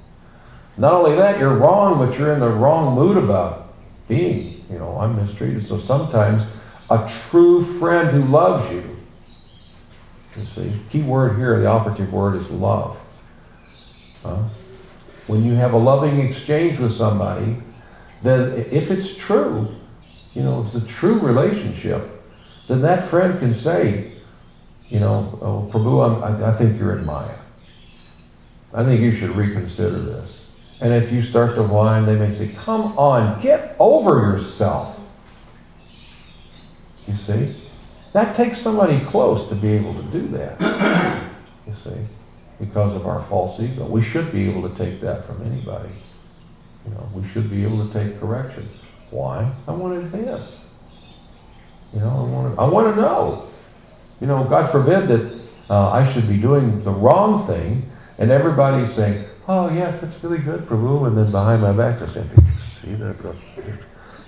Not 0.78 0.94
only 0.94 1.16
that, 1.16 1.40
you're 1.40 1.56
wrong, 1.56 1.98
but 1.98 2.18
you're 2.18 2.32
in 2.32 2.40
the 2.40 2.50
wrong 2.50 2.96
mood 2.96 3.18
about 3.18 3.74
being, 4.08 4.64
you 4.70 4.78
know, 4.78 4.98
I'm 4.98 5.16
mistreated. 5.16 5.66
So 5.66 5.78
sometimes 5.78 6.46
a 6.90 7.10
true 7.30 7.64
friend 7.64 8.10
who 8.10 8.24
loves 8.24 8.72
you, 8.72 8.96
you 10.38 10.46
see, 10.46 10.72
key 10.90 11.02
word 11.02 11.38
here, 11.38 11.60
the 11.60 11.66
operative 11.68 12.14
word 12.14 12.36
is 12.36 12.50
love. 12.50 13.02
Huh? 14.24 14.44
When 15.30 15.46
you 15.46 15.54
have 15.54 15.74
a 15.74 15.78
loving 15.78 16.20
exchange 16.22 16.80
with 16.80 16.92
somebody, 16.92 17.56
then 18.24 18.66
if 18.72 18.90
it's 18.90 19.16
true, 19.16 19.68
you 20.34 20.42
know, 20.42 20.62
it's 20.62 20.74
a 20.74 20.84
true 20.88 21.20
relationship, 21.20 22.10
then 22.68 22.82
that 22.82 23.04
friend 23.04 23.38
can 23.38 23.54
say, 23.54 24.14
you 24.88 25.00
know, 25.00 25.38
oh, 25.40 25.70
Prabhu, 25.72 26.24
I, 26.24 26.50
I 26.50 26.52
think 26.52 26.80
you're 26.80 26.98
in 26.98 27.06
Maya. 27.06 27.38
I 28.74 28.84
think 28.84 29.02
you 29.02 29.12
should 29.12 29.30
reconsider 29.36 30.02
this. 30.02 30.76
And 30.82 30.94
if 30.94 31.12
you 31.12 31.22
start 31.22 31.54
to 31.56 31.62
whine, 31.64 32.08
they 32.08 32.16
may 32.16 32.32
say, 32.32 32.48
come 32.48 32.98
on, 32.98 33.40
get 33.40 33.76
over 33.78 34.32
yourself. 34.32 35.00
You 37.08 37.14
see? 37.14 37.54
That 38.14 38.36
takes 38.36 38.58
somebody 38.58 39.00
close 39.02 39.48
to 39.50 39.56
be 39.56 39.74
able 39.74 39.94
to 39.94 40.04
do 40.04 40.22
that. 40.30 41.22
You 41.68 41.74
see? 41.74 42.19
Because 42.60 42.94
of 42.94 43.08
our 43.08 43.22
false 43.22 43.60
ego. 43.60 43.86
We 43.88 44.02
should 44.02 44.32
be 44.32 44.50
able 44.50 44.68
to 44.70 44.76
take 44.76 45.00
that 45.02 45.26
from 45.26 45.42
anybody. 45.46 45.90
You 46.86 46.92
know, 46.92 47.10
we 47.14 47.28
should 47.28 47.50
be 47.50 47.64
able 47.64 47.88
to 47.88 47.94
take 47.94 48.20
correction. 48.20 48.64
Why? 49.12 49.52
I 49.68 49.72
want 49.72 49.94
to 49.94 50.00
advance. 50.00 50.72
You 51.94 52.02
know, 52.02 52.10
I 52.10 52.24
want 52.24 52.56
to, 52.56 52.62
I 52.62 52.66
want 52.68 52.96
to 52.96 53.02
know. 53.02 53.48
You 54.22 54.28
know, 54.28 54.44
God 54.44 54.70
forbid 54.70 55.08
that 55.08 55.42
uh, 55.70 55.92
I 55.92 56.06
should 56.12 56.28
be 56.28 56.38
doing 56.38 56.84
the 56.84 56.92
wrong 56.92 57.46
thing 57.48 57.84
and 58.18 58.32
everybody's 58.32 58.94
saying, 58.94 59.26
oh, 59.48 59.74
yes, 59.74 60.02
that's 60.02 60.22
really 60.24 60.40
good, 60.40 60.60
Prabhu. 60.62 61.08
And 61.08 61.18
then 61.18 61.32
behind 61.32 61.62
my 61.62 61.72
back, 61.72 62.00
they're 62.00 62.08
saying, 62.10 62.28
did 62.28 62.44
you 62.44 62.60
see 62.60 62.94
that? 62.96 63.22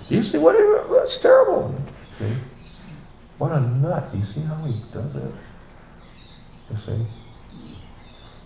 Do 0.08 0.14
you 0.14 0.22
see 0.22 0.38
what? 0.38 0.56
That's 0.90 1.20
terrible. 1.20 1.74
See? 2.18 2.32
What 3.38 3.52
a 3.52 3.60
nut. 3.60 4.08
You 4.14 4.22
see 4.22 4.40
how 4.42 4.56
he 4.64 4.72
does 4.92 5.16
it? 5.16 5.34
You 6.70 6.76
see? 6.76 7.06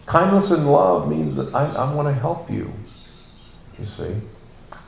Kindness 0.06 0.52
and 0.52 0.70
love 0.70 1.08
means 1.08 1.34
that 1.36 1.52
I, 1.54 1.66
I 1.74 1.92
want 1.92 2.08
to 2.08 2.14
help 2.14 2.48
you. 2.50 2.72
You 3.78 3.84
see? 3.84 4.14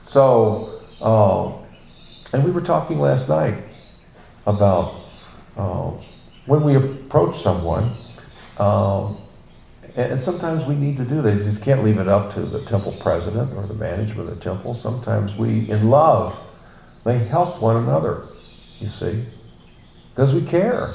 So, 0.05 0.81
uh, 1.03 1.53
and 2.33 2.45
we 2.45 2.51
were 2.51 2.61
talking 2.61 3.01
last 3.01 3.29
night 3.29 3.59
about 4.47 4.95
uh, 5.57 5.91
when 6.47 6.63
we 6.63 6.77
approach 6.77 7.37
someone, 7.37 7.91
um, 8.59 9.19
and 9.97 10.19
sometimes 10.19 10.65
we 10.65 10.75
need 10.77 10.97
to 10.97 11.05
do 11.05 11.21
that. 11.21 11.35
You 11.35 11.43
just 11.43 11.63
can't 11.63 11.83
leave 11.83 11.99
it 11.99 12.09
up 12.09 12.33
to 12.35 12.41
the 12.41 12.65
temple 12.65 12.93
president 13.01 13.53
or 13.55 13.67
the 13.67 13.75
management 13.75 14.29
of 14.29 14.39
the 14.39 14.43
temple. 14.43 14.73
Sometimes 14.73 15.37
we, 15.37 15.69
in 15.69 15.91
love, 15.91 16.39
may 17.05 17.19
help 17.19 17.61
one 17.61 17.77
another, 17.77 18.25
you 18.79 18.89
see, 18.89 19.25
because 20.11 20.35
we 20.35 20.43
care. 20.43 20.95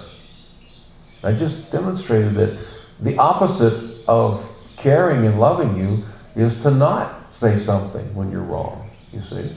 I 1.23 1.33
just 1.33 1.71
demonstrated 1.71 2.35
that 2.35 2.57
the 2.99 3.17
opposite 3.17 3.92
of 4.07 4.49
caring 4.77 5.25
and 5.25 5.39
loving 5.39 5.75
you 5.75 6.03
is 6.35 6.61
to 6.63 6.71
not 6.71 7.33
say 7.33 7.57
something 7.57 8.13
when 8.15 8.31
you're 8.31 8.43
wrong, 8.43 8.89
you 9.11 9.21
see. 9.21 9.49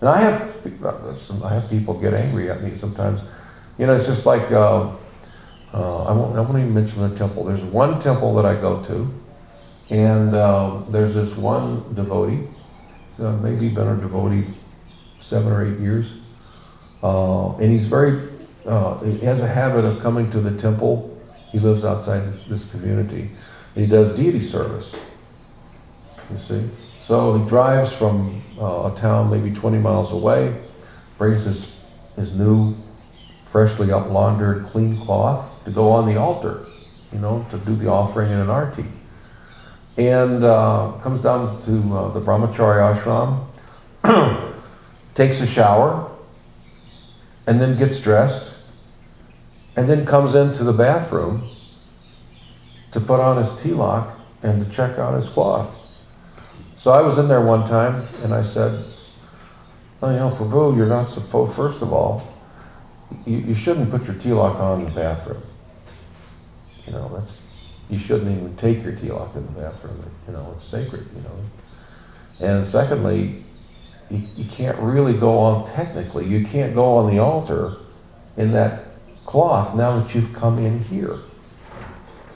And 0.00 0.08
I 0.08 0.20
have, 0.20 1.44
I 1.44 1.54
have 1.54 1.68
people 1.68 1.94
get 1.94 2.14
angry 2.14 2.50
at 2.50 2.62
me 2.62 2.76
sometimes. 2.76 3.28
You 3.78 3.86
know, 3.86 3.96
it's 3.96 4.06
just 4.06 4.26
like, 4.26 4.50
uh, 4.52 4.90
uh, 5.74 6.04
I 6.04 6.12
won't, 6.12 6.36
I 6.36 6.40
won't 6.40 6.58
even 6.58 6.74
mention 6.74 7.08
the 7.08 7.16
temple. 7.16 7.44
There's 7.44 7.64
one 7.64 8.00
temple 8.00 8.34
that 8.34 8.46
I 8.46 8.54
go 8.54 8.82
to, 8.84 9.14
and 9.90 10.34
um, 10.34 10.86
there's 10.90 11.14
this 11.14 11.36
one 11.36 11.94
devotee, 11.94 12.48
uh, 13.18 13.32
maybe 13.32 13.68
been 13.68 13.88
a 13.88 13.96
devotee 13.96 14.46
seven 15.18 15.52
or 15.52 15.66
eight 15.66 15.78
years, 15.78 16.12
uh, 17.02 17.54
and 17.56 17.70
he's 17.70 17.86
very, 17.86 18.20
uh, 18.66 18.98
he 19.00 19.18
has 19.18 19.40
a 19.40 19.48
habit 19.48 19.84
of 19.84 20.00
coming 20.00 20.30
to 20.30 20.40
the 20.40 20.56
temple. 20.58 21.07
He 21.52 21.58
lives 21.58 21.84
outside 21.84 22.32
this, 22.48 22.70
community. 22.70 23.30
He 23.74 23.86
does 23.86 24.16
deity 24.16 24.42
service. 24.42 24.94
You 26.30 26.38
see, 26.38 26.70
so 27.00 27.38
he 27.38 27.48
drives 27.48 27.92
from 27.92 28.42
uh, 28.60 28.92
a 28.92 28.96
town 28.96 29.30
maybe 29.30 29.54
20 29.54 29.78
miles 29.78 30.12
away, 30.12 30.54
brings 31.16 31.44
his 31.44 31.74
his 32.18 32.34
new, 32.34 32.76
freshly 33.44 33.92
up 33.92 34.10
laundered, 34.10 34.66
clean 34.66 34.96
cloth 34.98 35.64
to 35.64 35.70
go 35.70 35.90
on 35.90 36.06
the 36.06 36.16
altar, 36.16 36.66
you 37.12 37.18
know, 37.18 37.46
to 37.50 37.58
do 37.58 37.74
the 37.76 37.88
offering 37.88 38.30
in 38.30 38.38
an 38.38 38.50
arti. 38.50 38.84
And 39.96 40.44
uh, 40.44 40.92
comes 41.02 41.20
down 41.20 41.62
to 41.64 41.94
uh, 41.94 42.08
the 42.12 42.20
brahmacharya 42.20 42.94
ashram, 42.94 44.54
takes 45.14 45.40
a 45.40 45.46
shower, 45.46 46.10
and 47.46 47.60
then 47.60 47.78
gets 47.78 48.00
dressed, 48.00 48.47
and 49.78 49.88
then 49.88 50.04
comes 50.04 50.34
into 50.34 50.64
the 50.64 50.72
bathroom 50.72 51.40
to 52.90 52.98
put 52.98 53.20
on 53.20 53.40
his 53.40 53.48
tilak 53.60 54.12
and 54.42 54.66
to 54.66 54.72
check 54.72 54.98
out 54.98 55.14
his 55.14 55.28
cloth. 55.28 55.72
So 56.76 56.90
I 56.90 57.00
was 57.00 57.16
in 57.16 57.28
there 57.28 57.40
one 57.40 57.64
time, 57.68 58.08
and 58.24 58.34
I 58.34 58.42
said, 58.42 58.84
"Oh, 60.02 60.10
you 60.10 60.16
know, 60.16 60.30
Prabhu, 60.30 60.76
you're 60.76 60.88
not 60.88 61.08
supposed. 61.08 61.54
First 61.54 61.80
of 61.80 61.92
all, 61.92 62.20
you, 63.24 63.36
you 63.36 63.54
shouldn't 63.54 63.88
put 63.88 64.04
your 64.06 64.16
tilak 64.16 64.56
on 64.58 64.80
in 64.80 64.86
the 64.86 64.94
bathroom. 65.00 65.42
You 66.84 66.94
know, 66.94 67.16
that's 67.16 67.46
you 67.88 68.00
shouldn't 68.00 68.36
even 68.36 68.56
take 68.56 68.82
your 68.82 68.94
tilak 68.94 69.36
in 69.36 69.46
the 69.46 69.60
bathroom. 69.60 70.00
You 70.26 70.32
know, 70.32 70.54
it's 70.56 70.64
sacred. 70.64 71.06
You 71.14 71.22
know, 71.22 72.48
and 72.48 72.66
secondly, 72.66 73.44
you, 74.10 74.26
you 74.34 74.44
can't 74.46 74.78
really 74.78 75.16
go 75.16 75.38
on 75.38 75.68
technically. 75.68 76.26
You 76.26 76.44
can't 76.44 76.74
go 76.74 76.96
on 76.96 77.14
the 77.14 77.20
altar 77.20 77.76
in 78.36 78.50
that 78.52 78.87
cloth 79.28 79.74
now 79.74 79.98
that 79.98 80.14
you've 80.14 80.32
come 80.32 80.58
in 80.58 80.78
here. 80.84 81.18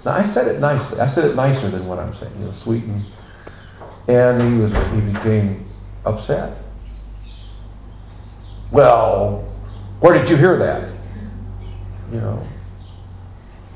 Now 0.05 0.13
I 0.13 0.23
said 0.23 0.47
it 0.55 0.61
nicely. 0.61 1.01
I 1.01 1.07
said 1.07 1.31
it 1.31 1.35
nicer 1.35 1.71
than 1.71 1.87
what 1.87 1.99
I'm 1.99 2.13
saying. 2.13 2.33
You 2.39 2.45
know, 2.45 2.51
sweet 2.51 2.85
and 2.85 3.03
and 4.09 4.43
he 4.43 4.61
was 4.61 4.73
he 4.93 5.01
became 5.11 5.65
upset. 6.05 6.59
Well, 8.71 9.43
where 10.01 10.13
did 10.19 10.29
you 10.29 10.37
hear 10.37 10.59
that? 10.59 10.93
You 12.13 12.21
know. 12.21 12.47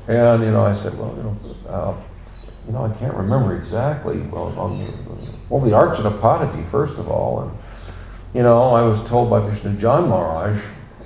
And 0.07 0.43
you 0.43 0.51
know, 0.51 0.63
I 0.63 0.73
said, 0.73 0.95
well, 0.95 1.13
you 1.17 1.23
know, 1.23 1.37
uh, 1.67 1.95
you 2.67 2.73
know, 2.73 2.85
I 2.85 2.93
can't 2.99 3.15
remember 3.15 3.57
exactly. 3.57 4.19
Well, 4.19 4.53
on 4.59 4.77
the, 4.77 4.91
well, 5.49 5.59
the 5.59 5.71
Archana 5.71 6.19
Paddhati, 6.19 6.63
first 6.67 6.99
of 6.99 7.09
all, 7.09 7.41
and 7.41 7.57
you 8.35 8.43
know, 8.43 8.75
I 8.75 8.83
was 8.83 9.03
told 9.09 9.31
by 9.31 9.39
Vishnujana 9.39 10.07
Maharaj, 10.07 10.63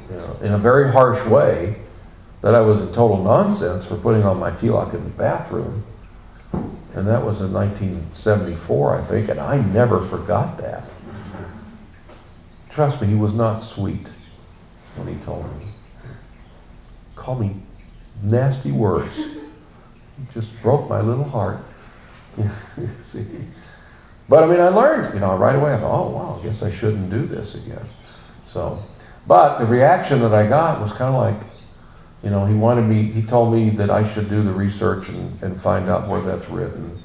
you 0.10 0.18
know, 0.18 0.38
in 0.42 0.52
a 0.52 0.58
very 0.58 0.92
harsh 0.92 1.26
way, 1.28 1.81
that 2.42 2.56
I 2.56 2.62
was 2.62 2.82
a 2.82 2.88
total 2.88 3.24
nonsense 3.24 3.86
for 3.86 3.96
putting 3.96 4.24
on 4.24 4.40
my 4.40 4.52
tilak 4.52 4.94
in 4.94 5.04
the 5.04 5.10
bathroom. 5.12 5.84
And 6.94 7.08
that 7.08 7.24
was 7.24 7.40
in 7.42 7.54
1974, 7.54 8.98
I 8.98 9.02
think, 9.02 9.30
and 9.30 9.40
I 9.40 9.62
never 9.62 10.02
forgot 10.02 10.58
that. 10.58 10.84
Trust 12.70 13.02
me, 13.02 13.08
he 13.08 13.16
was 13.16 13.34
not 13.34 13.60
sweet 13.60 14.08
when 14.96 15.08
he 15.08 15.24
told 15.24 15.46
me. 15.60 15.68
Call 17.16 17.36
me 17.36 17.56
nasty 18.22 18.72
words. 18.72 19.20
It 19.20 19.40
just 20.34 20.60
broke 20.62 20.90
my 20.90 21.02
little 21.02 21.24
heart. 21.24 21.60
See? 23.00 23.26
But 24.28 24.44
I 24.44 24.48
mean, 24.48 24.60
I 24.60 24.70
learned, 24.70 25.14
you 25.14 25.20
know, 25.20 25.36
right 25.38 25.56
away. 25.56 25.74
I 25.74 25.78
thought, 25.78 26.08
oh, 26.08 26.10
wow, 26.10 26.40
I 26.40 26.44
guess 26.44 26.64
I 26.64 26.72
shouldn't 26.72 27.10
do 27.10 27.26
this 27.26 27.56
again. 27.56 27.86
So, 28.40 28.82
but 29.28 29.60
the 29.60 29.66
reaction 29.66 30.22
that 30.22 30.34
I 30.34 30.48
got 30.48 30.80
was 30.80 30.92
kind 30.92 31.14
of 31.14 31.22
like, 31.22 31.51
you 32.24 32.30
know, 32.30 32.46
he 32.46 32.54
wanted 32.54 32.84
me, 32.84 33.04
he 33.04 33.24
told 33.24 33.54
me 33.54 33.72
that 33.72 33.90
I 33.90 34.08
should 34.08 34.30
do 34.30 34.44
the 34.44 34.52
research 34.52 35.10
and, 35.10 35.42
and 35.42 35.60
find 35.60 35.90
out 35.90 36.08
where 36.08 36.22
that's 36.22 36.48
written. 36.50 37.00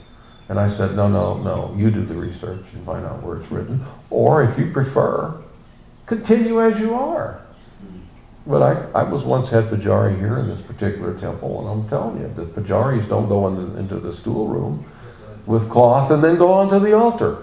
And 0.48 0.60
I 0.60 0.68
said, 0.68 0.94
no, 0.94 1.08
no, 1.08 1.38
no, 1.38 1.74
you 1.76 1.90
do 1.90 2.04
the 2.04 2.14
research 2.14 2.64
and 2.72 2.84
find 2.84 3.04
out 3.04 3.22
where 3.22 3.38
it's 3.38 3.50
written. 3.50 3.80
Or 4.10 4.42
if 4.42 4.58
you 4.58 4.70
prefer, 4.70 5.42
continue 6.04 6.60
as 6.62 6.78
you 6.78 6.94
are. 6.94 7.40
But 8.46 8.62
I, 8.62 9.00
I 9.00 9.02
was 9.02 9.24
once 9.24 9.48
head 9.48 9.70
Pujari 9.70 10.16
here 10.18 10.38
in 10.38 10.48
this 10.48 10.60
particular 10.60 11.18
temple, 11.18 11.60
and 11.60 11.82
I'm 11.82 11.88
telling 11.88 12.20
you, 12.20 12.32
the 12.32 12.44
pujaris 12.44 13.08
don't 13.08 13.28
go 13.28 13.48
in 13.48 13.56
the, 13.56 13.78
into 13.78 13.98
the 13.98 14.12
stool 14.12 14.46
room 14.46 14.84
with 15.46 15.68
cloth 15.68 16.12
and 16.12 16.22
then 16.22 16.36
go 16.36 16.52
onto 16.52 16.78
the 16.78 16.92
altar. 16.92 17.42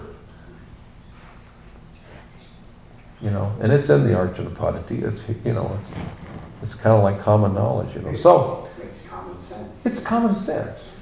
You 3.20 3.30
know, 3.30 3.54
and 3.60 3.72
it's 3.72 3.90
in 3.90 4.04
the 4.04 4.12
Archana 4.12 4.50
Paddhati. 4.54 5.02
It's, 5.02 5.28
you 5.44 5.52
know, 5.52 5.78
it's 5.78 6.23
kind 6.72 6.96
of 6.96 7.02
like 7.02 7.20
common 7.20 7.52
knowledge, 7.52 7.94
you 7.94 8.00
know. 8.00 8.14
So, 8.14 8.68
It's 8.80 9.02
common 9.08 9.38
sense. 9.38 9.68
it's 9.84 10.00
common 10.00 10.34
sense, 10.34 10.98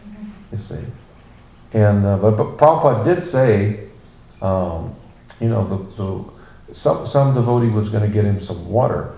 you 0.51 0.59
see. 0.59 0.81
And, 1.75 2.05
uh, 2.05 2.17
but, 2.17 2.33
but 2.33 2.57
Prabhupada 2.59 3.05
did 3.05 3.23
say, 3.23 3.85
um, 4.41 4.97
you 5.41 5.49
know, 5.49 5.67
the, 5.69 5.77
the, 5.95 6.75
some, 6.75 7.07
some 7.07 7.35
devotee 7.35 7.69
was 7.71 7.89
gonna 7.89 8.09
get 8.09 8.25
him 8.25 8.41
some 8.41 8.69
water. 8.69 9.15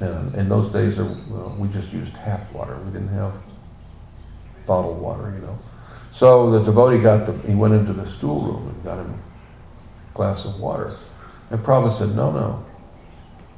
And 0.00 0.34
in 0.34 0.48
those 0.48 0.68
days, 0.70 0.98
we 0.98 1.68
just 1.68 1.92
used 1.92 2.14
tap 2.16 2.52
water, 2.52 2.76
we 2.84 2.90
didn't 2.90 3.08
have 3.08 3.40
bottled 4.66 5.00
water, 5.00 5.30
you 5.30 5.46
know. 5.46 5.58
So 6.10 6.50
the 6.50 6.62
devotee 6.64 7.00
got 7.00 7.26
the, 7.26 7.32
he 7.48 7.54
went 7.54 7.74
into 7.74 7.92
the 7.92 8.04
stool 8.04 8.40
room 8.40 8.68
and 8.68 8.84
got 8.84 8.98
him 8.98 9.14
a 9.14 10.16
glass 10.16 10.44
of 10.44 10.58
water. 10.58 10.92
And 11.50 11.60
Prabhupada 11.60 11.98
said, 11.98 12.16
no, 12.16 12.32
no, 12.32 12.64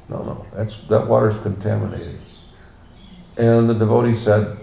no, 0.09 0.23
no, 0.23 0.45
that's, 0.53 0.77
that 0.87 1.07
water's 1.07 1.37
contaminated. 1.39 2.19
And 3.37 3.69
the 3.69 3.73
devotee 3.73 4.13
said, 4.13 4.57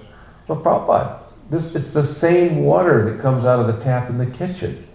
well, 0.49 0.61
Prabhupada, 0.61 1.21
this, 1.51 1.75
it's 1.75 1.91
the 1.91 2.05
same 2.05 2.65
water 2.65 3.11
that 3.11 3.21
comes 3.21 3.45
out 3.45 3.61
of 3.61 3.67
the 3.67 3.83
tap 3.83 4.09
in 4.09 4.19
the 4.19 4.27
kitchen. 4.27 4.87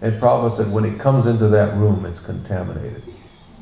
And 0.00 0.14
Prabhupada 0.14 0.56
said, 0.56 0.72
when 0.72 0.84
it 0.84 0.98
comes 0.98 1.26
into 1.26 1.48
that 1.48 1.76
room, 1.76 2.04
it's 2.06 2.20
contaminated. 2.20 3.02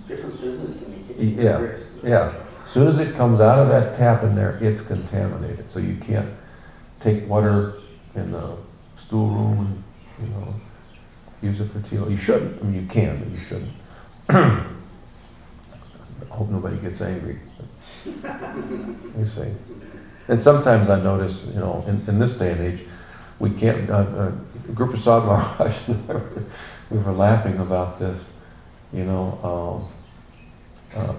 Different 0.07 0.41
business 0.41 0.83
in 0.83 0.93
the 0.93 1.14
kitchen. 1.14 1.39
Yeah, 1.39 1.77
yeah. 2.03 2.35
As 2.64 2.70
Soon 2.70 2.89
as 2.89 2.99
it 2.99 3.14
comes 3.14 3.41
out 3.41 3.59
of 3.59 3.68
that 3.68 3.97
tap 3.97 4.23
in 4.23 4.35
there, 4.35 4.59
it's 4.62 4.81
contaminated. 4.81 5.68
So 5.68 5.79
you 5.79 5.97
can't 5.97 6.33
take 7.01 7.29
water 7.29 7.75
in 8.14 8.33
the 8.33 8.57
stool 8.97 9.29
room 9.29 9.85
and, 10.18 10.29
you 10.29 10.35
know, 10.35 10.55
use 11.43 11.61
it 11.61 11.66
for 11.66 11.81
tea. 11.81 11.97
You 11.97 12.16
shouldn't. 12.16 12.62
I 12.62 12.64
mean, 12.64 12.83
you 12.83 12.89
can, 12.89 13.18
but 13.18 13.31
you 13.31 13.39
shouldn't. 13.39 14.66
Hope 16.31 16.49
nobody 16.51 16.77
gets 16.77 17.01
angry. 17.01 17.39
You 19.18 19.27
see. 19.27 19.53
And 20.29 20.41
sometimes 20.43 20.89
I 20.89 21.01
notice, 21.03 21.47
you 21.53 21.61
know, 21.61 21.85
in, 21.87 22.03
in 22.09 22.18
this 22.18 22.39
day 22.39 22.53
and 22.53 22.61
age, 22.61 22.87
we 23.39 23.51
can't, 23.51 23.91
uh, 23.91 23.95
uh, 23.95 24.31
Group 24.75 24.95
of 24.95 25.01
Sadh 25.01 25.25
Maharaj, 25.25 25.77
we 26.91 26.99
were 26.99 27.12
laughing 27.12 27.59
about 27.59 27.99
this, 27.99 28.33
you 28.93 29.05
know, 29.05 29.85
um, 30.95 31.01
uh, 31.01 31.14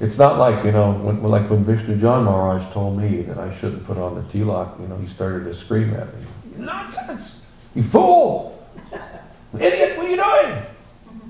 it's 0.00 0.16
not 0.16 0.38
like, 0.38 0.64
you 0.64 0.72
know, 0.72 0.92
when, 0.92 1.22
like 1.22 1.50
when 1.50 1.64
Vishnujana 1.64 2.24
Maharaj 2.24 2.72
told 2.72 2.98
me 2.98 3.22
that 3.22 3.36
I 3.36 3.54
shouldn't 3.58 3.84
put 3.84 3.98
on 3.98 4.14
the 4.14 4.22
tilak, 4.22 4.80
you 4.80 4.86
know, 4.86 4.96
he 4.96 5.06
started 5.06 5.44
to 5.44 5.54
scream 5.54 5.92
at 5.94 6.14
me. 6.16 6.24
Nonsense! 6.56 7.44
You 7.74 7.82
fool! 7.82 8.66
Idiot, 9.54 9.98
what 9.98 10.06
are 10.06 10.10
you 10.10 10.16
doing? 10.16 10.62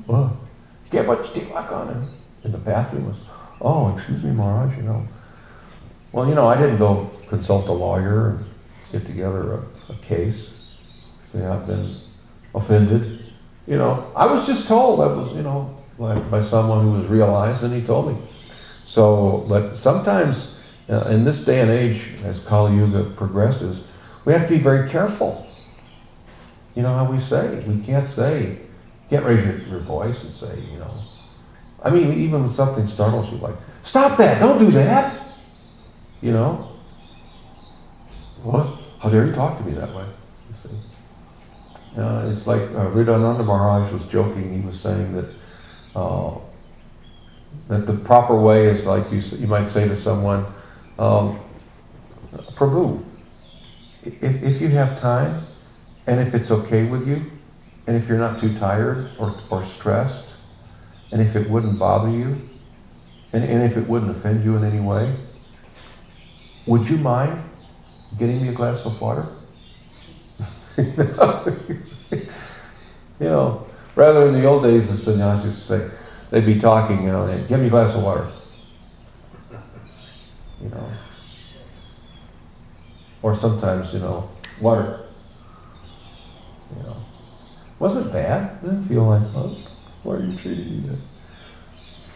Well, 0.06 0.38
you 0.84 0.90
can't 0.90 1.06
put 1.06 1.34
your 1.34 1.46
tilak 1.46 1.72
on. 1.72 1.88
And 1.88 2.08
in 2.44 2.52
the 2.52 2.58
bathroom 2.58 3.06
was, 3.06 3.16
oh, 3.60 3.94
excuse 3.94 4.22
me, 4.22 4.32
Maharaj, 4.32 4.76
you 4.76 4.82
know. 4.82 5.02
Well, 6.12 6.28
you 6.28 6.34
know, 6.34 6.46
I 6.46 6.56
didn't 6.56 6.78
go 6.78 7.10
consult 7.28 7.68
a 7.68 7.72
lawyer 7.72 8.30
and 8.30 8.44
get 8.92 9.06
together 9.06 9.54
a, 9.54 9.92
a 9.92 9.96
case. 9.96 10.54
Say 11.26 11.44
I've 11.44 11.66
been 11.66 11.96
offended. 12.54 13.24
You 13.66 13.76
know, 13.76 14.10
I 14.16 14.26
was 14.26 14.46
just 14.46 14.66
told, 14.66 15.00
I 15.00 15.08
was, 15.08 15.32
you 15.34 15.42
know, 15.42 15.76
like 15.98 16.30
by 16.30 16.40
someone 16.42 16.84
who 16.84 16.92
was 16.92 17.06
realized, 17.06 17.62
and 17.62 17.74
he 17.74 17.82
told 17.82 18.08
me. 18.08 18.16
So, 18.84 19.44
but 19.48 19.74
sometimes 19.74 20.56
uh, 20.88 21.02
in 21.08 21.24
this 21.24 21.44
day 21.44 21.60
and 21.60 21.70
age, 21.70 22.14
as 22.24 22.40
Kali 22.40 22.76
Yuga 22.76 23.04
progresses, 23.10 23.86
we 24.24 24.32
have 24.32 24.48
to 24.48 24.48
be 24.48 24.58
very 24.58 24.88
careful. 24.88 25.46
You 26.74 26.82
know 26.82 26.94
how 26.94 27.10
we 27.10 27.20
say? 27.20 27.62
We 27.66 27.82
can't 27.84 28.08
say, 28.08 28.58
can't 29.10 29.24
raise 29.24 29.44
your, 29.44 29.56
your 29.68 29.80
voice 29.80 30.24
and 30.24 30.32
say, 30.32 30.70
you 30.72 30.78
know. 30.78 30.94
I 31.82 31.90
mean, 31.90 32.12
even 32.12 32.42
when 32.42 32.50
something 32.50 32.86
startles 32.86 33.30
you, 33.30 33.38
like, 33.38 33.54
stop 33.82 34.18
that, 34.18 34.40
don't 34.40 34.58
do 34.58 34.70
that. 34.72 35.20
You 36.20 36.32
know? 36.32 36.68
What? 38.42 38.66
How 39.00 39.08
dare 39.08 39.26
you 39.26 39.32
talk 39.32 39.58
to 39.58 39.64
me 39.64 39.72
that 39.72 39.94
way? 39.94 40.04
Uh, 41.96 42.30
it's 42.30 42.46
like 42.46 42.62
uh, 42.62 42.90
Hridayananda 42.90 43.44
Maharaj 43.44 43.92
was 43.92 44.04
joking. 44.06 44.60
He 44.60 44.64
was 44.64 44.78
saying 44.78 45.14
that 45.14 45.26
uh, 45.96 46.36
that 47.68 47.86
the 47.86 47.94
proper 47.94 48.36
way 48.36 48.66
is 48.66 48.86
like 48.86 49.10
you, 49.10 49.18
you 49.38 49.46
might 49.46 49.66
say 49.66 49.88
to 49.88 49.96
someone, 49.96 50.46
um, 50.98 51.38
Prabhu, 52.54 53.04
if, 54.04 54.42
if 54.42 54.60
you 54.60 54.68
have 54.68 55.00
time, 55.00 55.40
and 56.06 56.20
if 56.20 56.34
it's 56.34 56.50
okay 56.50 56.84
with 56.84 57.08
you, 57.08 57.24
and 57.86 57.96
if 57.96 58.08
you're 58.08 58.18
not 58.18 58.38
too 58.38 58.56
tired 58.58 59.10
or, 59.18 59.34
or 59.50 59.64
stressed, 59.64 60.27
and 61.12 61.20
if 61.20 61.36
it 61.36 61.48
wouldn't 61.48 61.78
bother 61.78 62.10
you, 62.10 62.36
and, 63.32 63.44
and 63.44 63.62
if 63.62 63.76
it 63.76 63.86
wouldn't 63.88 64.10
offend 64.10 64.44
you 64.44 64.56
in 64.56 64.64
any 64.64 64.80
way, 64.80 65.14
would 66.66 66.88
you 66.88 66.96
mind 66.98 67.42
getting 68.18 68.42
me 68.42 68.48
a 68.48 68.52
glass 68.52 68.84
of 68.84 69.00
water? 69.00 69.26
you 73.20 73.26
know, 73.26 73.66
rather 73.94 74.28
in 74.28 74.34
the 74.34 74.44
old 74.46 74.62
days, 74.62 74.88
the 74.88 74.96
sannyasis 74.96 75.66
to 75.66 75.78
say, 75.78 75.90
they'd 76.30 76.46
be 76.46 76.60
talking, 76.60 77.02
you 77.02 77.08
know, 77.08 77.24
and 77.24 77.48
give 77.48 77.58
me 77.58 77.66
a 77.66 77.70
glass 77.70 77.94
of 77.94 78.02
water. 78.02 78.28
You 80.62 80.68
know. 80.70 80.90
Or 83.22 83.34
sometimes, 83.34 83.92
you 83.92 84.00
know, 84.00 84.30
water. 84.60 85.00
You 86.76 86.82
know. 86.82 86.96
Wasn't 87.78 88.12
bad. 88.12 88.60
Didn't 88.62 88.82
feel 88.82 89.04
like, 89.04 89.22
oh, 89.34 89.56
why 90.08 90.14
are 90.16 90.24
you 90.24 90.36
treating 90.38 90.76
me 90.76 90.80
that? 90.80 90.98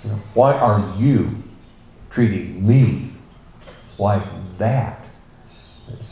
You 0.03 0.11
know, 0.11 0.16
why 0.32 0.55
are 0.55 0.95
you 0.97 1.43
treating 2.09 2.66
me 2.66 3.11
like 3.99 4.22
that? 4.57 5.07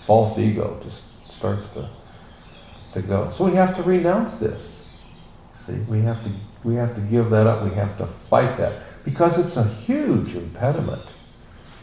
False 0.04 0.38
ego 0.38 0.78
just 0.82 1.32
starts 1.32 1.70
to, 1.70 1.88
to 2.92 3.00
go. 3.00 3.30
So 3.30 3.46
we 3.46 3.52
have 3.52 3.74
to 3.76 3.82
renounce 3.82 4.36
this. 4.36 5.10
See, 5.54 5.72
we 5.88 6.02
have 6.02 6.22
to 6.24 6.30
we 6.64 6.74
have 6.74 6.94
to 6.96 7.00
give 7.00 7.30
that 7.30 7.46
up. 7.46 7.64
We 7.64 7.74
have 7.76 7.96
to 7.96 8.04
fight 8.04 8.58
that 8.58 8.74
because 9.02 9.38
it's 9.38 9.56
a 9.56 9.64
huge 9.64 10.34
impediment. 10.34 11.14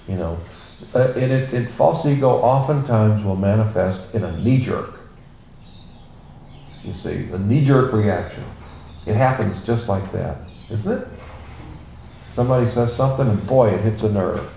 You 0.08 0.18
know, 0.18 0.38
uh, 0.93 1.12
and 1.14 1.32
it, 1.32 1.52
it 1.56 1.70
false 1.72 2.06
ego 2.06 2.30
oftentimes 2.30 3.24
will 3.24 3.36
manifest 3.36 4.14
in 4.14 4.24
a 4.24 4.38
knee 4.38 4.62
jerk. 4.62 5.00
You 6.84 6.93
see, 6.93 7.30
a 7.32 7.39
knee 7.39 7.66
jerk 7.66 7.91
reaction. 7.91 8.43
It 9.08 9.16
happens 9.16 9.66
just 9.66 9.88
like 9.88 10.12
that, 10.12 10.38
isn't 10.70 11.01
it? 11.01 11.08
Somebody 12.34 12.68
says 12.68 12.93
something, 12.93 13.28
and 13.28 13.47
boy, 13.47 13.70
it 13.70 13.80
hits 13.80 14.03
a 14.03 14.12
nerve. 14.12 14.53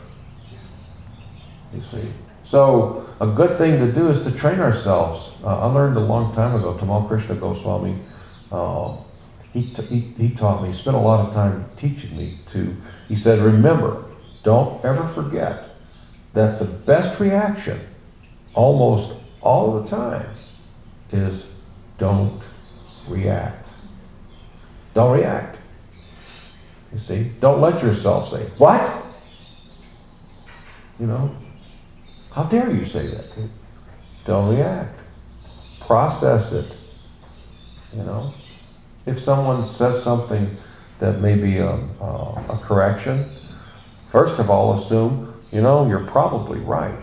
You 1.73 1.81
see. 1.81 2.09
So 2.43 3.09
a 3.21 3.29
good 3.29 3.57
thing 3.57 3.79
to 3.79 3.93
do 3.93 4.09
is 4.09 4.21
to 4.25 4.33
train 4.33 4.59
ourselves. 4.59 5.31
Uh, 5.45 5.61
I 5.61 5.73
learned 5.73 5.97
a 5.97 6.01
long 6.01 6.35
time 6.35 6.57
ago. 6.57 6.75
Tamal 6.75 7.07
Krishna 7.07 7.37
Goswami, 7.37 7.97
uh, 8.51 8.97
he, 9.53 9.61
he, 9.61 10.01
he 10.01 10.31
taught 10.31 10.63
me. 10.63 10.69
He 10.69 10.75
spent 10.75 10.97
a 10.97 11.01
lot 11.01 11.29
of 11.29 11.33
time 11.33 11.67
teaching 11.77 12.17
me 12.17 12.35
to. 12.49 12.77
He 13.07 13.15
said, 13.15 13.39
remember, 13.39 14.05
don't 14.43 14.85
ever 14.85 15.05
forget 15.05 15.77
that 16.33 16.59
the 16.59 16.65
best 16.65 17.21
reaction, 17.21 17.79
almost 18.55 19.15
all 19.43 19.81
the 19.81 19.89
time, 19.89 20.27
is 21.13 21.47
don't 21.99 22.43
react. 23.07 23.60
Don't 24.95 25.17
react. 25.17 25.59
You 26.93 26.99
see, 26.99 27.31
don't 27.41 27.61
let 27.61 27.83
yourself 27.83 28.31
say, 28.31 28.45
What? 28.59 29.05
You 30.99 31.07
know, 31.07 31.35
how 32.35 32.45
dare 32.45 32.71
you 32.71 32.85
say 32.85 33.07
that? 33.07 33.25
Don't 34.25 34.55
react. 34.55 35.01
Process 35.81 36.53
it. 36.53 36.77
You 37.95 38.03
know, 38.03 38.33
if 39.07 39.19
someone 39.19 39.65
says 39.65 40.03
something 40.03 40.49
that 40.99 41.21
may 41.21 41.35
be 41.35 41.57
a, 41.57 41.71
a, 41.71 42.45
a 42.51 42.61
correction, 42.63 43.25
first 44.09 44.39
of 44.39 44.51
all, 44.51 44.79
assume, 44.79 45.33
you 45.51 45.61
know, 45.61 45.89
you're 45.89 46.07
probably 46.07 46.61
right. 46.61 47.01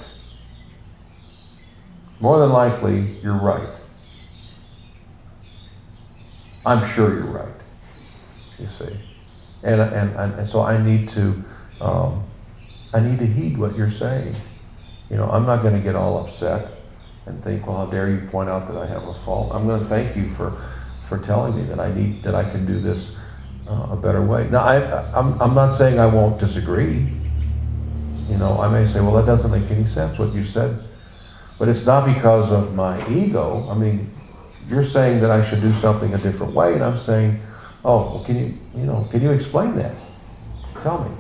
More 2.20 2.40
than 2.40 2.52
likely, 2.52 3.18
you're 3.22 3.38
right. 3.38 3.76
I'm 6.66 6.88
sure 6.94 7.14
you're 7.14 7.26
right. 7.26 7.57
You 8.60 8.68
see, 8.68 8.96
and 9.64 9.82
and, 9.82 10.16
and, 10.16 10.48
so 10.48 10.62
I 10.62 10.82
need 10.84 11.10
to 11.10 11.44
um, 11.80 12.24
I 12.94 13.00
need 13.00 13.20
to 13.20 13.26
heed 13.26 13.58
what 13.58 13.78
you're 13.78 13.92
saying. 13.92 14.36
You 15.10 15.18
know, 15.18 15.30
I'm 15.30 15.46
not 15.46 15.62
going 15.62 15.76
to 15.76 15.80
get 15.80 15.96
all 15.96 16.20
upset 16.26 16.68
and 17.28 17.44
think, 17.44 17.68
well, 17.68 17.78
how 17.78 17.86
dare 17.86 18.10
you 18.10 18.28
point 18.28 18.50
out 18.50 18.68
that 18.68 18.78
I 18.78 18.86
have 18.86 19.08
a 19.08 19.14
fault. 19.14 19.54
I'm 19.54 19.66
going 19.66 19.80
to 19.80 19.86
thank 19.86 20.16
you 20.16 20.24
for 20.24 20.60
for 21.06 21.18
telling 21.20 21.56
me 21.56 21.64
that 21.64 21.80
I 21.80 21.94
need 21.94 22.24
that 22.24 22.36
I 22.36 22.50
can 22.50 22.66
do 22.66 22.80
this 22.80 23.16
uh, 23.68 23.90
a 23.92 23.96
better 23.96 24.22
way. 24.22 24.48
Now, 24.50 24.64
I 24.64 24.78
I'm 25.14 25.40
I'm 25.42 25.54
not 25.54 25.74
saying 25.74 26.00
I 26.00 26.08
won't 26.08 26.40
disagree. 26.40 27.08
You 28.30 28.38
know, 28.38 28.60
I 28.60 28.68
may 28.68 28.86
say, 28.86 29.00
well, 29.00 29.14
that 29.14 29.26
doesn't 29.26 29.52
make 29.52 29.70
any 29.72 29.86
sense 29.86 30.20
what 30.20 30.34
you 30.34 30.44
said, 30.44 30.78
but 31.58 31.70
it's 31.70 31.86
not 31.86 32.06
because 32.06 32.52
of 32.52 32.76
my 32.76 33.08
ego. 33.10 33.68
I 33.70 33.74
mean, 33.74 34.12
you're 34.68 34.84
saying 34.84 35.22
that 35.22 35.32
I 35.32 35.42
should 35.48 35.62
do 35.62 35.72
something 35.72 36.14
a 36.14 36.18
different 36.18 36.54
way, 36.54 36.74
and 36.74 36.84
I'm 36.84 36.98
saying, 36.98 37.40
oh, 37.84 38.16
well, 38.16 38.24
can 38.24 38.38
you, 38.38 38.58
you 38.76 38.86
know, 38.86 39.06
can 39.12 39.22
you 39.22 39.32
explain 39.32 39.76
that? 39.76 39.96
Tell 40.82 41.04
me. 41.04 41.16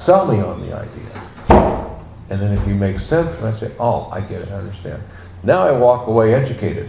Sell 0.00 0.26
me 0.26 0.40
on 0.40 0.60
the 0.60 0.74
idea. 0.74 1.86
And 2.28 2.40
then 2.40 2.52
if 2.52 2.66
you 2.66 2.74
make 2.74 2.98
sense, 2.98 3.36
and 3.36 3.46
I 3.46 3.50
say, 3.52 3.72
oh, 3.78 4.08
I 4.10 4.20
get 4.20 4.42
it, 4.42 4.50
I 4.50 4.54
understand. 4.54 5.02
Now 5.42 5.66
I 5.66 5.72
walk 5.72 6.08
away 6.08 6.34
educated. 6.34 6.88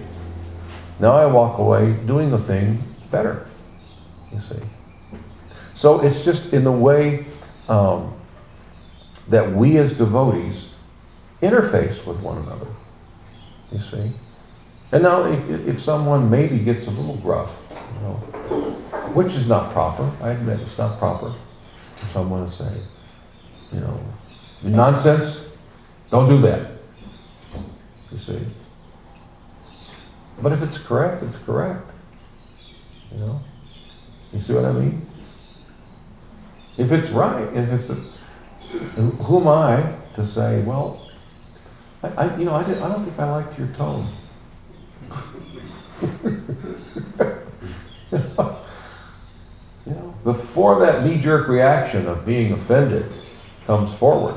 Now 1.00 1.16
I 1.16 1.26
walk 1.28 1.60
away 1.60 1.96
doing 2.06 2.32
the 2.32 2.40
thing 2.40 2.82
better, 3.12 3.46
you 4.34 4.40
see. 4.40 4.60
So 5.76 6.02
it's 6.02 6.26
just 6.26 6.54
in 6.54 6.64
the 6.64 6.72
way 6.72 7.26
um, 7.70 8.16
that 9.30 9.52
we 9.52 9.78
as 9.78 9.96
devotees 9.96 10.70
interface 11.42 12.06
with 12.06 12.20
one 12.22 12.42
another. 12.42 12.68
You 13.72 13.80
see? 13.80 14.12
And 14.92 15.04
now, 15.04 15.24
if, 15.26 15.68
if 15.68 15.80
someone 15.80 16.30
maybe 16.32 16.60
gets 16.60 16.88
a 16.88 16.92
little 16.92 17.18
gruff, 17.18 17.67
you 17.94 18.00
know, 18.02 18.14
which 19.14 19.34
is 19.34 19.48
not 19.48 19.72
proper, 19.72 20.12
I 20.22 20.32
admit 20.32 20.60
it's 20.60 20.78
not 20.78 20.98
proper 20.98 21.34
for 21.96 22.06
someone 22.14 22.46
to 22.46 22.52
say, 22.52 22.78
you 23.72 23.80
know, 23.80 24.00
nonsense, 24.64 25.50
don't 26.10 26.28
do 26.30 26.40
that. 26.42 26.72
You 28.12 28.18
see? 28.18 28.40
But 30.42 30.52
if 30.52 30.62
it's 30.62 30.78
correct, 30.78 31.24
it's 31.24 31.38
correct. 31.38 31.92
You 33.12 33.20
know? 33.20 33.40
You 34.32 34.40
see 34.40 34.54
what 34.54 34.66
I 34.66 34.72
mean? 34.72 35.06
If 36.78 36.92
it's 36.92 37.10
right, 37.10 37.44
if 37.56 37.72
it's, 37.72 37.90
a, 37.90 37.96
who 39.02 39.40
am 39.40 39.48
I 39.48 39.94
to 40.16 40.26
say, 40.26 40.62
well, 40.62 41.02
I, 42.04 42.10
I 42.10 42.38
you 42.38 42.46
know, 42.46 42.54
I, 42.54 42.64
did, 42.64 42.78
I 42.78 42.90
don't 42.90 43.04
think 43.04 43.20
I 43.20 43.32
liked 43.32 43.58
your 43.58 43.70
tone. 43.70 44.08
you 48.12 49.94
know, 49.94 50.16
before 50.24 50.80
that 50.86 51.06
knee-jerk 51.06 51.48
reaction 51.48 52.08
of 52.08 52.26
being 52.26 52.52
offended 52.54 53.12
comes 53.66 53.94
forward, 53.94 54.36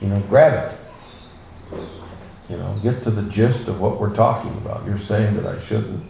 you 0.00 0.08
know, 0.08 0.20
grab 0.28 0.72
it. 0.72 0.78
You 2.48 2.56
know, 2.56 2.78
get 2.82 3.02
to 3.02 3.10
the 3.10 3.28
gist 3.30 3.66
of 3.68 3.80
what 3.80 4.00
we're 4.00 4.14
talking 4.14 4.54
about. 4.58 4.86
You're 4.86 4.98
saying 4.98 5.34
that 5.36 5.46
I 5.46 5.60
shouldn't 5.60 6.02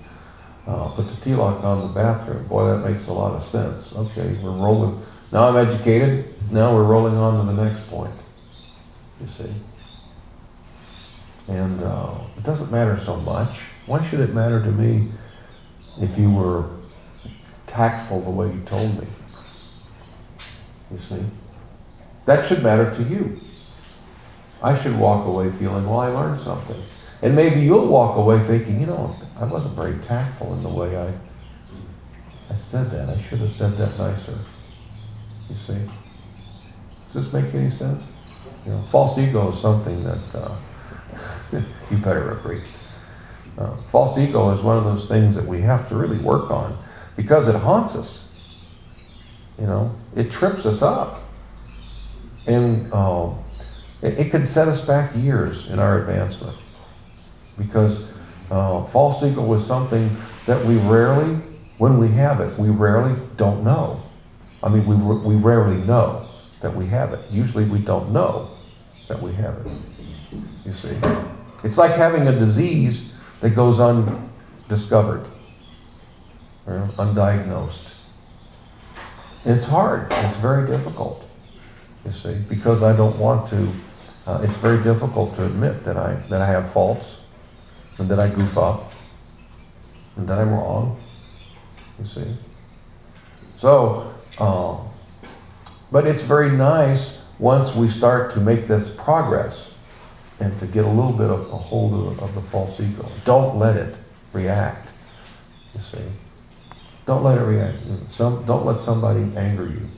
uh, 0.66 0.89
put 0.91 1.07
the 1.07 1.16
tilak 1.22 1.64
on 1.64 1.89
the 1.89 1.95
bathroom. 1.95 2.47
Boy, 2.47 2.76
that 2.76 2.89
makes 2.89 3.09
a 3.09 3.12
lot 3.12 3.34
of 3.34 3.43
sense. 3.43 3.97
Okay, 3.97 4.37
we're 4.43 4.51
rolling. 4.51 5.01
Now 5.32 5.49
I'm 5.49 5.57
educated. 5.57 6.26
Now 6.51 6.74
we're 6.74 6.84
rolling 6.84 7.16
on 7.16 7.47
to 7.47 7.53
the 7.53 7.64
next 7.64 7.89
point. 7.89 8.14
You 9.20 9.26
see? 9.26 9.53
And 11.49 11.82
uh, 11.82 12.14
it 12.37 12.45
doesn't 12.45 12.70
matter 12.70 12.97
so 12.97 13.16
much. 13.16 13.61
Why 13.87 14.03
should 14.03 14.20
it 14.20 14.34
matter 14.34 14.62
to 14.62 14.70
me 14.70 15.09
if 16.01 16.18
you 16.18 16.30
were 16.30 16.68
tactful 17.77 18.22
the 18.22 18.31
way 18.31 18.47
you 18.47 18.61
told 18.64 18.99
me? 18.99 19.07
You 20.91 20.99
see? 20.99 21.22
That 22.24 22.47
should 22.47 22.62
matter 22.62 22.91
to 22.95 23.03
you. 23.03 23.39
I 24.62 24.77
should 24.77 24.99
walk 24.99 25.27
away 25.27 25.51
feeling, 25.51 25.87
well, 25.87 26.01
I 26.01 26.09
learned 26.09 26.41
something. 26.41 26.83
And 27.22 27.37
maybe 27.37 27.61
you'll 27.61 27.87
walk 27.87 28.16
away 28.16 28.41
thinking, 28.41 28.81
you 28.81 28.87
know, 28.87 29.14
I 29.39 29.45
wasn't 29.45 29.77
very 29.77 29.99
tactful 30.01 30.55
in 30.55 30.62
the 30.62 30.68
way 30.68 30.97
I, 30.97 31.09
I 32.51 32.57
said 32.57 32.91
that. 32.91 33.11
I 33.11 33.20
should 33.20 33.41
have 33.41 33.51
said 33.51 33.72
that 33.72 33.99
nicer. 33.99 34.39
You 35.51 35.57
see? 35.57 35.79
Does 37.12 37.31
this 37.31 37.33
make 37.33 37.55
any 37.55 37.70
sense? 37.70 38.12
You 38.64 38.72
know, 38.72 38.83
false 38.83 39.18
ego 39.18 39.53
is 39.53 39.61
something 39.61 40.03
that 40.03 40.35
uh, 40.35 40.57
you 41.91 41.99
better 41.99 42.33
agree. 42.33 42.62
Uh, 43.59 43.77
false 43.89 44.18
ego 44.18 44.51
is 44.51 44.61
one 44.61 44.77
of 44.77 44.85
those 44.85 45.09
things 45.09 45.35
that 45.35 45.45
we 45.45 45.61
have 45.61 45.89
to 45.89 45.95
really 45.95 46.18
work 46.18 46.51
on 46.51 46.77
because 47.17 47.49
it 47.49 47.55
haunts 47.55 47.97
us. 47.97 48.25
You 49.59 49.67
know, 49.67 49.95
it 50.14 50.31
trips 50.31 50.67
us 50.67 50.83
up. 50.83 51.23
And 52.47 52.93
uh, 52.93 53.31
it, 54.03 54.19
it 54.19 54.31
could 54.31 54.47
set 54.47 54.69
us 54.69 54.87
back 54.87 55.17
years 55.17 55.69
in 55.71 55.79
our 55.79 56.01
advancement 56.01 56.57
because 57.59 58.09
uh, 58.51 58.85
false 58.85 59.23
ego 59.23 59.43
was 59.43 59.67
something 59.67 60.11
that 60.45 60.64
we 60.64 60.77
rarely, 60.77 61.35
when 61.79 61.99
we 61.99 62.09
have 62.09 62.41
it, 62.41 62.57
we 62.59 62.69
rarely 62.69 63.19
don't 63.37 63.64
know. 63.64 64.03
I 64.62 64.69
mean, 64.69 64.87
we, 64.87 64.97
we 64.97 65.35
rarely 65.37 65.77
know 65.87 66.27
that 66.61 66.73
we 66.75 66.87
have 66.87 67.12
it. 67.12 67.21
Usually 67.31 67.64
we 67.64 67.79
don't 67.79 68.12
know 68.12 68.51
that 69.09 69.21
we 69.21 69.33
have 69.35 69.55
it. 69.67 69.73
You 70.64 70.73
see? 70.73 70.97
It's 71.64 71.79
like 71.79 71.93
having 71.93 72.29
a 72.29 72.33
disease 72.33 73.14
that 73.41 73.51
goes 73.51 73.81
undiscovered, 73.81 75.27
or 76.67 76.89
undiagnosed. 76.97 77.93
It's 79.45 79.67
hard. 79.67 80.09
It's 80.11 80.37
very 80.39 80.67
difficult, 80.67 81.25
you 82.05 82.11
see, 82.11 82.35
because 82.49 82.83
I 82.83 82.97
don't 82.97 83.17
want 83.19 83.49
to. 83.51 83.69
Uh, 84.27 84.41
it's 84.43 84.57
very 84.57 84.83
difficult 84.83 85.37
to 85.37 85.47
admit 85.47 85.85
that 85.85 85.97
I 85.97 86.14
that 86.31 86.43
I 86.43 86.47
have 86.47 86.71
faults, 86.71 87.21
and 87.99 88.09
that 88.09 88.19
I 88.19 88.29
goof 88.29 88.59
up, 88.59 88.93
and 90.17 90.29
that 90.29 90.39
I'm 90.39 90.51
wrong. 90.51 90.99
You 91.99 92.05
see. 92.05 92.37
So, 93.57 94.12
uh, 94.39 94.77
but 95.93 96.07
it's 96.07 96.23
very 96.23 96.51
nice 96.51 97.23
once 97.39 97.75
we 97.75 97.89
start 97.89 98.33
to 98.35 98.41
make 98.41 98.67
this 98.67 98.89
progress 98.91 99.73
and 100.41 100.59
to 100.59 100.67
get 100.67 100.85
a 100.85 100.89
little 100.89 101.12
bit 101.12 101.31
of 101.31 101.41
a 101.53 101.57
hold 101.57 101.95
of, 101.95 102.23
of 102.23 102.35
the 102.35 102.41
false 102.41 102.79
ego. 102.81 103.07
Don't 103.25 103.59
let 103.59 103.77
it 103.77 103.95
react. 104.33 104.89
You 105.75 105.81
see, 105.81 106.03
don't 107.07 107.22
let 107.22 107.38
it 107.38 107.44
react. 107.44 107.78
Some 108.11 108.44
don't 108.44 108.66
let 108.66 108.80
somebody 108.80 109.22
anger 109.36 109.66
you. 109.66 109.88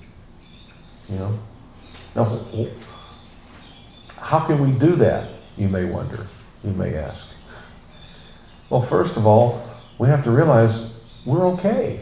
You 1.09 1.19
know. 1.19 1.39
Now, 2.15 2.43
how 4.19 4.41
can 4.41 4.61
we 4.61 4.79
do 4.79 4.95
that? 4.97 5.31
You 5.57 5.69
may 5.69 5.85
wonder. 5.85 6.27
You 6.63 6.73
may 6.73 6.95
ask. 6.95 7.29
Well, 8.69 8.83
first 8.83 9.17
of 9.17 9.27
all, 9.27 9.63
we 9.99 10.09
have 10.09 10.23
to 10.25 10.31
realize 10.31 10.93
we're 11.25 11.47
okay. 11.55 12.01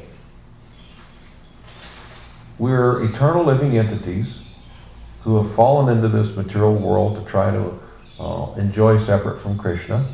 We're 2.58 3.04
eternal 3.04 3.44
living 3.44 3.78
entities 3.78 4.42
who 5.22 5.36
have 5.36 5.54
fallen 5.54 5.94
into 5.96 6.08
this 6.08 6.36
material 6.36 6.74
world 6.74 7.16
to 7.18 7.24
try 7.24 7.50
to 7.50 7.78
uh, 8.18 8.54
enjoy 8.54 8.98
separate 8.98 9.38
from 9.38 9.58
Krishna. 9.58 10.04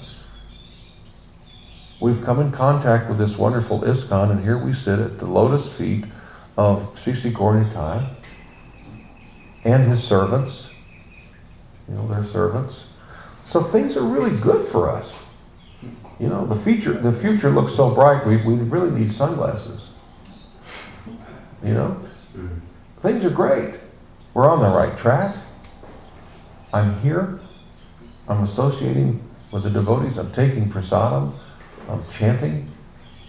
We've 2.03 2.25
come 2.25 2.41
in 2.41 2.51
contact 2.51 3.09
with 3.09 3.19
this 3.19 3.39
wonderful 3.39 3.83
ISKCON, 3.83 4.33
and 4.33 4.43
here 4.43 4.59
we 4.59 4.73
sit 4.73 4.99
at 4.99 5.21
the 5.21 5.27
lotus 5.27 5.73
feet 5.73 6.05
of 6.57 6.99
Sri 6.99 7.15
Gauranitai 7.15 8.05
and 9.63 9.85
his 9.85 10.03
servants. 10.03 10.75
You 11.89 11.95
know, 11.95 12.09
their 12.09 12.25
servants. 12.25 12.89
So 13.45 13.63
things 13.63 13.97
are 13.97 14.03
really 14.03 14.37
good 14.37 14.67
for 14.67 14.91
us. 14.91 15.23
You 16.19 16.27
know, 16.27 16.45
the 16.45 16.57
future, 16.57 16.93
the 16.93 17.13
future 17.13 17.51
looks 17.51 17.73
so 17.73 17.95
bright, 17.95 18.27
we, 18.27 18.37
we 18.39 18.55
really 18.55 18.91
need 18.91 19.13
sunglasses. 19.13 19.93
You 21.63 21.75
know? 21.75 22.01
Things 22.99 23.25
are 23.25 23.31
great. 23.31 23.77
We're 24.35 24.51
on 24.51 24.59
the 24.59 24.77
right 24.77 24.99
track. 24.99 25.37
I'm 26.75 26.99
here. 26.99 27.39
I'm 28.27 28.43
associating 28.43 29.23
with 29.53 29.63
the 29.63 29.71
devotees. 29.71 30.19
I'm 30.19 30.33
taking 30.33 30.69
prasadam. 30.69 31.35
I'm 31.89 32.05
chanting, 32.11 32.68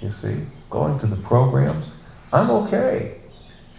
you 0.01 0.10
see, 0.10 0.38
going 0.70 0.99
to 0.99 1.08
the 1.08 1.16
programs. 1.16 1.91
I'm 2.32 2.49
okay. 2.49 3.18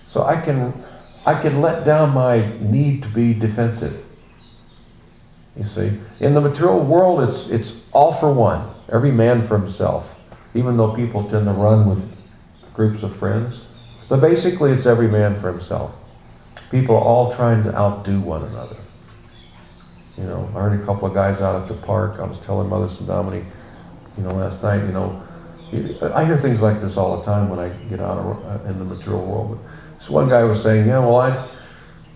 So 0.07 0.22
I 0.22 0.41
can, 0.41 0.85
I 1.27 1.41
can 1.41 1.61
let 1.61 1.85
down 1.85 2.14
my 2.14 2.53
need 2.61 3.03
to 3.03 3.09
be 3.09 3.35
defensive. 3.35 4.05
You 5.57 5.64
see, 5.64 5.93
in 6.20 6.35
the 6.35 6.41
material 6.41 6.81
world, 6.81 7.29
it's, 7.29 7.49
it's 7.49 7.85
all 7.93 8.12
for 8.12 8.33
one, 8.33 8.68
every 8.91 9.12
man 9.12 9.45
for 9.45 9.59
himself, 9.59 10.20
even 10.55 10.77
though 10.77 10.95
people 10.95 11.22
tend 11.22 11.47
to 11.47 11.53
run 11.53 11.89
with 11.89 12.16
groups 12.75 13.03
of 13.03 13.14
friends. 13.14 13.61
But 14.09 14.20
basically, 14.20 14.72
it's 14.72 14.87
every 14.87 15.09
man 15.09 15.39
for 15.39 15.51
himself. 15.51 15.97
People 16.70 16.97
are 16.97 17.03
all 17.03 17.33
trying 17.33 17.62
to 17.64 17.75
outdo 17.75 18.20
one 18.20 18.43
another. 18.43 18.77
You 20.18 20.25
know, 20.25 20.49
I 20.55 20.61
heard 20.61 20.81
a 20.81 20.85
couple 20.85 21.09
of 21.09 21.14
guys 21.14 21.41
out 21.41 21.61
at 21.61 21.68
the 21.68 21.75
park. 21.75 22.20
I 22.20 22.27
was 22.27 22.39
telling 22.41 22.68
Mother 22.68 22.87
Sandamini, 22.87 23.45
you 24.17 24.23
know, 24.23 24.31
last 24.31 24.62
night, 24.62 24.85
you 24.85 24.93
know, 24.93 25.23
I 26.15 26.25
hear 26.25 26.37
things 26.37 26.62
like 26.62 26.81
this 26.81 26.97
all 26.97 27.19
the 27.19 27.25
time 27.25 27.49
when 27.49 27.59
I 27.59 27.69
get 27.89 28.01
out 28.01 28.19
uh, 28.19 28.69
in 28.69 28.79
the 28.79 28.85
material 28.85 29.25
world. 29.27 29.65
This 29.99 30.09
one 30.09 30.29
guy 30.29 30.45
was 30.45 30.62
saying, 30.62 30.87
yeah, 30.87 31.01
well, 31.01 31.17
I, 31.17 31.31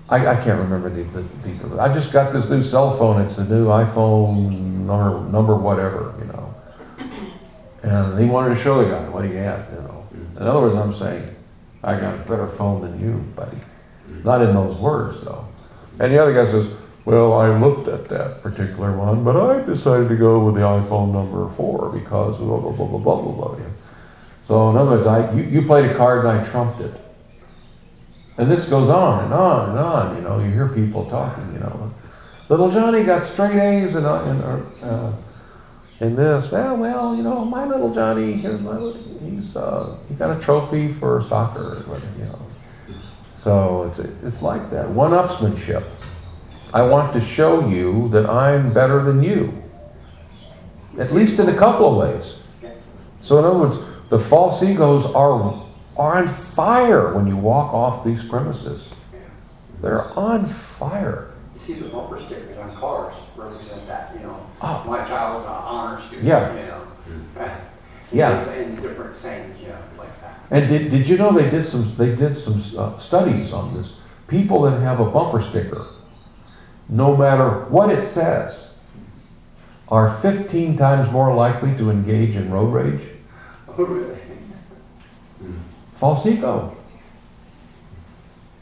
I, 0.08 0.28
I 0.28 0.34
can't 0.36 0.60
remember 0.60 0.88
the, 0.88 1.02
the 1.02 1.22
details. 1.48 1.78
I 1.78 1.92
just 1.92 2.12
got 2.12 2.32
this 2.32 2.48
new 2.48 2.62
cell 2.62 2.90
phone. 2.96 3.20
It's 3.22 3.38
a 3.38 3.44
new 3.44 3.66
iPhone 3.66 4.50
number, 4.86 5.30
number 5.30 5.56
whatever, 5.56 6.14
you 6.18 6.26
know. 6.26 6.54
And 7.82 8.18
he 8.18 8.26
wanted 8.26 8.54
to 8.54 8.60
show 8.60 8.82
the 8.82 8.90
guy 8.90 9.08
what 9.08 9.24
he 9.24 9.34
had, 9.34 9.66
you 9.72 9.80
know. 9.80 10.08
In 10.36 10.42
other 10.42 10.60
words, 10.60 10.76
I'm 10.76 10.92
saying, 10.92 11.34
I 11.82 11.98
got 11.98 12.14
a 12.14 12.18
better 12.18 12.46
phone 12.46 12.82
than 12.82 13.00
you, 13.00 13.18
buddy. 13.34 13.58
Not 14.24 14.42
in 14.42 14.54
those 14.54 14.76
words, 14.76 15.20
though. 15.22 15.44
And 15.98 16.12
the 16.12 16.18
other 16.22 16.32
guy 16.32 16.50
says, 16.50 16.72
well, 17.08 17.32
I 17.32 17.58
looked 17.58 17.88
at 17.88 18.06
that 18.10 18.42
particular 18.42 18.94
one, 18.94 19.24
but 19.24 19.34
I 19.34 19.64
decided 19.64 20.10
to 20.10 20.16
go 20.16 20.44
with 20.44 20.56
the 20.56 20.60
iPhone 20.60 21.10
number 21.10 21.48
four 21.48 21.90
because 21.90 22.36
blah, 22.36 22.60
blah, 22.60 22.70
blah, 22.70 22.86
blah, 22.86 22.98
blah, 22.98 23.22
blah, 23.22 23.32
blah. 23.32 23.66
So 24.44 24.68
in 24.68 24.76
other 24.76 24.90
words, 24.90 25.06
I, 25.06 25.32
you, 25.32 25.44
you 25.44 25.62
played 25.62 25.90
a 25.90 25.96
card 25.96 26.26
and 26.26 26.28
I 26.28 26.44
trumped 26.44 26.82
it. 26.82 26.92
And 28.36 28.50
this 28.50 28.68
goes 28.68 28.90
on 28.90 29.24
and 29.24 29.32
on 29.32 29.70
and 29.70 29.78
on, 29.78 30.16
you 30.16 30.20
know, 30.20 30.38
you 30.38 30.50
hear 30.50 30.68
people 30.68 31.08
talking, 31.08 31.50
you 31.54 31.60
know. 31.60 31.90
Little 32.50 32.70
Johnny 32.70 33.02
got 33.04 33.24
straight 33.24 33.58
A's 33.58 33.96
in, 33.96 34.04
in, 34.04 34.04
uh, 34.04 35.16
in 36.00 36.14
this. 36.14 36.52
Well, 36.52 36.76
well, 36.76 37.16
you 37.16 37.22
know, 37.22 37.42
my 37.42 37.64
little 37.64 37.94
Johnny, 37.94 38.34
he's 38.34 39.56
uh, 39.56 39.96
he 40.10 40.14
got 40.14 40.36
a 40.36 40.38
trophy 40.38 40.88
for 40.88 41.22
soccer, 41.22 41.82
you 42.18 42.24
know. 42.26 42.38
So 43.34 43.84
it's, 43.84 43.98
it's 43.98 44.42
like 44.42 44.70
that, 44.72 44.90
one-upsmanship. 44.90 45.84
I 46.72 46.82
want 46.82 47.12
to 47.14 47.20
show 47.20 47.66
you 47.68 48.08
that 48.10 48.28
I'm 48.28 48.72
better 48.72 49.02
than 49.02 49.22
you. 49.22 49.62
At 50.98 51.12
least 51.12 51.38
in 51.38 51.48
a 51.48 51.56
couple 51.56 51.88
of 51.88 51.96
ways. 52.14 52.40
So 53.20 53.38
in 53.38 53.44
other 53.44 53.58
words, 53.58 53.78
the 54.10 54.18
false 54.18 54.62
egos 54.62 55.06
are, 55.06 55.54
are 55.96 56.18
on 56.18 56.28
fire 56.28 57.14
when 57.14 57.26
you 57.26 57.36
walk 57.36 57.72
off 57.72 58.04
these 58.04 58.22
premises. 58.22 58.90
They're 59.80 60.04
on 60.18 60.46
fire. 60.46 61.30
You 61.54 61.60
see 61.60 61.72
the 61.74 61.88
bumper 61.88 62.20
stickers 62.20 62.56
on 62.58 62.74
cars 62.74 63.14
represent 63.36 63.86
that, 63.86 64.12
you 64.14 64.20
know, 64.26 64.46
Oh. 64.60 64.84
my 64.88 65.04
child 65.06 65.42
is 65.42 65.46
an 65.46 65.52
honor 65.54 66.00
student, 66.00 66.26
Yeah. 66.26 66.54
you 66.54 66.66
know. 67.42 67.50
Yeah. 68.10 68.40
And 68.50 68.80
different 68.80 69.14
sayings, 69.16 69.60
you 69.60 69.68
know, 69.68 69.76
like 69.98 70.20
that. 70.22 70.40
And 70.50 70.66
did, 70.68 70.90
did 70.90 71.06
you 71.06 71.18
know 71.18 71.30
they 71.30 71.50
did 71.50 71.64
some, 71.66 71.94
they 71.96 72.14
did 72.16 72.34
some 72.36 72.62
uh, 72.78 72.98
studies 72.98 73.52
on 73.52 73.74
this? 73.74 74.00
People 74.28 74.62
that 74.62 74.80
have 74.80 74.98
a 74.98 75.04
bumper 75.04 75.42
sticker, 75.42 75.86
no 76.88 77.16
matter 77.16 77.64
what 77.66 77.90
it 77.90 78.02
says, 78.02 78.76
are 79.88 80.14
15 80.20 80.76
times 80.76 81.10
more 81.10 81.34
likely 81.34 81.74
to 81.76 81.90
engage 81.90 82.36
in 82.36 82.50
road 82.50 82.72
rage. 82.72 83.02
Oh, 83.68 83.84
really? 83.84 84.18
False 85.94 86.26
ego. 86.26 86.76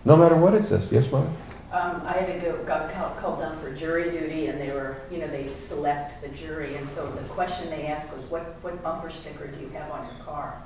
No 0.04 0.16
matter 0.16 0.36
what 0.36 0.54
it 0.54 0.64
says. 0.64 0.90
Yes, 0.92 1.10
Mike? 1.10 1.24
Um, 1.72 2.00
I 2.06 2.12
had 2.12 2.40
to 2.40 2.46
go, 2.46 2.64
got 2.64 2.92
called, 2.92 3.16
called 3.16 3.40
down 3.40 3.58
for 3.58 3.74
jury 3.74 4.10
duty 4.10 4.46
and 4.46 4.60
they 4.60 4.72
were, 4.72 4.98
you 5.10 5.18
know, 5.18 5.26
they 5.26 5.52
select 5.52 6.22
the 6.22 6.28
jury. 6.28 6.76
And 6.76 6.88
so 6.88 7.10
the 7.10 7.22
question 7.24 7.68
they 7.70 7.86
asked 7.86 8.14
was, 8.16 8.24
what, 8.26 8.42
what 8.62 8.80
bumper 8.82 9.10
sticker 9.10 9.48
do 9.48 9.60
you 9.60 9.68
have 9.70 9.90
on 9.90 10.06
your 10.06 10.24
car? 10.24 10.62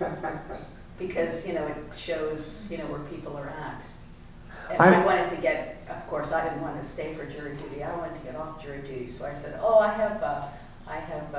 Because, 0.96 1.46
you 1.46 1.54
know, 1.54 1.66
it 1.66 1.76
shows, 1.96 2.64
you 2.70 2.78
know, 2.78 2.86
where 2.86 3.00
people 3.10 3.36
are 3.36 3.48
at. 3.48 3.82
And 4.70 4.80
I 4.80 5.00
I- 5.02 5.04
wanted 5.04 5.30
to 5.30 5.36
get, 5.36 5.78
of 5.88 6.06
course, 6.08 6.32
I 6.32 6.44
didn't 6.44 6.62
want 6.62 6.80
to 6.80 6.86
stay 6.86 7.14
for 7.14 7.24
jury 7.26 7.56
duty. 7.56 7.82
I 7.82 7.94
wanted 7.96 8.14
to 8.18 8.24
get 8.24 8.36
off 8.36 8.62
jury 8.62 8.80
duty. 8.82 9.08
So 9.10 9.24
I 9.26 9.34
said, 9.34 9.58
oh, 9.62 9.78
I 9.78 9.88
have, 9.92 10.22
uh, 10.22 10.46
I 10.86 10.96
have, 10.96 11.34
uh, 11.34 11.38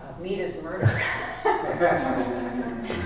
uh, 0.00 0.20
Mita's 0.20 0.60
murder. 0.62 0.86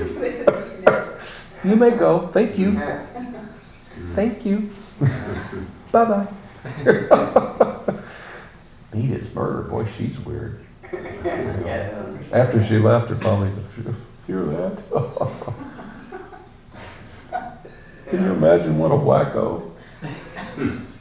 So 0.07 0.21
they 0.21 0.33
said, 0.33 0.47
dismiss. 0.47 1.47
You 1.65 1.77
may 1.77 1.91
go. 1.91 2.29
Thank 2.29 2.59
you. 2.59 2.73
Thank 4.15 4.45
you. 4.47 4.71
bye 5.93 6.05
bye. 6.05 6.27
Nita's 8.95 9.35
murder. 9.35 9.63
Boy, 9.69 9.87
she's 9.97 10.19
weird. 10.21 10.61
After 12.33 12.63
she 12.63 12.79
left, 12.79 13.09
her 13.11 13.17
probably 13.17 13.51
hear 14.27 14.45
that. 14.45 15.53
Can 18.11 18.25
you 18.25 18.33
imagine 18.33 18.79
what 18.79 18.91
a 18.91 18.95
wacko? 18.95 19.71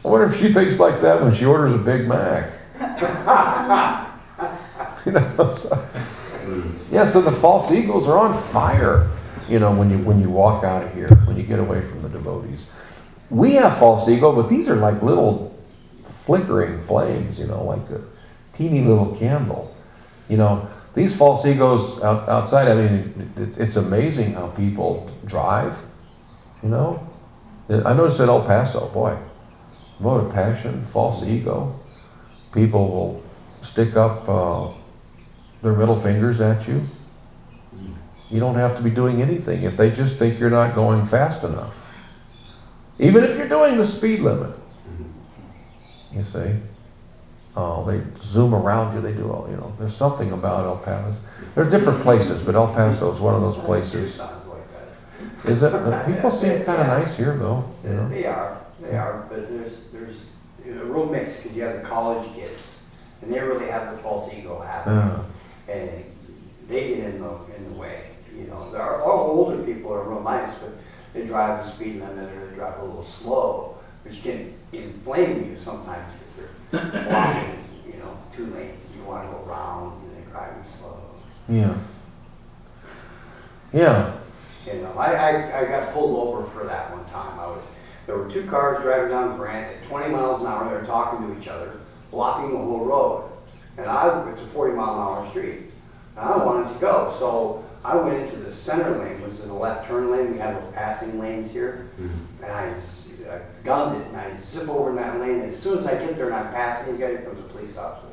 I 0.04 0.08
wonder 0.08 0.28
if 0.28 0.40
she 0.40 0.54
thinks 0.54 0.80
like 0.80 1.02
that 1.02 1.22
when 1.22 1.34
she 1.34 1.46
orders 1.46 1.74
a 1.74 1.78
Big 1.78 2.08
Mac. 2.08 2.52
you 5.06 5.12
know, 5.12 5.52
so- 5.54 5.88
yeah. 6.92 7.06
So 7.06 7.22
the 7.22 7.32
false 7.32 7.72
egos 7.72 8.08
are 8.08 8.18
on 8.18 8.40
fire. 8.40 9.10
You 9.50 9.60
know, 9.60 9.74
when 9.76 9.90
you 9.92 10.00
when 10.00 10.20
you 10.22 10.30
walk 10.30 10.64
out 10.64 10.84
of 10.84 10.94
here, 10.94 11.10
when 11.26 11.38
you 11.38 11.44
get 11.44 11.60
away 11.60 11.82
from 11.82 12.02
the 12.02 12.10
devotees, 12.10 12.68
we 13.30 13.54
have 13.54 13.78
false 13.78 14.08
ego, 14.10 14.36
but 14.36 14.50
these 14.50 14.68
are 14.68 14.76
like 14.76 15.02
little 15.04 15.56
flickering 16.04 16.82
flames. 16.82 17.40
You 17.40 17.48
know, 17.48 17.64
like 17.64 17.88
a 17.92 18.02
teeny 18.54 18.82
little 18.82 19.16
candle. 19.16 19.76
You 20.30 20.38
know, 20.38 20.68
these 20.96 21.16
false 21.16 21.46
egos 21.46 22.02
out, 22.02 22.28
outside, 22.28 22.68
I 22.68 22.74
mean, 22.76 23.32
it, 23.38 23.60
it's 23.60 23.76
amazing 23.76 24.34
how 24.34 24.48
people 24.48 25.12
drive, 25.26 25.84
you 26.66 26.72
know? 26.72 27.08
I 27.70 27.94
noticed 27.94 28.20
at 28.20 28.28
El 28.28 28.42
Paso, 28.42 28.90
boy, 28.90 29.16
what 30.00 30.18
a 30.18 30.30
passion, 30.30 30.84
false 30.84 31.24
ego. 31.24 31.80
People 32.54 32.90
will 32.90 33.24
stick 33.62 33.96
up 33.96 34.28
uh, 34.28 34.70
their 35.62 35.74
middle 35.74 35.96
fingers 35.96 36.42
at 36.42 36.68
you. 36.68 36.88
You 38.32 38.40
don't 38.40 38.56
have 38.56 38.76
to 38.78 38.84
be 38.84 38.90
doing 38.90 39.22
anything 39.22 39.62
if 39.62 39.78
they 39.78 39.92
just 39.92 40.18
think 40.18 40.40
you're 40.40 40.50
not 40.50 40.74
going 40.74 41.06
fast 41.06 41.44
enough. 41.44 41.84
Even 42.98 43.24
if 43.24 43.38
you're 43.38 43.50
doing 43.50 43.78
the 43.78 43.86
speed 43.86 44.22
limit. 44.22 44.58
You 46.12 46.24
see? 46.24 46.56
Oh, 47.56 47.86
they 47.86 48.02
zoom 48.22 48.56
around 48.56 48.96
you. 48.96 49.02
They 49.02 49.14
do 49.14 49.32
all, 49.32 49.48
you 49.50 49.58
know. 49.58 49.74
There's 49.78 49.96
something 49.96 50.32
about 50.32 50.66
El 50.66 50.78
Paso. 50.78 51.18
There 51.54 51.64
are 51.64 51.70
different 51.70 52.02
places, 52.02 52.42
but 52.42 52.56
El 52.56 52.74
Paso 52.74 53.12
is 53.12 53.20
one 53.20 53.36
of 53.36 53.42
those 53.42 53.58
places. 53.58 54.20
Sounds 55.46 55.62
like 55.62 55.72
that. 55.72 55.78
Is 55.80 55.88
it? 55.88 55.94
uh, 55.94 56.16
People 56.16 56.32
seem 56.32 56.64
kind 56.64 56.82
of 56.82 56.88
nice 56.88 57.18
here, 57.18 57.38
though. 57.38 57.64
You 57.84 57.90
know. 57.90 58.10
They 58.10 58.26
are, 58.26 58.58
they 58.82 58.98
are, 58.98 59.26
but 59.30 59.48
there's, 59.50 59.74
there's 59.94 60.18
a 60.66 60.86
real 60.86 61.06
mix, 61.08 61.36
because 61.38 61.56
you 61.56 61.64
have 61.64 61.82
the 61.82 61.88
college 61.88 62.34
kids, 62.36 62.78
and 63.22 63.32
they 63.34 63.40
really 63.40 63.68
have 63.68 63.92
the 63.96 64.02
false 64.04 64.32
ego 64.34 64.60
happening. 64.62 65.26
Yeah. 65.68 65.74
and 65.76 66.06
they 66.68 66.88
get 66.90 67.00
in 67.00 67.20
the, 67.22 67.30
in 67.58 67.72
the 67.74 67.80
way, 67.80 68.08
you 68.36 68.46
know. 68.48 68.72
There 68.72 68.82
are, 68.82 69.04
all 69.04 69.22
older 69.30 69.62
people 69.64 69.94
are 69.94 70.04
real 70.04 70.22
nice, 70.22 70.52
but 70.60 70.72
they 71.14 71.26
drive 71.28 71.64
the 71.64 71.72
speed 71.72 72.00
limit 72.02 72.34
or 72.34 72.48
they 72.50 72.56
drive 72.56 72.80
a 72.80 72.84
little 72.84 73.04
slow, 73.04 73.78
which 74.04 74.22
can 74.24 74.50
inflame 74.74 75.52
you 75.52 75.58
sometimes 75.60 76.12
if 76.40 76.72
they're 76.72 76.82
blocking, 77.04 77.64
you 77.88 78.00
know, 78.00 78.18
two 78.36 78.48
lanes, 78.48 78.84
you 78.98 79.04
wanna 79.04 79.30
go 79.32 79.46
around 79.48 80.02
and 80.02 80.12
they're 80.18 80.32
driving 80.32 80.64
slow. 80.80 81.00
Yeah. 81.48 81.76
Yeah. 83.74 84.14
You 84.66 84.82
know, 84.82 84.94
I, 84.98 85.14
I, 85.14 85.60
I 85.62 85.66
got 85.66 85.94
pulled 85.94 86.28
over 86.28 86.50
for 86.50 86.66
that 86.66 86.92
one 86.92 87.06
time. 87.06 87.40
I 87.40 87.48
was, 87.48 87.62
there 88.08 88.18
were 88.18 88.30
two 88.30 88.46
cars 88.48 88.82
driving 88.82 89.10
down 89.10 89.30
the 89.30 89.36
Grant 89.36 89.78
at 89.78 89.84
twenty 89.88 90.12
miles 90.12 90.42
an 90.42 90.48
hour, 90.48 90.70
they 90.70 90.80
were 90.80 90.86
talking 90.86 91.28
to 91.28 91.40
each 91.40 91.48
other, 91.48 91.80
blocking 92.12 92.52
the 92.52 92.58
whole 92.58 92.86
road. 92.86 93.32
And 93.78 93.88
I, 93.88 94.30
it's 94.32 94.42
a 94.42 94.48
forty 94.48 94.76
mile 94.76 94.94
an 94.94 95.00
hour 95.02 95.30
street, 95.30 95.64
and 96.16 96.26
I 96.26 96.38
wanted 96.38 96.74
to 96.74 96.80
go, 96.80 97.16
so 97.20 97.66
I 97.84 97.96
went 97.98 98.24
into 98.24 98.38
the 98.38 98.54
center 98.54 98.98
lane, 98.98 99.22
which 99.22 99.34
is 99.34 99.50
a 99.50 99.54
left 99.54 99.88
turn 99.88 100.10
lane, 100.10 100.32
we 100.32 100.40
have 100.40 100.62
those 100.62 100.74
passing 100.74 101.20
lanes 101.20 101.52
here. 101.52 101.90
Mm-hmm. 102.00 102.44
And 102.44 102.52
I 102.52 102.74
I 103.30 103.42
gunned 103.64 104.02
it, 104.02 104.08
and 104.08 104.18
I 104.18 104.32
zip 104.42 104.70
over 104.70 104.92
in 104.92 104.96
that 104.98 105.20
lane, 105.20 105.42
and 105.42 105.52
as 105.52 105.60
soon 105.60 105.80
as 105.80 105.86
I 105.88 105.96
get 105.96 106.16
there 106.16 106.28
and 106.28 106.36
I'm 106.36 106.54
passing, 106.54 106.94
you 106.94 107.00
guy 107.00 107.16
comes 107.24 107.40
a 107.40 107.44
police 107.44 107.76
officer. 107.78 108.12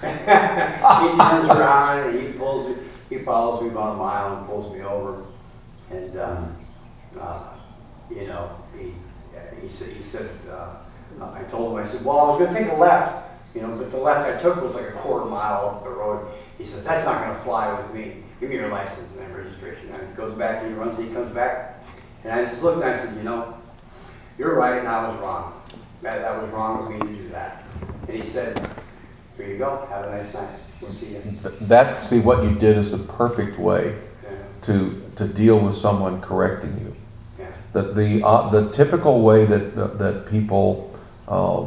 He 0.02 0.06
turns 0.06 1.44
around 1.50 2.08
and 2.08 2.20
he 2.20 2.32
pulls 2.38 2.68
me, 2.68 2.82
he 3.10 3.18
follows 3.18 3.62
me 3.62 3.68
about 3.68 3.94
a 3.94 3.98
mile 3.98 4.36
and 4.38 4.46
pulls 4.46 4.72
me 4.72 4.82
over. 4.82 5.24
And, 5.90 6.18
um, 6.18 6.56
uh, 7.18 7.42
you 8.10 8.26
know, 8.26 8.50
he, 8.78 8.92
he 9.60 9.68
said, 9.76 9.88
he 9.88 10.02
said, 10.04 10.28
uh, 10.50 10.76
I 11.20 11.42
told 11.44 11.78
him, 11.78 11.84
I 11.84 11.88
said, 11.88 12.04
well, 12.04 12.18
I 12.20 12.28
was 12.30 12.38
gonna 12.46 12.58
take 12.58 12.70
a 12.72 12.76
left, 12.76 13.28
you 13.54 13.62
know, 13.62 13.76
but 13.76 13.90
the 13.90 13.96
left 13.96 14.28
I 14.28 14.40
took 14.40 14.62
was 14.62 14.74
like 14.74 14.88
a 14.88 14.92
quarter 14.92 15.26
mile 15.26 15.66
up 15.66 15.84
the 15.84 15.90
road. 15.90 16.28
He 16.58 16.64
says, 16.64 16.84
that's 16.84 17.04
not 17.04 17.20
gonna 17.22 17.38
fly 17.40 17.72
with 17.80 17.92
me. 17.94 18.22
Give 18.40 18.48
me 18.50 18.56
your 18.56 18.68
license 18.68 19.08
and 19.20 19.36
registration. 19.36 19.90
And 19.90 20.08
he 20.08 20.14
goes 20.14 20.36
back 20.38 20.62
and 20.62 20.72
he 20.72 20.78
runs, 20.78 20.98
and 20.98 21.08
he 21.08 21.14
comes 21.14 21.32
back. 21.34 21.82
And 22.24 22.32
I 22.32 22.44
just 22.44 22.62
looked 22.62 22.82
and 22.82 22.90
I 22.90 22.96
said, 23.04 23.16
you 23.16 23.22
know, 23.22 23.56
you're 24.38 24.54
right 24.54 24.78
and 24.78 24.88
I 24.88 25.08
was 25.08 25.20
wrong. 25.20 25.60
That, 26.02 26.20
that 26.20 26.42
was 26.42 26.50
wrong 26.52 26.84
of 26.86 26.90
me 26.92 26.98
to 27.00 27.22
do 27.22 27.28
that. 27.30 27.64
And 28.08 28.22
he 28.22 28.28
said, 28.28 28.58
here 29.36 29.46
you 29.48 29.58
go, 29.58 29.86
have 29.90 30.06
a 30.06 30.10
nice 30.10 30.32
night. 30.32 30.48
We'll 30.80 30.92
see 30.92 31.08
you. 31.08 31.22
Th- 31.42 31.54
That, 31.62 32.00
see, 32.00 32.20
what 32.20 32.42
you 32.44 32.54
did 32.54 32.78
is 32.78 32.92
the 32.92 32.98
perfect 32.98 33.58
way 33.58 33.96
to, 34.62 35.02
to 35.20 35.28
deal 35.28 35.58
with 35.60 35.76
someone 35.76 36.20
correcting 36.20 36.76
you. 36.80 37.46
The, 37.72 37.82
the, 37.82 38.26
uh, 38.26 38.50
the 38.50 38.70
typical 38.72 39.22
way 39.22 39.44
that, 39.44 39.76
that- 39.76 39.98
that 39.98 40.26
people, 40.26 40.98
uh, 41.28 41.66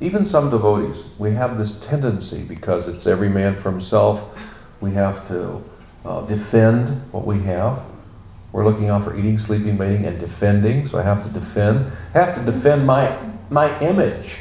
even 0.00 0.24
some 0.24 0.48
devotees, 0.50 1.02
we 1.18 1.32
have 1.32 1.58
this 1.58 1.78
tendency 1.80 2.42
because 2.44 2.86
it's 2.88 3.06
every 3.06 3.28
man 3.28 3.56
for 3.56 3.70
himself. 3.70 4.38
We 4.80 4.92
have 4.92 5.26
to 5.28 5.62
uh, 6.04 6.22
defend 6.26 7.02
what 7.12 7.26
we 7.26 7.40
have. 7.40 7.82
We're 8.52 8.64
looking 8.64 8.88
out 8.88 9.04
for 9.04 9.16
eating, 9.16 9.38
sleeping, 9.38 9.76
mating, 9.76 10.06
and 10.06 10.18
defending. 10.18 10.86
So 10.88 10.98
I 10.98 11.02
have 11.02 11.22
to 11.24 11.30
defend. 11.30 11.90
I 12.14 12.24
have 12.24 12.34
to 12.36 12.42
defend 12.50 12.86
my 12.86 13.16
my 13.50 13.78
image. 13.80 14.36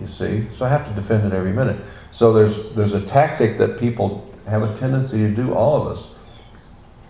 You 0.00 0.06
see, 0.06 0.46
so 0.56 0.64
I 0.64 0.68
have 0.68 0.86
to 0.88 0.94
defend 0.94 1.26
it 1.26 1.32
every 1.32 1.52
minute. 1.52 1.76
So 2.12 2.32
there's 2.32 2.74
there's 2.74 2.94
a 2.94 3.00
tactic 3.02 3.58
that 3.58 3.78
people 3.78 4.28
have 4.48 4.62
a 4.62 4.74
tendency 4.76 5.18
to 5.18 5.30
do. 5.30 5.52
All 5.54 5.80
of 5.82 5.86
us, 5.88 6.10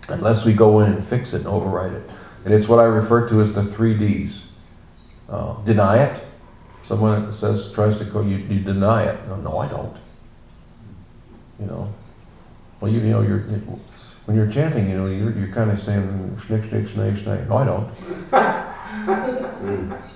unless 0.09 0.45
we 0.45 0.53
go 0.53 0.79
in 0.79 0.91
and 0.93 1.03
fix 1.03 1.33
it 1.33 1.39
and 1.39 1.47
override 1.47 1.93
it. 1.93 2.09
And 2.45 2.53
it's 2.53 2.67
what 2.67 2.79
I 2.79 2.83
refer 2.83 3.27
to 3.29 3.41
as 3.41 3.53
the 3.53 3.63
three 3.63 3.97
Ds. 3.97 4.43
Uh, 5.29 5.55
deny 5.63 5.97
it. 6.03 6.23
Someone 6.83 7.33
says, 7.33 7.71
tries 7.73 7.97
to 7.99 8.05
go, 8.05 8.21
you, 8.21 8.37
you 8.37 8.61
deny 8.61 9.03
it. 9.03 9.27
No, 9.27 9.35
no, 9.35 9.57
I 9.57 9.67
don't. 9.67 9.95
You 11.59 11.65
know. 11.65 11.93
Well, 12.79 12.91
you, 12.91 12.99
you 13.01 13.09
know, 13.09 13.21
you're, 13.21 13.41
you- 13.47 13.79
when 14.25 14.35
you're 14.35 14.51
chanting, 14.51 14.89
you 14.89 14.97
know, 14.97 15.05
you're, 15.07 15.31
you're 15.37 15.53
kind 15.53 15.71
of 15.71 15.79
saying, 15.79 16.03
schnick, 16.41 16.67
schnick, 16.67 16.87
snake, 16.87 17.15
snake. 17.17 17.47
No, 17.47 17.57
I 17.57 17.65
don't. 17.65 17.89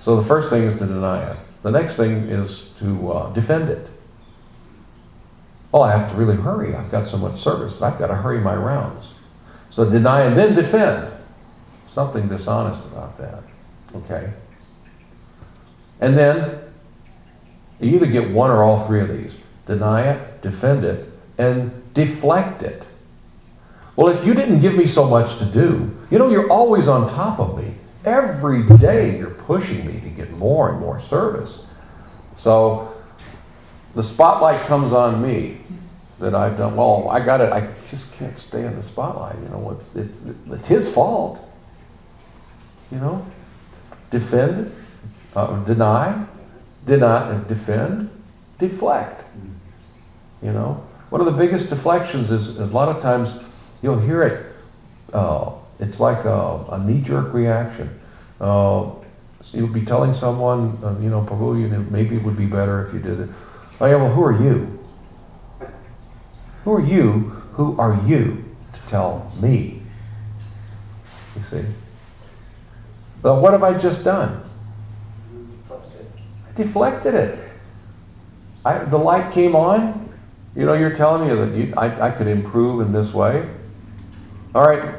So 0.02 0.16
the 0.16 0.22
first 0.22 0.50
thing 0.50 0.62
is 0.64 0.78
to 0.78 0.86
deny 0.86 1.30
it. 1.30 1.36
The 1.62 1.70
next 1.70 1.94
thing 1.96 2.28
is 2.28 2.70
to 2.78 3.12
uh, 3.12 3.32
defend 3.32 3.68
it. 3.70 3.86
Oh, 5.72 5.80
I 5.82 5.92
have 5.96 6.10
to 6.10 6.16
really 6.16 6.36
hurry. 6.36 6.74
I've 6.74 6.90
got 6.90 7.04
so 7.06 7.16
much 7.16 7.38
service. 7.40 7.80
I've 7.80 7.98
got 7.98 8.08
to 8.08 8.14
hurry 8.14 8.40
my 8.40 8.54
rounds. 8.54 9.11
So 9.72 9.88
deny 9.88 10.24
and 10.24 10.36
then 10.36 10.54
defend. 10.54 11.08
something 11.88 12.28
dishonest 12.28 12.84
about 12.86 13.18
that. 13.18 13.42
Okay? 13.94 14.32
And 16.00 16.16
then 16.16 16.58
you 17.80 17.96
either 17.96 18.06
get 18.06 18.30
one 18.30 18.50
or 18.50 18.62
all 18.62 18.86
three 18.86 19.00
of 19.00 19.08
these 19.08 19.34
deny 19.66 20.02
it, 20.02 20.42
defend 20.42 20.84
it, 20.84 21.08
and 21.38 21.70
deflect 21.94 22.62
it. 22.62 22.84
Well, 23.96 24.08
if 24.08 24.26
you 24.26 24.34
didn't 24.34 24.60
give 24.60 24.74
me 24.74 24.86
so 24.86 25.06
much 25.06 25.38
to 25.38 25.44
do, 25.44 25.96
you 26.10 26.18
know, 26.18 26.30
you're 26.30 26.50
always 26.50 26.88
on 26.88 27.08
top 27.08 27.38
of 27.38 27.56
me. 27.56 27.74
Every 28.04 28.64
day 28.78 29.18
you're 29.18 29.30
pushing 29.30 29.86
me 29.86 30.00
to 30.00 30.08
get 30.08 30.30
more 30.32 30.70
and 30.70 30.80
more 30.80 30.98
service. 30.98 31.64
So 32.36 32.94
the 33.94 34.02
spotlight 34.02 34.60
comes 34.62 34.92
on 34.92 35.22
me 35.22 35.58
that 36.22 36.36
I've 36.36 36.56
done 36.56 36.76
well. 36.76 37.08
I 37.08 37.18
got 37.18 37.40
it. 37.40 37.52
I 37.52 37.68
just 37.90 38.14
can't 38.14 38.38
stay 38.38 38.64
in 38.64 38.76
the 38.76 38.82
spotlight. 38.82 39.36
You 39.42 39.48
know, 39.48 39.76
it's 39.76 39.94
it's, 39.96 40.20
it's 40.50 40.68
his 40.68 40.92
fault. 40.92 41.40
You 42.92 42.98
know, 42.98 43.26
defend, 44.10 44.72
uh, 45.34 45.64
deny, 45.64 46.24
deny, 46.86 47.42
defend, 47.48 48.08
deflect. 48.58 49.24
You 50.42 50.52
know, 50.52 50.84
one 51.10 51.20
of 51.20 51.26
the 51.26 51.32
biggest 51.32 51.70
deflections 51.70 52.30
is, 52.30 52.58
a 52.58 52.66
lot 52.66 52.88
of 52.88 53.02
times 53.02 53.38
you'll 53.82 53.98
hear 53.98 54.22
it. 54.22 54.46
Uh, 55.12 55.52
it's 55.80 55.98
like 55.98 56.24
a, 56.24 56.64
a 56.70 56.78
knee-jerk 56.78 57.34
reaction. 57.34 57.98
Uh, 58.40 58.90
so 59.40 59.58
you'll 59.58 59.68
be 59.68 59.84
telling 59.84 60.12
someone, 60.12 60.78
uh, 60.84 60.96
you 61.00 61.10
know, 61.10 61.22
know, 61.68 61.84
maybe 61.90 62.14
it 62.14 62.22
would 62.22 62.36
be 62.36 62.46
better 62.46 62.84
if 62.84 62.94
you 62.94 63.00
did 63.00 63.18
it. 63.18 63.30
Oh 63.80 63.86
yeah, 63.86 63.96
well, 63.96 64.12
who 64.12 64.22
are 64.22 64.40
you? 64.40 64.81
Who 66.64 66.72
are 66.74 66.84
you? 66.84 67.12
Who 67.54 67.78
are 67.78 68.00
you 68.06 68.44
to 68.72 68.80
tell 68.88 69.32
me? 69.40 69.82
You 71.36 71.42
see? 71.42 71.64
Well, 73.22 73.40
what 73.40 73.52
have 73.52 73.62
I 73.62 73.78
just 73.78 74.04
done? 74.04 74.42
I 75.70 76.52
deflected 76.54 77.14
it. 77.14 77.38
I, 78.64 78.78
the 78.78 78.96
light 78.96 79.32
came 79.32 79.54
on. 79.56 80.08
You 80.54 80.66
know, 80.66 80.74
you're 80.74 80.94
telling 80.94 81.28
me 81.28 81.34
that 81.34 81.56
you, 81.56 81.74
I, 81.76 82.08
I 82.08 82.10
could 82.10 82.26
improve 82.26 82.80
in 82.80 82.92
this 82.92 83.14
way. 83.14 83.48
All 84.54 84.68
right, 84.68 84.94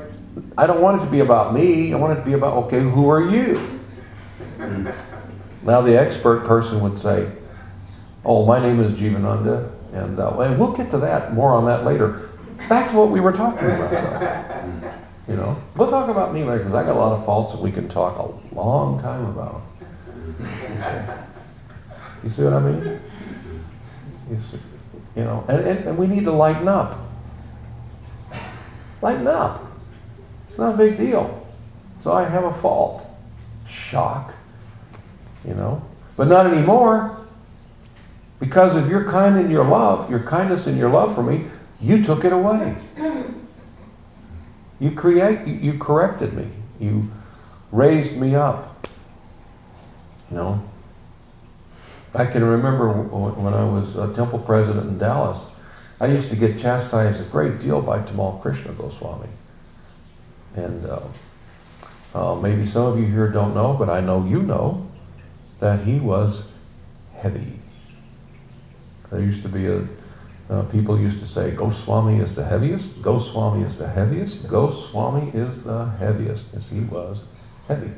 I 0.57 0.65
don't 0.65 0.81
want 0.81 1.01
it 1.01 1.05
to 1.05 1.11
be 1.11 1.19
about 1.19 1.53
me. 1.53 1.93
I 1.93 1.97
want 1.97 2.17
it 2.17 2.21
to 2.21 2.25
be 2.25 2.33
about, 2.33 2.53
okay, 2.65 2.79
who 2.79 3.07
are 3.09 3.21
you? 3.29 3.79
Now, 5.61 5.81
the 5.81 5.97
expert 5.97 6.45
person 6.45 6.81
would 6.81 6.99
say, 6.99 7.31
oh, 8.25 8.45
my 8.45 8.59
name 8.59 8.81
is 8.81 8.99
Jivananda, 8.99 9.71
and, 9.93 10.19
uh, 10.19 10.39
and 10.39 10.59
we'll 10.59 10.73
get 10.73 10.91
to 10.91 10.97
that, 10.99 11.33
more 11.33 11.53
on 11.53 11.65
that 11.65 11.85
later. 11.85 12.29
Back 12.67 12.91
to 12.91 12.97
what 12.97 13.09
we 13.09 13.19
were 13.19 13.31
talking 13.31 13.67
about, 13.67 13.91
though. 13.91 14.93
You 15.25 15.37
know, 15.37 15.57
we'll 15.77 15.89
talk 15.89 16.09
about 16.09 16.33
me 16.33 16.43
later, 16.43 16.57
because 16.59 16.73
I 16.73 16.83
got 16.83 16.97
a 16.97 16.99
lot 16.99 17.13
of 17.13 17.25
faults 17.25 17.53
that 17.53 17.61
we 17.61 17.71
can 17.71 17.87
talk 17.87 18.17
a 18.17 18.53
long 18.53 19.01
time 19.01 19.23
about. 19.27 19.61
You 22.23 22.29
see 22.29 22.43
what 22.43 22.53
I 22.53 22.59
mean? 22.59 22.99
You 24.29 24.39
see, 24.41 24.57
you 25.15 25.23
know, 25.23 25.45
and, 25.47 25.61
and, 25.61 25.85
and 25.85 25.97
we 25.97 26.07
need 26.07 26.25
to 26.25 26.31
lighten 26.31 26.67
up. 26.67 26.99
Lighten 29.01 29.27
up. 29.27 29.65
It's 30.49 30.57
not 30.57 30.73
a 30.73 30.77
big 30.77 30.97
deal. 30.97 31.47
So 31.99 32.11
I 32.11 32.25
have 32.25 32.43
a 32.43 32.53
fault. 32.53 33.05
Shock. 33.65 34.33
You 35.47 35.53
know? 35.53 35.85
But 36.17 36.27
not 36.27 36.45
anymore. 36.47 37.22
Because 38.43 38.75
of 38.75 38.89
your 38.89 39.09
kind 39.09 39.37
and 39.37 39.49
your 39.49 39.63
love, 39.63 40.09
your 40.09 40.19
kindness 40.19 40.67
and 40.67 40.77
your 40.77 40.89
love 40.89 41.15
for 41.15 41.23
me, 41.23 41.45
you 41.79 42.03
took 42.03 42.25
it 42.25 42.33
away. 42.33 42.75
You 44.81 44.91
create 44.91 45.47
you, 45.47 45.77
corrected 45.79 46.33
me. 46.33 46.49
You 46.77 47.09
raised 47.71 48.19
me 48.19 48.35
up. 48.35 48.85
You 50.29 50.35
know? 50.35 50.69
I 52.13 52.25
can 52.25 52.43
remember 52.43 52.91
when 52.91 53.53
I 53.53 53.63
was 53.63 53.95
a 53.95 54.13
temple 54.13 54.39
president 54.39 54.89
in 54.89 54.97
Dallas, 54.97 55.39
I 56.01 56.07
used 56.07 56.29
to 56.31 56.35
get 56.35 56.59
chastised 56.59 57.21
a 57.21 57.23
great 57.23 57.61
deal 57.61 57.81
by 57.81 57.99
Tamal 57.99 58.41
Krishna 58.41 58.73
Goswami. 58.73 59.29
And 60.57 60.85
uh, 60.85 60.99
uh, 62.13 62.35
maybe 62.35 62.65
some 62.65 62.87
of 62.87 62.99
you 62.99 63.05
here 63.05 63.29
don't 63.29 63.55
know, 63.55 63.73
but 63.73 63.89
I 63.89 64.01
know 64.01 64.25
you 64.25 64.41
know 64.41 64.85
that 65.61 65.85
he 65.85 66.01
was 66.01 66.49
heavy. 67.15 67.62
There 69.13 69.21
used 69.21 69.43
to 69.43 69.49
be 69.49 69.67
a, 69.67 69.87
uh, 70.49 70.63
people 70.63 70.99
used 70.99 71.19
to 71.19 71.27
say, 71.27 71.51
Goswami 71.51 72.17
is 72.17 72.33
the 72.33 72.43
heaviest, 72.43 72.99
Goswami 72.99 73.63
is 73.63 73.77
the 73.77 73.87
heaviest, 73.87 74.49
Goswami 74.49 75.29
is 75.35 75.63
the 75.63 75.85
heaviest. 75.99 76.47
Yes, 76.51 76.69
he 76.69 76.79
was 76.79 77.23
heavy. 77.67 77.91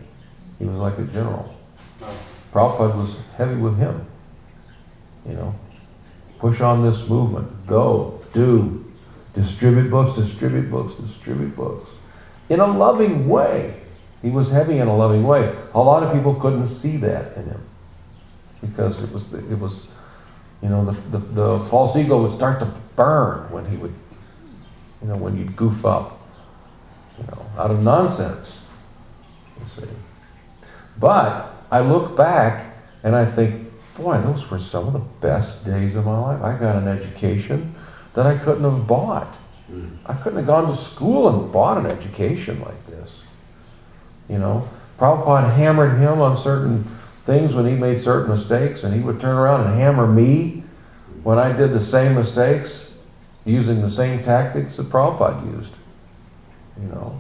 He 0.60 0.66
was 0.66 0.78
like 0.78 0.98
a 0.98 1.06
general. 1.06 1.56
Prabhupada 2.52 2.98
was 2.98 3.16
heavy 3.38 3.56
with 3.56 3.78
him. 3.78 4.06
You 5.26 5.36
know, 5.36 5.56
push 6.38 6.60
on 6.60 6.84
this 6.84 7.08
movement, 7.08 7.66
go, 7.66 8.20
do, 8.34 8.86
distribute 9.34 9.90
books, 9.90 10.18
distribute 10.18 10.70
books, 10.70 10.96
distribute 10.96 11.56
books. 11.56 11.90
In 12.50 12.60
a 12.60 12.68
loving 12.68 13.30
way. 13.30 13.80
He 14.22 14.32
was 14.32 14.50
heavy 14.50 14.80
in 14.80 14.88
a 14.90 14.98
loving 14.98 15.24
way. 15.24 15.56
A 15.74 15.80
lot 15.80 16.04
of 16.04 16.12
people 16.12 16.34
couldn't 16.36 16.68
see 16.68 16.98
that 16.98 17.38
in 17.38 17.46
him 17.46 17.62
because 18.60 19.04
it 19.04 19.14
was, 19.14 19.32
it 19.34 19.60
was, 19.60 19.88
you 20.62 20.70
know, 20.70 20.86
the, 20.86 21.18
the, 21.18 21.18
the 21.18 21.60
false 21.66 21.96
ego 21.96 22.22
would 22.24 22.32
start 22.32 22.60
to 22.60 22.66
burn 22.96 23.52
when 23.52 23.66
he 23.66 23.78
would, 23.78 23.94
you 25.02 25.08
know, 25.08 25.18
when 25.18 25.38
you'd 25.38 25.56
goof 25.56 25.86
up, 25.86 26.20
you 27.20 27.26
know, 27.28 27.46
out 27.58 27.72
of 27.72 27.84
nonsense. 27.84 28.66
You 29.60 29.66
see. 29.68 29.90
But 31.00 31.54
I 31.72 31.82
look 31.82 32.16
back 32.16 32.76
and 33.04 33.16
I 33.16 33.26
think, 33.26 33.72
boy, 33.98 34.20
those 34.22 34.50
were 34.50 34.60
some 34.60 34.88
of 34.88 34.94
the 34.94 35.00
best 35.00 35.66
days 35.66 35.96
of 35.96 36.06
my 36.06 36.18
life. 36.18 36.42
I 36.42 36.58
got 36.58 36.78
an 36.78 36.88
education 36.88 37.76
that 38.14 38.26
I 38.26 38.38
couldn't 38.38 38.64
have 38.64 38.88
bought. 38.88 39.36
Hmm. 39.68 39.90
I 40.06 40.14
couldn't 40.14 40.38
have 40.38 40.48
gone 40.48 40.68
to 40.68 40.76
school 40.76 41.28
and 41.28 41.52
bought 41.52 41.78
an 41.78 41.86
education 41.86 42.62
like 42.62 42.86
this. 42.88 43.24
You 44.30 44.40
know, 44.40 44.68
Prabhupada 44.98 45.54
hammered 45.54 46.00
him 46.00 46.22
on 46.22 46.38
certain 46.38 46.86
things 47.26 47.56
when 47.56 47.66
he 47.66 47.74
made 47.74 48.00
certain 48.00 48.30
mistakes, 48.30 48.84
and 48.84 48.94
he 48.94 49.02
would 49.02 49.20
turn 49.20 49.36
around 49.36 49.66
and 49.66 49.80
hammer 49.80 50.06
me 50.06 50.64
when 51.24 51.40
I 51.40 51.52
did 51.52 51.74
the 51.74 51.82
same 51.82 52.14
mistakes 52.14 52.94
using 53.46 53.82
the 53.82 53.90
same 53.90 54.24
tactics 54.24 54.78
that 54.78 54.90
Prabhupada 54.90 55.44
used. 55.58 55.74
You 56.80 56.88
know, 56.90 57.20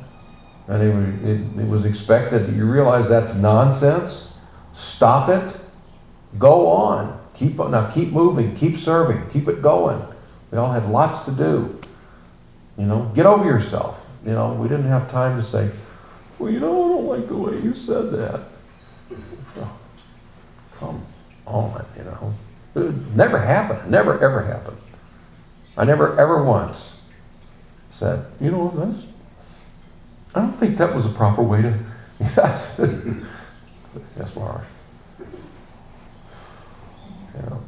and 0.68 0.84
it, 0.84 1.30
it, 1.30 1.64
it 1.64 1.68
was 1.68 1.86
expected 1.86 2.56
you 2.56 2.66
realize 2.66 3.10
that's 3.10 3.36
nonsense. 3.36 4.34
Stop 4.74 5.30
it. 5.30 5.58
Go 6.38 6.68
on. 6.68 7.20
Keep 7.36 7.58
now. 7.58 7.90
Keep 7.90 8.10
moving. 8.10 8.56
Keep 8.56 8.76
serving. 8.76 9.28
Keep 9.32 9.48
it 9.48 9.62
going. 9.62 10.06
We 10.52 10.60
all 10.60 10.72
had 10.72 10.88
lots 10.88 11.22
to 11.22 11.32
do. 11.32 11.80
You 12.78 12.86
know, 12.86 13.12
get 13.16 13.26
over 13.26 13.44
yourself. 13.46 14.06
You 14.24 14.34
know, 14.34 14.54
we 14.54 14.68
didn't 14.68 14.88
have 14.88 15.10
time 15.10 15.38
to 15.38 15.44
say, 15.44 15.72
well, 16.38 16.52
you 16.52 16.60
know, 16.60 16.86
I 16.86 16.88
don't 16.90 17.08
like 17.08 17.28
the 17.28 17.38
way 17.38 17.60
you 17.62 17.74
said 17.74 18.12
that. 18.12 18.42
Come 20.80 21.02
on, 21.46 21.86
you 21.98 22.04
know. 22.04 22.34
It 22.76 22.94
never 23.16 23.40
happened. 23.40 23.90
Never, 23.90 24.14
ever 24.22 24.44
happened. 24.44 24.78
I 25.78 25.86
never, 25.86 26.20
ever 26.20 26.44
once 26.44 27.02
said, 27.90 28.26
you 28.42 28.52
know, 28.52 28.72
that's, 28.76 29.06
I 30.34 30.42
don't 30.42 30.54
think 30.54 30.78
that 30.78 30.94
was 30.94 31.06
a 31.06 31.10
proper 31.10 31.42
way 31.42 31.62
to, 31.62 31.80
yes. 32.20 32.76
You 32.80 33.26
know, 37.44 37.64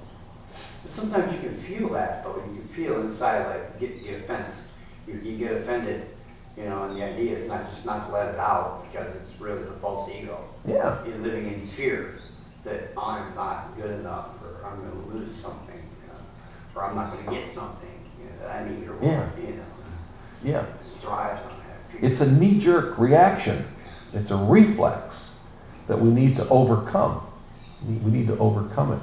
Sometimes 0.89 1.33
you 1.33 1.39
can 1.49 1.57
feel 1.57 1.89
that, 1.89 2.23
though. 2.23 2.35
You 2.37 2.59
can 2.59 2.67
feel 2.69 3.01
inside, 3.01 3.45
like, 3.47 3.79
get 3.79 4.01
the 4.03 4.15
offense. 4.15 4.61
You, 5.07 5.19
you 5.23 5.37
get 5.37 5.53
offended, 5.53 6.07
you 6.57 6.65
know, 6.65 6.83
and 6.85 6.97
the 6.97 7.03
idea 7.03 7.37
is 7.37 7.47
not 7.47 7.69
just 7.71 7.85
not 7.85 8.07
to 8.07 8.13
let 8.13 8.33
it 8.33 8.39
out 8.39 8.85
because 8.89 9.15
it's 9.15 9.39
really 9.39 9.63
the 9.63 9.71
false 9.73 10.09
ego. 10.09 10.43
yeah, 10.65 11.05
You're 11.05 11.17
living 11.19 11.53
in 11.53 11.59
fear 11.59 12.13
that 12.67 12.91
I'm 12.97 13.33
not 13.33 13.75
good 13.77 13.99
enough, 13.99 14.27
or 14.43 14.65
I'm 14.65 14.79
going 14.81 14.91
to 14.91 15.17
lose 15.17 15.33
something, 15.41 15.75
you 15.75 16.07
know, 16.09 16.19
or 16.75 16.83
I'm 16.83 16.95
not 16.95 17.13
going 17.13 17.25
to 17.25 17.31
get 17.31 17.53
something 17.53 17.89
you 18.19 18.25
know, 18.25 18.45
that 18.47 18.55
I 18.61 18.69
need 18.69 18.87
or 18.87 18.95
Yeah. 19.01 19.19
want, 19.19 19.37
you 19.39 19.47
know. 19.55 19.63
yeah. 20.43 20.59
It 20.59 20.67
thrives 20.99 21.41
on 21.43 21.57
that. 21.59 22.05
It's 22.05 22.19
a 22.21 22.29
knee 22.29 22.59
jerk 22.59 22.97
reaction. 22.99 23.65
It's 24.13 24.31
a 24.31 24.35
reflex 24.35 25.35
that 25.87 25.99
we 25.99 26.09
need 26.09 26.35
to 26.37 26.47
overcome. 26.49 27.21
We 27.87 27.95
we 27.97 28.11
need 28.11 28.27
to 28.27 28.37
overcome 28.39 28.93
it, 28.93 28.99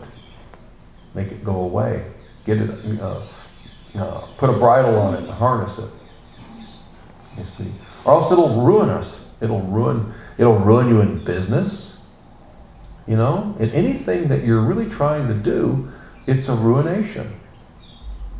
make 1.14 1.28
it 1.30 1.44
go 1.44 1.60
away, 1.60 2.04
get 2.44 2.58
it, 2.58 2.70
uh, 3.00 3.20
uh, 3.96 4.20
put 4.36 4.50
a 4.50 4.54
bridle 4.54 4.98
on 4.98 5.14
it 5.14 5.20
and 5.20 5.30
harness 5.30 5.78
it. 5.78 5.88
You 7.38 7.44
see, 7.44 7.72
or 8.04 8.14
else 8.14 8.30
it'll 8.32 8.60
ruin 8.62 8.90
us. 8.90 9.26
It'll 9.40 9.60
ruin. 9.62 10.12
It'll 10.38 10.58
ruin 10.58 10.88
you 10.88 11.00
in 11.00 11.24
business. 11.24 11.93
You 13.06 13.16
know, 13.16 13.54
in 13.58 13.70
anything 13.70 14.28
that 14.28 14.44
you're 14.44 14.62
really 14.62 14.88
trying 14.88 15.28
to 15.28 15.34
do, 15.34 15.92
it's 16.26 16.48
a 16.48 16.54
ruination. 16.54 17.38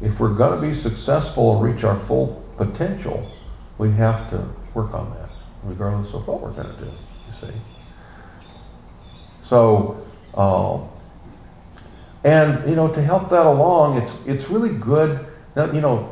If 0.01 0.21
we're 0.21 0.35
going 0.35 0.61
to 0.61 0.67
be 0.67 0.75
successful 0.75 1.57
and 1.57 1.75
reach 1.75 1.85
our 1.85 1.97
full 1.97 2.43
potential, 2.57 3.31
we 3.79 3.91
have 3.93 4.31
to 4.31 4.49
work 4.75 4.95
on 4.95 5.11
that. 5.15 5.29
regardless 5.62 6.12
of 6.15 6.27
what 6.27 6.41
we're 6.41 6.53
going 6.53 6.69
to 6.75 6.85
do. 6.85 6.91
You 6.91 7.33
see. 7.41 7.55
So, 9.43 10.05
um, 10.35 10.89
and 12.23 12.69
you 12.69 12.77
know, 12.77 12.89
to 12.89 13.03
help 13.03 13.29
that 13.31 13.47
along, 13.47 13.99
it's 13.99 14.15
it's 14.27 14.51
really 14.51 14.75
good. 14.75 15.27
Now, 15.57 15.71
you 15.71 15.81
know, 15.81 16.11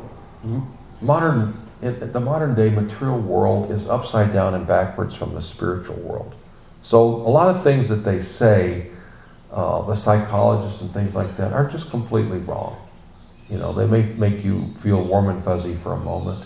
modern 1.01 1.59
the 1.81 2.19
modern 2.19 2.55
day 2.55 2.69
material 2.69 3.19
world 3.19 3.71
is 3.71 3.89
upside 3.89 4.31
down 4.31 4.53
and 4.53 4.65
backwards 4.65 5.15
from 5.15 5.33
the 5.33 5.41
spiritual 5.41 5.97
world. 5.97 6.35
So 6.83 7.01
a 7.01 7.31
lot 7.31 7.47
of 7.47 7.63
things 7.63 7.87
that 7.89 8.03
they 8.03 8.19
say, 8.19 8.91
uh, 9.51 9.81
the 9.83 9.95
psychologists 9.95 10.81
and 10.81 10.91
things 10.91 11.15
like 11.15 11.37
that, 11.37 11.53
are 11.53 11.67
just 11.67 11.89
completely 11.89 12.39
wrong. 12.39 12.77
You 13.49 13.57
know, 13.57 13.71
they 13.71 13.87
may 13.87 14.03
make 14.13 14.43
you 14.43 14.67
feel 14.67 15.03
warm 15.03 15.29
and 15.29 15.41
fuzzy 15.41 15.75
for 15.75 15.93
a 15.93 15.99
moment, 15.99 16.43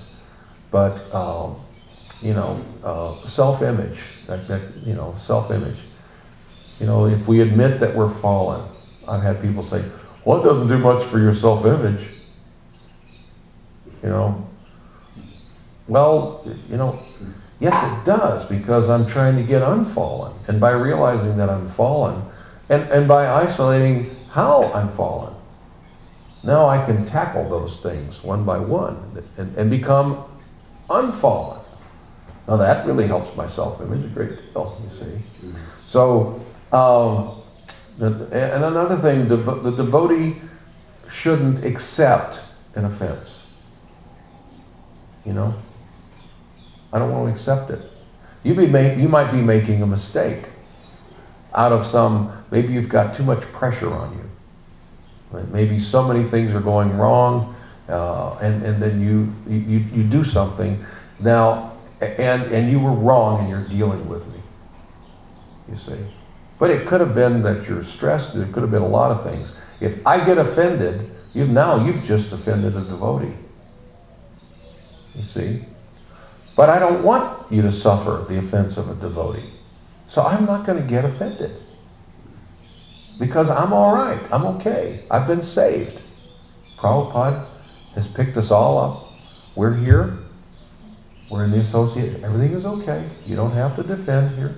but 0.71 1.13
um, 1.13 1.55
you 2.21 2.33
know, 2.33 2.61
uh, 2.83 3.15
self-image, 3.25 3.99
that, 4.27 4.47
that 4.47 4.61
you 4.83 4.93
know, 4.93 5.15
self-image. 5.17 5.77
You 6.79 6.85
know, 6.85 7.05
if 7.07 7.27
we 7.27 7.41
admit 7.41 7.79
that 7.79 7.95
we're 7.95 8.09
fallen, 8.09 8.67
I've 9.07 9.23
had 9.23 9.41
people 9.41 9.63
say, 9.63 9.83
"Well, 10.23 10.41
it 10.41 10.43
doesn't 10.43 10.67
do 10.67 10.77
much 10.77 11.03
for 11.03 11.19
your 11.19 11.33
self-image." 11.33 12.07
You 14.03 14.09
know, 14.09 14.47
well, 15.87 16.45
you 16.69 16.77
know, 16.77 16.99
yes, 17.59 17.75
it 17.91 18.05
does 18.05 18.45
because 18.45 18.89
I'm 18.89 19.05
trying 19.05 19.35
to 19.37 19.43
get 19.43 19.61
unfallen, 19.61 20.33
and 20.47 20.59
by 20.59 20.71
realizing 20.71 21.37
that 21.37 21.49
I'm 21.49 21.67
fallen, 21.67 22.21
and 22.69 22.83
and 22.91 23.07
by 23.07 23.27
isolating 23.27 24.15
how 24.31 24.71
I'm 24.73 24.89
fallen, 24.89 25.33
now 26.43 26.67
I 26.67 26.85
can 26.85 27.05
tackle 27.05 27.49
those 27.49 27.79
things 27.79 28.23
one 28.23 28.43
by 28.43 28.57
one 28.57 29.23
and, 29.37 29.55
and 29.57 29.69
become 29.69 30.23
unfallen. 30.89 31.61
Now 32.47 32.57
that 32.57 32.85
really 32.85 33.07
helps 33.07 33.35
my 33.35 33.47
self-image 33.47 34.05
a 34.05 34.07
great 34.07 34.53
deal, 34.53 34.81
you 34.83 34.97
see. 34.97 35.51
So, 35.85 36.39
um, 36.71 37.41
and 37.99 38.21
and 38.31 38.63
another 38.63 38.95
thing, 38.95 39.27
the, 39.27 39.35
the 39.37 39.71
devotee 39.71 40.41
shouldn't 41.09 41.65
accept 41.65 42.41
an 42.75 42.85
offense. 42.85 43.45
You 45.25 45.33
know, 45.33 45.55
I 46.91 46.99
don't 46.99 47.11
want 47.11 47.27
to 47.27 47.31
accept 47.31 47.69
it. 47.69 47.81
You 48.43 48.55
be 48.55 48.67
make, 48.67 48.97
you 48.97 49.09
might 49.09 49.31
be 49.31 49.41
making 49.41 49.81
a 49.81 49.87
mistake 49.87 50.45
out 51.53 51.71
of 51.71 51.85
some. 51.85 52.31
Maybe 52.51 52.73
you've 52.73 52.89
got 52.89 53.15
too 53.15 53.23
much 53.23 53.41
pressure 53.41 53.93
on 53.93 54.13
you. 54.13 54.27
Right? 55.31 55.47
Maybe 55.49 55.79
so 55.79 56.07
many 56.07 56.23
things 56.23 56.53
are 56.55 56.61
going 56.61 56.97
wrong, 56.97 57.55
uh, 57.89 58.37
and 58.41 58.63
and 58.63 58.81
then 58.81 59.01
you, 59.01 59.33
you 59.51 59.79
you 59.79 60.03
do 60.03 60.23
something 60.23 60.83
now, 61.19 61.73
and 61.99 62.43
and 62.43 62.71
you 62.71 62.79
were 62.79 62.91
wrong, 62.91 63.41
and 63.41 63.49
you're 63.49 63.67
dealing 63.67 64.07
with 64.07 64.25
me. 64.27 64.39
You 65.67 65.75
see, 65.75 65.99
but 66.59 66.71
it 66.71 66.87
could 66.87 67.01
have 67.01 67.13
been 67.13 67.43
that 67.43 67.67
you're 67.67 67.83
stressed. 67.83 68.35
It 68.35 68.53
could 68.53 68.61
have 68.61 68.71
been 68.71 68.83
a 68.83 68.87
lot 68.87 69.11
of 69.11 69.23
things. 69.23 69.51
If 69.81 70.05
I 70.07 70.23
get 70.23 70.37
offended, 70.37 71.09
you 71.33 71.45
now 71.45 71.83
you've 71.85 72.05
just 72.05 72.31
offended 72.31 72.75
a 72.77 72.81
devotee. 72.81 73.33
You 75.15 75.23
see, 75.23 75.65
but 76.57 76.69
I 76.69 76.79
don't 76.79 77.03
want 77.03 77.49
you 77.51 77.61
to 77.61 77.71
suffer 77.71 78.25
the 78.27 78.37
offense 78.37 78.75
of 78.75 78.89
a 78.89 78.95
devotee, 78.95 79.49
so 80.07 80.23
I'm 80.23 80.45
not 80.45 80.65
going 80.65 80.81
to 80.81 80.87
get 80.87 81.05
offended 81.05 81.55
because 83.19 83.49
I'm 83.49 83.73
all 83.73 83.95
right. 83.95 84.21
I'm 84.31 84.45
okay. 84.57 85.03
I've 85.09 85.27
been 85.27 85.41
saved. 85.41 86.01
Prabhupada 86.77 87.47
has 87.95 88.11
picked 88.11 88.37
us 88.37 88.51
all 88.51 88.77
up. 88.77 89.13
We're 89.55 89.75
here. 89.75 90.17
We're 91.29 91.45
in 91.45 91.51
the 91.51 91.59
associate. 91.59 92.23
Everything 92.23 92.55
is 92.55 92.65
okay. 92.65 93.07
You 93.25 93.35
don't 93.35 93.51
have 93.51 93.75
to 93.75 93.83
defend 93.83 94.35
here. 94.37 94.57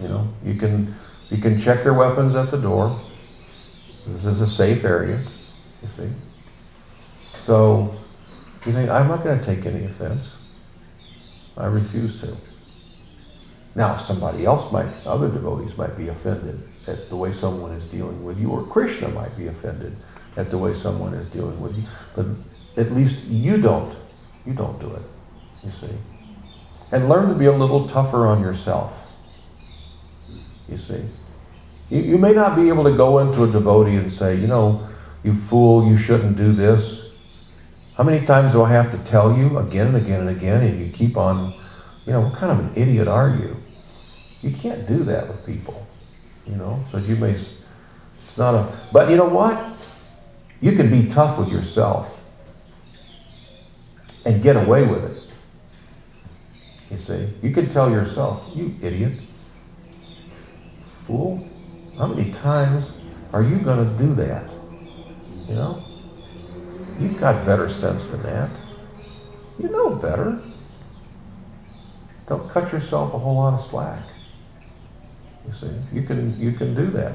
You 0.00 0.08
know, 0.08 0.28
you 0.44 0.54
can 0.54 0.94
you 1.30 1.38
can 1.38 1.60
check 1.60 1.84
your 1.84 1.94
weapons 1.94 2.34
at 2.34 2.50
the 2.50 2.58
door. 2.58 2.98
This 4.06 4.24
is 4.24 4.40
a 4.40 4.46
safe 4.46 4.84
area. 4.84 5.22
You 5.82 5.88
see. 5.88 6.10
So 7.36 7.94
you 8.64 8.72
think 8.72 8.90
I'm 8.90 9.08
not 9.08 9.22
going 9.24 9.38
to 9.38 9.44
take 9.44 9.66
any 9.66 9.84
offense. 9.84 10.35
I 11.56 11.66
refuse 11.66 12.20
to. 12.20 12.36
Now, 13.74 13.96
somebody 13.96 14.44
else 14.44 14.72
might, 14.72 14.88
other 15.06 15.28
devotees 15.28 15.76
might 15.76 15.96
be 15.96 16.08
offended 16.08 16.60
at 16.86 17.08
the 17.08 17.16
way 17.16 17.32
someone 17.32 17.72
is 17.72 17.84
dealing 17.84 18.24
with 18.24 18.40
you, 18.40 18.50
or 18.50 18.62
Krishna 18.62 19.08
might 19.08 19.36
be 19.36 19.48
offended 19.48 19.96
at 20.36 20.50
the 20.50 20.58
way 20.58 20.74
someone 20.74 21.14
is 21.14 21.26
dealing 21.26 21.60
with 21.60 21.76
you. 21.76 21.82
But 22.14 22.26
at 22.76 22.92
least 22.92 23.24
you 23.24 23.58
don't, 23.58 23.94
you 24.46 24.54
don't 24.54 24.78
do 24.80 24.94
it, 24.94 25.02
you 25.62 25.70
see. 25.70 25.94
And 26.92 27.08
learn 27.08 27.28
to 27.28 27.34
be 27.34 27.46
a 27.46 27.52
little 27.52 27.88
tougher 27.88 28.26
on 28.26 28.40
yourself, 28.40 29.12
you 30.68 30.76
see. 30.76 31.02
You, 31.90 32.00
you 32.00 32.18
may 32.18 32.32
not 32.32 32.56
be 32.56 32.68
able 32.68 32.84
to 32.84 32.96
go 32.96 33.18
into 33.18 33.44
a 33.44 33.50
devotee 33.50 33.96
and 33.96 34.12
say, 34.12 34.36
you 34.36 34.46
know, 34.46 34.88
you 35.22 35.34
fool, 35.34 35.88
you 35.88 35.98
shouldn't 35.98 36.36
do 36.36 36.52
this. 36.52 37.05
How 37.96 38.04
many 38.04 38.26
times 38.26 38.52
do 38.52 38.62
I 38.62 38.68
have 38.72 38.90
to 38.92 38.98
tell 39.10 39.34
you 39.34 39.56
again 39.56 39.86
and 39.86 39.96
again 39.96 40.20
and 40.20 40.28
again, 40.28 40.62
and 40.62 40.78
you 40.78 40.92
keep 40.92 41.16
on, 41.16 41.54
you 42.04 42.12
know, 42.12 42.20
what 42.20 42.34
kind 42.34 42.52
of 42.52 42.58
an 42.58 42.70
idiot 42.76 43.08
are 43.08 43.30
you? 43.30 43.56
You 44.42 44.50
can't 44.50 44.86
do 44.86 45.02
that 45.04 45.26
with 45.28 45.46
people, 45.46 45.86
you 46.46 46.56
know. 46.56 46.84
So 46.90 46.98
you 46.98 47.16
may, 47.16 47.30
it's 47.30 47.64
not 48.36 48.54
a. 48.54 48.70
But 48.92 49.08
you 49.08 49.16
know 49.16 49.28
what? 49.28 49.58
You 50.60 50.72
can 50.72 50.90
be 50.90 51.08
tough 51.08 51.38
with 51.38 51.50
yourself 51.50 52.30
and 54.26 54.42
get 54.42 54.56
away 54.56 54.86
with 54.86 55.04
it. 55.04 55.22
You 56.90 56.98
see, 56.98 57.30
you 57.42 57.50
can 57.50 57.70
tell 57.70 57.90
yourself, 57.90 58.46
"You 58.54 58.74
idiot, 58.82 59.18
fool! 61.06 61.42
How 61.98 62.08
many 62.08 62.30
times 62.30 62.92
are 63.32 63.42
you 63.42 63.56
going 63.58 63.88
to 63.88 64.04
do 64.04 64.14
that?" 64.16 64.50
You 65.48 65.54
know. 65.54 65.82
You've 66.98 67.20
got 67.20 67.44
better 67.44 67.68
sense 67.68 68.08
than 68.08 68.22
that. 68.22 68.50
You 69.58 69.68
know 69.68 69.96
better. 69.96 70.40
Don't 72.26 72.50
cut 72.50 72.72
yourself 72.72 73.14
a 73.14 73.18
whole 73.18 73.36
lot 73.36 73.54
of 73.54 73.60
slack. 73.60 74.02
You 75.46 75.52
see, 75.52 75.70
you 75.92 76.02
can 76.02 76.38
you 76.38 76.52
can 76.52 76.74
do 76.74 76.90
that. 76.90 77.12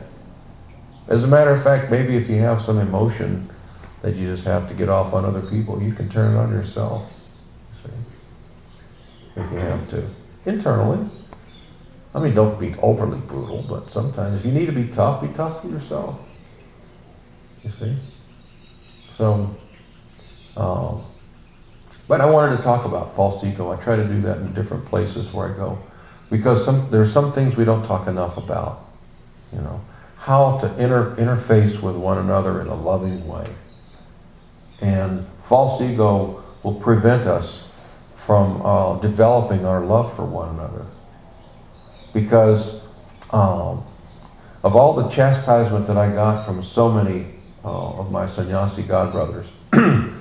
As 1.08 1.24
a 1.24 1.28
matter 1.28 1.52
of 1.52 1.64
fact, 1.64 1.92
maybe 1.92 2.16
if 2.16 2.30
you 2.30 2.38
have 2.38 2.62
some 2.62 2.80
emotion 2.80 3.50
that 4.02 4.16
you 4.16 4.28
just 4.28 4.46
have 4.46 4.68
to 4.70 4.74
get 4.74 4.88
off 4.88 5.14
on 5.14 5.26
other 5.26 5.42
people, 5.42 5.82
you 5.82 5.94
can 5.94 6.10
turn 6.10 6.36
it 6.36 6.38
on 6.38 6.52
yourself. 6.52 7.12
You 7.74 7.90
see, 7.90 9.42
if 9.42 9.52
you 9.52 9.58
have 9.58 9.90
to, 9.90 10.08
internally. 10.46 11.10
I 12.14 12.20
mean, 12.20 12.34
don't 12.34 12.60
be 12.60 12.76
overly 12.82 13.20
brutal, 13.20 13.66
but 13.68 13.90
sometimes 13.90 14.40
if 14.40 14.46
you 14.46 14.52
need 14.52 14.66
to 14.66 14.74
be 14.74 14.88
tough, 14.88 15.22
be 15.22 15.30
tough 15.34 15.62
to 15.62 15.70
yourself. 15.70 16.20
You 17.64 17.70
see. 17.70 17.98
So, 19.16 19.56
um, 20.58 21.04
but 22.08 22.20
I 22.20 22.26
wanted 22.26 22.58
to 22.58 22.64
talk 22.64 22.86
about 22.86 23.16
false 23.16 23.43
ego. 23.43 23.72
I 23.72 23.78
try 23.78 23.95
to 23.95 24.04
do 24.04 24.22
that 24.24 24.38
in 24.39 24.54
different 24.54 24.86
places 24.86 25.32
where 25.32 25.54
I 25.54 25.56
go, 25.56 25.80
because 26.30 26.66
some 26.66 26.89
there's 26.91 27.12
some 27.12 27.32
things 27.32 27.56
we 27.56 27.64
don't 27.64 27.86
talk 27.86 28.08
enough 28.08 28.38
about. 28.38 28.86
You 29.54 29.60
know, 29.60 29.82
how 30.18 30.58
to 30.60 30.68
inter, 30.78 31.16
interface 31.16 31.82
with 31.82 31.95
one 31.95 32.18
another 32.18 32.62
in 32.62 32.68
a 32.68 32.76
loving 32.76 33.28
way. 33.28 33.49
And 34.82 35.26
false 35.39 35.82
ego 35.82 36.43
will 36.64 36.76
prevent 36.76 37.28
us 37.28 37.68
from 38.16 38.62
uh, 38.66 38.99
developing 38.99 39.66
our 39.66 39.84
love 39.86 40.16
for 40.16 40.26
one 40.26 40.49
another, 40.49 40.86
because 42.14 42.84
um, 43.32 43.84
of 44.64 44.76
all 44.76 44.93
the 44.93 45.08
chastisement 45.10 45.88
that 45.88 45.97
I 45.97 46.12
got 46.12 46.45
from 46.45 46.62
so 46.62 46.91
many 46.91 47.26
uh, 47.64 47.99
of 47.99 48.12
my 48.12 48.26
sannyasi 48.26 48.84
godbrothers. 48.84 49.49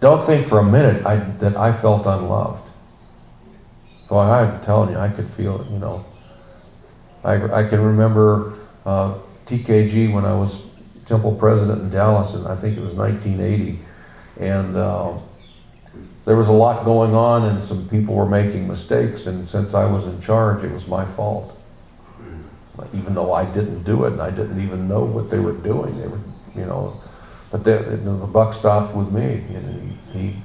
Don't 0.00 0.24
think 0.24 0.46
for 0.46 0.58
a 0.58 0.64
minute 0.64 1.04
I, 1.04 1.16
that 1.16 1.56
I 1.56 1.72
felt 1.72 2.06
unloved. 2.06 2.68
Well, 4.08 4.20
I'm 4.20 4.60
telling 4.62 4.90
you, 4.90 4.98
I 4.98 5.08
could 5.08 5.28
feel 5.28 5.60
it, 5.60 5.70
you 5.70 5.78
know. 5.78 6.04
I, 7.22 7.60
I 7.60 7.68
can 7.68 7.80
remember 7.80 8.58
uh, 8.84 9.18
TKG 9.46 10.12
when 10.12 10.24
I 10.24 10.34
was 10.34 10.62
temple 11.04 11.34
president 11.34 11.82
in 11.82 11.90
Dallas, 11.90 12.34
and 12.34 12.46
I 12.48 12.56
think 12.56 12.76
it 12.76 12.80
was 12.80 12.94
1980. 12.94 13.78
And 14.38 14.76
uh, 14.76 15.18
there 16.24 16.36
was 16.36 16.48
a 16.48 16.52
lot 16.52 16.84
going 16.84 17.14
on, 17.14 17.44
and 17.44 17.62
some 17.62 17.86
people 17.88 18.14
were 18.14 18.26
making 18.26 18.66
mistakes. 18.66 19.26
And 19.26 19.46
since 19.48 19.74
I 19.74 19.84
was 19.84 20.06
in 20.06 20.20
charge, 20.22 20.64
it 20.64 20.72
was 20.72 20.86
my 20.86 21.04
fault. 21.04 21.56
Even 22.94 23.14
though 23.14 23.34
I 23.34 23.44
didn't 23.44 23.82
do 23.82 24.06
it, 24.06 24.12
and 24.12 24.22
I 24.22 24.30
didn't 24.30 24.62
even 24.62 24.88
know 24.88 25.04
what 25.04 25.28
they 25.28 25.38
were 25.38 25.52
doing. 25.52 26.00
They 26.00 26.06
were 26.08 26.20
you 26.54 26.64
know. 26.64 27.00
But 27.50 27.64
the, 27.64 27.98
buck 28.32 28.54
stopped 28.54 28.94
with 28.94 29.10
me, 29.10 29.44
and 29.54 29.98
he, 30.12 30.18
he 30.18 30.36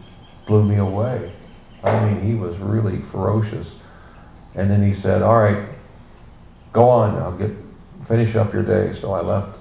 blew 0.47 0.63
me 0.63 0.77
away. 0.77 1.31
I 1.83 2.05
mean, 2.05 2.21
he 2.21 2.33
was 2.33 2.57
really 2.57 2.97
ferocious. 2.97 3.79
And 4.55 4.71
then 4.71 4.81
he 4.81 4.93
said, 4.93 5.21
"All 5.21 5.37
right, 5.37 5.67
go 6.73 6.89
on. 6.89 7.15
I'll 7.15 7.37
get 7.37 7.51
finish 8.03 8.35
up 8.35 8.53
your 8.53 8.63
day." 8.63 8.93
So 8.93 9.13
I 9.13 9.21
left, 9.21 9.59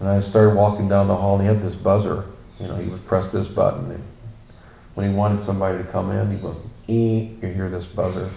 and 0.00 0.08
I 0.08 0.20
started 0.20 0.56
walking 0.56 0.88
down 0.88 1.06
the 1.06 1.16
hall. 1.16 1.38
And 1.38 1.42
he 1.42 1.54
had 1.54 1.62
this 1.62 1.76
buzzer. 1.76 2.24
You 2.58 2.68
know, 2.68 2.76
he 2.76 2.88
would 2.88 3.04
press 3.06 3.30
this 3.30 3.46
button, 3.46 3.90
and 3.90 4.02
when 4.94 5.10
he 5.10 5.14
wanted 5.14 5.42
somebody 5.42 5.78
to 5.78 5.84
come 5.84 6.10
in, 6.10 6.28
he 6.28 6.36
would 6.42 6.56
you 6.86 7.36
hear 7.40 7.68
this 7.68 7.86
buzzer. 7.86 8.30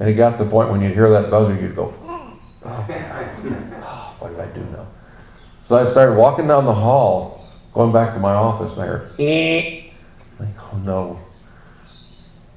And 0.00 0.08
it 0.08 0.14
got 0.14 0.38
to 0.38 0.44
the 0.44 0.50
point 0.50 0.70
when 0.70 0.80
you'd 0.80 0.94
hear 0.94 1.10
that 1.10 1.30
buzzer, 1.30 1.54
you'd 1.54 1.76
go, 1.76 1.92
"Oh, 2.04 2.38
what 4.18 4.30
did 4.30 4.40
I 4.40 4.46
do 4.46 4.60
now? 4.60 4.86
So 5.68 5.76
I 5.76 5.84
started 5.84 6.16
walking 6.16 6.46
down 6.46 6.64
the 6.64 6.72
hall, 6.72 7.46
going 7.74 7.92
back 7.92 8.14
to 8.14 8.20
my 8.20 8.32
office, 8.32 8.72
and 8.72 8.82
I 8.84 8.86
heard, 8.86 9.20
ee. 9.20 9.92
Like, 10.40 10.72
oh 10.72 10.78
no. 10.78 11.20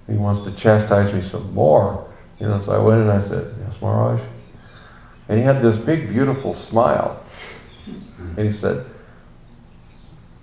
He 0.08 0.14
wants 0.14 0.44
to 0.44 0.52
chastise 0.54 1.12
me 1.14 1.20
some 1.20 1.54
more. 1.54 2.10
You 2.40 2.48
know, 2.48 2.60
so 2.60 2.72
I 2.72 2.78
went 2.82 3.02
and 3.02 3.12
I 3.12 3.20
said, 3.20 3.54
Yes, 3.66 3.82
Maharaj. 3.82 4.22
And 5.28 5.38
he 5.38 5.44
had 5.44 5.62
this 5.62 5.78
big, 5.78 6.08
beautiful 6.08 6.54
smile. 6.54 7.22
And 8.38 8.46
he 8.46 8.54
said, 8.54 8.86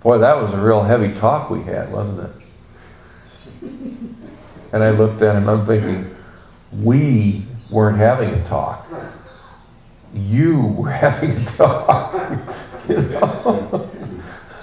Boy, 0.01 0.19
that 0.19 0.39
was 0.39 0.53
a 0.53 0.61
real 0.61 0.83
heavy 0.83 1.11
talk 1.15 1.49
we 1.49 1.63
had, 1.63 1.91
wasn't 1.91 2.29
it? 2.29 3.63
And 4.73 4.83
I 4.83 4.91
looked 4.91 5.23
at 5.23 5.35
him, 5.35 5.49
I'm 5.49 5.65
thinking, 5.65 6.15
we 6.71 7.47
weren't 7.71 7.97
having 7.97 8.29
a 8.29 8.45
talk. 8.45 8.87
You 10.13 10.61
were 10.61 10.89
having 10.89 11.31
a 11.37 11.45
talk. 11.45 12.13
you 12.89 12.97
know? 12.97 13.89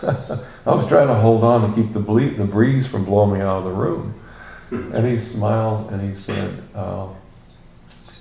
I 0.02 0.74
was 0.74 0.86
trying 0.88 1.08
to 1.08 1.14
hold 1.14 1.44
on 1.44 1.68
to 1.68 1.74
keep 1.74 1.92
the, 1.92 2.00
ble- 2.00 2.36
the 2.36 2.44
breeze 2.44 2.86
from 2.86 3.04
blowing 3.04 3.34
me 3.34 3.40
out 3.40 3.58
of 3.58 3.64
the 3.64 3.70
room. 3.70 4.14
And 4.70 5.06
he 5.06 5.18
smiled 5.18 5.92
and 5.92 6.00
he 6.00 6.14
said, 6.14 6.62
uh, 6.74 7.06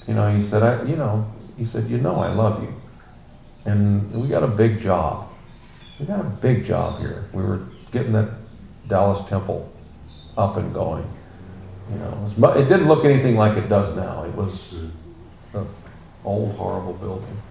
you 0.08 0.14
know, 0.14 0.30
he 0.30 0.42
said, 0.42 0.62
I, 0.62 0.84
you 0.84 0.96
know, 0.96 1.32
he 1.58 1.66
said, 1.66 1.90
you 1.90 1.98
know, 1.98 2.18
I 2.18 2.32
love 2.32 2.62
you. 2.62 2.74
And 3.66 4.12
we 4.14 4.28
got 4.28 4.44
a 4.44 4.48
big 4.48 4.80
job. 4.80 5.28
We 6.00 6.06
got 6.06 6.20
a 6.20 6.30
big 6.30 6.66
job 6.66 7.00
here. 7.00 7.26
We 7.34 7.42
were 7.42 7.62
getting 7.92 8.12
that 8.14 8.30
Dallas 8.88 9.28
Temple 9.28 9.72
up 10.38 10.58
and 10.58 10.74
going. 10.74 11.08
You 11.92 12.00
know, 12.00 12.10
it, 12.10 12.38
was, 12.40 12.58
it 12.58 12.70
didn't 12.70 12.88
look 12.88 13.06
anything 13.06 13.36
like 13.36 13.58
it 13.58 13.70
does 13.70 13.96
now. 13.96 14.24
It 14.24 14.36
was 14.36 14.84
an 14.84 14.92
old, 16.26 16.56
horrible 16.56 16.94
building. 16.94 17.42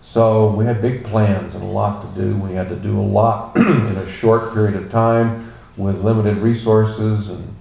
So 0.00 0.48
we 0.50 0.64
had 0.64 0.82
big 0.82 1.04
plans 1.04 1.54
and 1.54 1.62
a 1.62 1.66
lot 1.66 2.02
to 2.02 2.20
do. 2.20 2.36
We 2.36 2.52
had 2.52 2.68
to 2.68 2.76
do 2.76 3.00
a 3.00 3.02
lot 3.02 3.56
in 3.56 3.96
a 3.96 4.06
short 4.06 4.52
period 4.52 4.76
of 4.76 4.90
time 4.90 5.52
with 5.76 6.02
limited 6.04 6.36
resources 6.38 7.28
and 7.28 7.56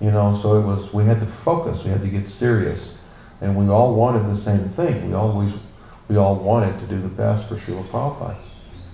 you 0.00 0.10
know, 0.10 0.36
so 0.36 0.58
it 0.58 0.66
was 0.66 0.92
we 0.92 1.04
had 1.04 1.20
to 1.20 1.26
focus, 1.26 1.84
we 1.84 1.90
had 1.90 2.02
to 2.02 2.08
get 2.08 2.28
serious. 2.28 2.98
And 3.40 3.56
we 3.56 3.68
all 3.68 3.94
wanted 3.94 4.26
the 4.26 4.36
same 4.36 4.68
thing. 4.68 5.08
We 5.08 5.14
always 5.14 5.52
we 6.08 6.16
all 6.16 6.36
wanted 6.36 6.78
to 6.80 6.86
do 6.86 7.00
the 7.00 7.08
best 7.08 7.48
for 7.48 7.56
Srila 7.56 7.84
Prabhupada. 7.84 8.36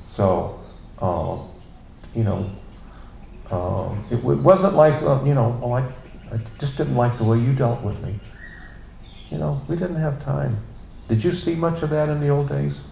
So 0.07 0.61
um, 1.01 1.49
you 2.15 2.25
know, 2.25 2.49
um, 3.51 4.05
it, 4.11 4.17
w- 4.17 4.41
wasn't 4.41 4.75
like 4.75 5.03
uh, 5.03 5.23
you 5.25 5.35
know, 5.35 5.59
like 5.65 5.85
I 6.33 6.39
just 6.59 6.77
didn't 6.77 6.97
like 6.97 7.19
the 7.19 7.25
way 7.25 7.39
you 7.39 7.53
dealt 7.53 7.83
with 7.83 8.03
me. 8.03 8.19
You 9.33 9.39
know, 9.39 9.63
we 9.67 9.77
didn't 9.77 9.97
have 9.97 10.23
time. 10.23 10.59
Did 11.09 11.25
you 11.25 11.33
see 11.33 11.55
much 11.55 11.83
of 11.83 11.89
that 11.89 12.11
in 12.11 12.21
the 12.21 12.29
old 12.29 12.51
days? 12.51 12.83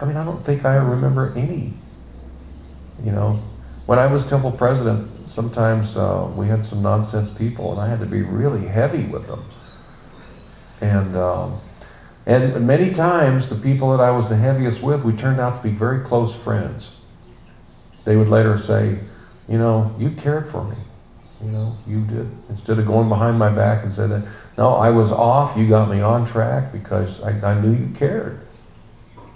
I 0.00 0.04
mean, 0.04 0.16
I 0.16 0.24
don't 0.24 0.44
think 0.44 0.64
I 0.64 0.76
remember 0.76 1.32
any. 1.34 1.74
You 3.04 3.10
know, 3.10 3.42
when 3.86 3.98
I 3.98 4.06
was 4.06 4.24
temple 4.24 4.52
president, 4.52 5.28
sometimes 5.28 5.96
uh, 5.96 6.30
we 6.36 6.46
had 6.46 6.64
some 6.64 6.82
nonsense 6.82 7.36
people, 7.36 7.72
and 7.72 7.80
I 7.80 7.88
had 7.88 7.98
to 7.98 8.06
be 8.06 8.22
really 8.22 8.68
heavy 8.68 9.02
with 9.02 9.26
them. 9.26 9.44
And 10.80 11.16
um, 11.16 11.58
and 12.24 12.64
many 12.64 12.92
times, 12.92 13.48
the 13.48 13.56
people 13.56 13.90
that 13.90 14.00
I 14.00 14.12
was 14.12 14.28
the 14.28 14.36
heaviest 14.36 14.84
with, 14.84 15.02
we 15.02 15.14
turned 15.14 15.40
out 15.40 15.62
to 15.62 15.68
be 15.68 15.74
very 15.74 16.04
close 16.04 16.40
friends. 16.40 17.00
They 18.04 18.14
would 18.14 18.28
later 18.28 18.56
say, 18.56 19.00
"You 19.48 19.58
know, 19.58 19.96
you 19.98 20.10
cared 20.12 20.48
for 20.48 20.62
me. 20.62 20.76
You 21.44 21.50
know, 21.50 21.76
you 21.86 22.00
did." 22.02 22.28
Instead 22.48 22.78
of 22.78 22.86
going 22.86 23.08
behind 23.08 23.38
my 23.38 23.50
back 23.50 23.84
and 23.84 23.92
that, 23.92 24.26
"No, 24.56 24.74
I 24.74 24.90
was 24.90 25.12
off. 25.12 25.56
You 25.56 25.68
got 25.68 25.90
me 25.90 26.00
on 26.00 26.26
track 26.26 26.72
because 26.72 27.22
I, 27.22 27.30
I 27.52 27.60
knew 27.60 27.72
you 27.72 27.94
cared." 27.94 28.40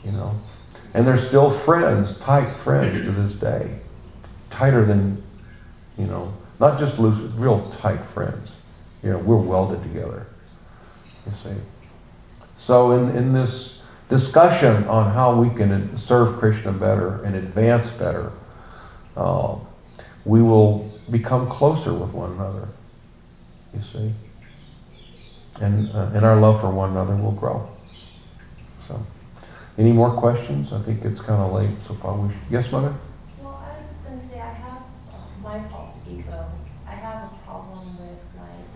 You 0.05 0.13
know, 0.13 0.35
and 0.95 1.07
they're 1.07 1.19
still 1.19 1.51
friends, 1.51 2.19
tight 2.19 2.51
friends 2.51 3.03
to 3.05 3.11
this 3.11 3.35
day 3.37 3.81
tighter 4.51 4.85
than, 4.85 5.23
you 5.97 6.07
know, 6.07 6.35
not 6.59 6.79
just 6.79 6.99
loose, 6.99 7.19
real 7.35 7.67
tight 7.71 8.03
friends. 8.03 8.57
You 9.03 9.13
know, 9.13 9.19
we're 9.19 9.37
welded 9.37 9.83
together. 9.83 10.27
You 11.25 11.33
see. 11.43 11.57
So 12.59 12.93
in, 12.93 13.17
in 13.17 13.33
this 13.33 13.83
discussion 14.11 14.85
on 14.87 15.13
how 15.13 15.41
we 15.41 15.49
can 15.57 15.97
serve 15.97 16.39
Krishna 16.39 16.73
better 16.73 17.23
and 17.25 17.35
advance 17.35 17.91
better, 17.91 18.33
uh, 19.17 19.57
we 20.27 20.43
will 20.43 20.90
become 21.11 21.47
closer 21.49 21.93
with 21.93 22.13
one 22.13 22.33
another. 22.33 22.69
You 23.75 23.81
see. 23.81 24.13
And, 25.61 25.91
uh, 25.95 26.11
and 26.15 26.25
our 26.25 26.41
love 26.41 26.61
for 26.61 26.71
one 26.71 26.91
another 26.91 27.15
will 27.17 27.33
grow. 27.33 27.69
So, 28.81 29.01
any 29.79 29.93
more 29.93 30.11
questions? 30.11 30.73
I 30.73 30.81
think 30.81 31.05
it's 31.05 31.21
kind 31.21 31.41
of 31.43 31.53
late, 31.53 31.81
so 31.87 31.95
probably, 31.95 32.35
yes, 32.51 32.73
Mother? 32.73 32.95
Well, 33.43 33.63
I 33.65 33.77
was 33.79 33.89
just 33.89 34.05
gonna 34.05 34.21
say, 34.21 34.41
I 34.41 34.53
have 34.53 34.83
my 35.43 35.61
false 35.69 35.99
ego. 36.09 36.51
I 36.87 36.93
have 36.93 37.33
a 37.33 37.35
problem 37.45 37.97
with 37.99 38.19
like, 38.39 38.67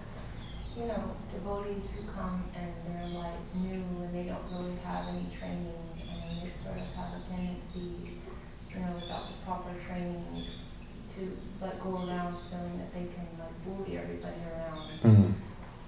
you 0.77 0.87
know, 0.87 1.17
devotees 1.33 1.91
who 1.93 2.13
come 2.13 2.45
and 2.55 2.71
they're 2.87 3.21
like 3.21 3.55
new 3.55 3.83
and 4.03 4.15
they 4.15 4.27
don't 4.29 4.45
really 4.53 4.77
have 4.85 5.09
any 5.09 5.27
training 5.37 5.73
and 6.01 6.43
they 6.43 6.49
sort 6.49 6.77
of 6.77 6.95
have 6.95 7.11
a 7.17 7.21
tendency, 7.31 8.21
you 8.71 8.81
know, 8.81 8.93
without 8.95 9.29
the 9.29 9.35
proper 9.45 9.71
training 9.89 10.45
to 11.17 11.37
let 11.61 11.81
go 11.81 12.07
around 12.07 12.37
feeling 12.51 12.79
that 12.79 12.93
they 12.93 13.07
can 13.07 13.27
like 13.39 13.55
bully 13.65 13.99
everybody 13.99 14.37
around. 14.53 14.89
Mm-hmm. 15.03 15.33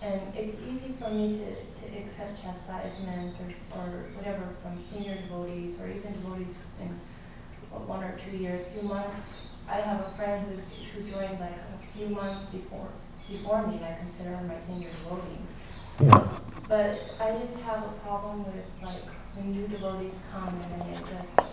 And 0.02 0.20
it's 0.36 0.56
easy 0.60 0.94
for 1.00 1.10
me 1.10 1.38
to, 1.38 1.80
to 1.80 1.98
accept 1.98 2.35
chastisements 2.46 3.36
or, 3.40 3.78
or 3.78 3.88
whatever 4.14 4.42
from 4.62 4.80
senior 4.80 5.14
devotees 5.16 5.80
or 5.80 5.88
even 5.88 6.12
devotees 6.12 6.56
in 6.80 6.88
one 7.86 8.02
or 8.04 8.16
two 8.18 8.36
years, 8.36 8.64
few 8.66 8.82
months. 8.88 9.42
I 9.68 9.80
have 9.80 10.00
a 10.00 10.10
friend 10.10 10.46
who's, 10.48 10.84
who 10.94 11.02
joined 11.10 11.40
like 11.40 11.58
a 11.58 11.98
few 11.98 12.08
months 12.08 12.44
before, 12.46 12.88
before 13.28 13.66
me 13.66 13.76
and 13.76 13.84
I 13.84 13.96
consider 13.98 14.30
her 14.30 14.44
my 14.46 14.58
senior 14.58 14.88
devotee. 14.88 15.42
Yeah. 16.00 16.28
But 16.68 17.00
I 17.20 17.38
just 17.38 17.60
have 17.60 17.82
a 17.84 17.92
problem 18.04 18.44
with 18.44 18.64
like 18.82 19.02
when 19.34 19.52
new 19.52 19.66
devotees 19.68 20.20
come 20.32 20.48
and 20.48 20.82
they 20.82 20.94
just, 20.94 21.48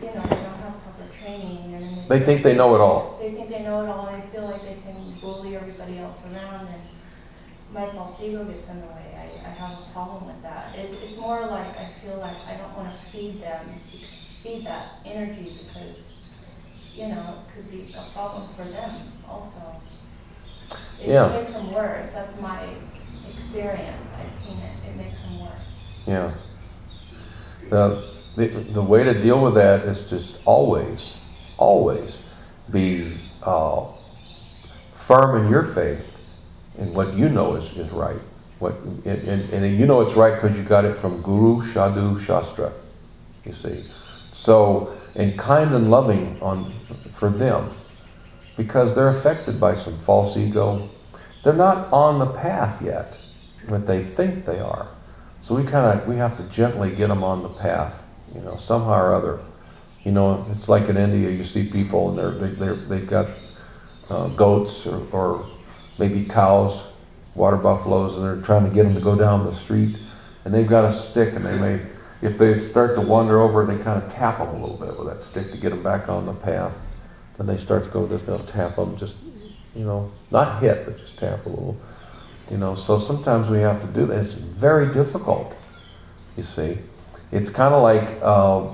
you 0.00 0.06
know, 0.06 0.22
they 0.22 0.42
don't 0.42 0.60
have 0.60 0.74
proper 0.82 1.08
training 1.22 1.74
and 1.74 1.82
then 1.82 2.08
They 2.08 2.20
think 2.20 2.42
they 2.42 2.54
know 2.54 2.74
it 2.74 2.80
all. 2.80 3.18
they 3.22 3.30
think 3.30 3.48
they 3.48 3.62
know 3.62 3.82
it 3.84 3.88
all, 3.88 4.06
they 4.06 4.20
feel 4.32 4.44
like 4.50 4.62
they 4.62 4.76
can 4.84 4.96
bully 5.20 5.56
everybody 5.56 5.98
else 5.98 6.22
around, 6.26 6.68
and 6.68 6.80
my 7.72 7.86
false 7.90 8.22
ego 8.22 8.44
gets 8.44 8.68
in 8.68 8.80
the 8.80 8.86
way. 8.88 9.05
I, 9.26 9.46
I 9.48 9.50
have 9.50 9.78
a 9.78 9.92
problem 9.92 10.26
with 10.26 10.42
that. 10.42 10.74
It's, 10.76 10.92
it's 11.02 11.18
more 11.18 11.40
like 11.46 11.76
I 11.78 11.86
feel 12.04 12.18
like 12.18 12.36
I 12.46 12.56
don't 12.56 12.76
want 12.76 12.88
to 12.90 12.96
feed 12.96 13.42
them, 13.42 13.68
feed 14.42 14.64
that 14.66 15.00
energy 15.04 15.52
because, 15.66 16.92
you 16.96 17.08
know, 17.08 17.34
it 17.42 17.54
could 17.54 17.70
be 17.70 17.92
a 17.96 18.02
problem 18.12 18.48
for 18.54 18.64
them 18.64 18.90
also. 19.28 19.60
It 21.02 21.08
Yeah. 21.08 21.28
makes 21.28 21.52
them 21.52 21.72
worse. 21.72 22.12
That's 22.12 22.40
my 22.40 22.64
experience. 23.28 24.08
I've 24.18 24.34
seen 24.34 24.58
it. 24.58 24.88
It 24.88 24.96
makes 24.96 25.20
them 25.22 25.40
worse. 25.40 26.04
Yeah. 26.06 26.30
The, 27.70 28.02
the, 28.36 28.46
the 28.46 28.82
way 28.82 29.04
to 29.04 29.14
deal 29.20 29.42
with 29.42 29.54
that 29.54 29.84
is 29.86 30.08
just 30.08 30.40
always, 30.46 31.18
always 31.58 32.16
be 32.70 33.12
uh, 33.42 33.84
firm 34.92 35.44
in 35.44 35.50
your 35.50 35.62
faith 35.62 36.12
in 36.78 36.92
what 36.92 37.14
you 37.14 37.28
know 37.28 37.54
is, 37.56 37.76
is 37.76 37.90
right. 37.90 38.20
What, 38.58 38.74
and, 39.04 39.06
and, 39.06 39.52
and 39.52 39.78
you 39.78 39.86
know 39.86 40.00
it's 40.00 40.14
right 40.14 40.34
because 40.34 40.56
you 40.56 40.64
got 40.64 40.84
it 40.84 40.96
from 40.96 41.20
Guru 41.22 41.62
Sadhu 41.72 42.18
Shastra, 42.18 42.72
you 43.44 43.52
see. 43.52 43.84
So, 44.32 44.96
and 45.14 45.38
kind 45.38 45.74
and 45.74 45.90
loving 45.90 46.40
on, 46.40 46.72
for 47.10 47.28
them 47.28 47.70
because 48.56 48.94
they're 48.94 49.08
affected 49.08 49.60
by 49.60 49.74
some 49.74 49.96
false 49.98 50.36
ego. 50.36 50.88
They're 51.44 51.52
not 51.52 51.92
on 51.92 52.18
the 52.18 52.26
path 52.26 52.82
yet, 52.82 53.16
but 53.68 53.86
they 53.86 54.02
think 54.02 54.46
they 54.46 54.58
are. 54.58 54.88
So 55.42 55.54
we 55.54 55.62
kind 55.62 56.00
of 56.00 56.08
we 56.08 56.16
have 56.16 56.36
to 56.38 56.42
gently 56.44 56.94
get 56.94 57.08
them 57.08 57.22
on 57.22 57.42
the 57.42 57.48
path, 57.48 58.12
you 58.34 58.40
know, 58.40 58.56
somehow 58.56 58.98
or 58.98 59.14
other. 59.14 59.38
You 60.02 60.12
know, 60.12 60.46
it's 60.50 60.68
like 60.68 60.88
in 60.88 60.96
India, 60.96 61.30
you 61.30 61.44
see 61.44 61.68
people 61.68 62.08
and 62.08 62.18
they're 62.18 62.30
they, 62.30 62.54
they're 62.54 62.74
they've 62.74 63.06
got 63.06 63.26
uh, 64.08 64.28
goats 64.30 64.86
or, 64.86 65.06
or 65.12 65.46
maybe 65.98 66.24
cows, 66.24 66.82
water 67.36 67.56
buffaloes, 67.56 68.16
and 68.16 68.24
they're 68.24 68.42
trying 68.42 68.68
to 68.68 68.74
get 68.74 68.84
them 68.84 68.94
to 68.94 69.00
go 69.00 69.14
down 69.14 69.44
the 69.44 69.54
street, 69.54 69.96
and 70.44 70.54
they've 70.54 70.66
got 70.66 70.84
a 70.84 70.92
stick, 70.92 71.34
and 71.34 71.44
they 71.44 71.58
may, 71.58 71.80
if 72.22 72.38
they 72.38 72.54
start 72.54 72.94
to 72.94 73.00
wander 73.00 73.40
over, 73.40 73.64
they 73.66 73.76
kind 73.82 74.02
of 74.02 74.12
tap 74.12 74.38
them 74.38 74.48
a 74.48 74.52
little 74.52 74.76
bit 74.76 74.98
with 74.98 75.06
that 75.08 75.22
stick 75.22 75.52
to 75.52 75.58
get 75.58 75.70
them 75.70 75.82
back 75.82 76.08
on 76.08 76.26
the 76.26 76.32
path. 76.32 76.74
Then 77.36 77.46
they 77.46 77.58
start 77.58 77.84
to 77.84 77.90
go 77.90 78.06
this, 78.06 78.22
they'll 78.22 78.38
tap 78.38 78.76
them, 78.76 78.96
just 78.96 79.16
you 79.74 79.84
know, 79.84 80.10
not 80.30 80.62
hit, 80.62 80.86
but 80.86 80.98
just 80.98 81.18
tap 81.18 81.44
a 81.44 81.48
little. 81.48 81.78
You 82.50 82.56
know, 82.56 82.74
so 82.74 82.98
sometimes 82.98 83.50
we 83.50 83.58
have 83.58 83.80
to 83.82 83.86
do 83.88 84.06
that. 84.06 84.18
It's 84.20 84.32
very 84.32 84.92
difficult, 84.92 85.54
you 86.36 86.42
see. 86.42 86.78
It's 87.32 87.50
kind 87.50 87.74
of 87.74 87.82
like 87.82 88.18
uh, 88.22 88.72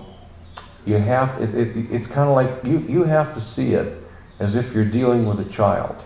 you 0.87 0.99
have, 0.99 1.41
it, 1.41 1.55
it, 1.55 1.91
it's 1.91 2.07
kind 2.07 2.29
of 2.29 2.37
like 2.37 2.65
you, 2.65 2.79
you 2.81 3.05
have 3.05 3.35
to 3.35 3.41
see 3.41 3.75
it 3.75 3.99
as 4.39 4.55
if 4.55 4.75
you're 4.75 4.85
dealing 4.85 5.27
with 5.27 5.41
a 5.41 5.51
child. 5.51 6.05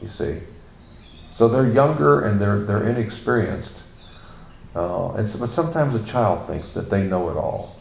You 0.00 0.08
see. 0.08 0.40
So 1.34 1.48
they're 1.48 1.68
younger 1.68 2.20
and 2.20 2.40
they're, 2.40 2.60
they're 2.60 2.88
inexperienced. 2.88 3.82
Uh, 4.72 5.14
and 5.14 5.26
so, 5.26 5.40
but 5.40 5.48
sometimes 5.48 5.92
a 5.96 6.04
child 6.04 6.46
thinks 6.46 6.70
that 6.70 6.90
they 6.90 7.02
know 7.02 7.28
it 7.28 7.36
all. 7.36 7.74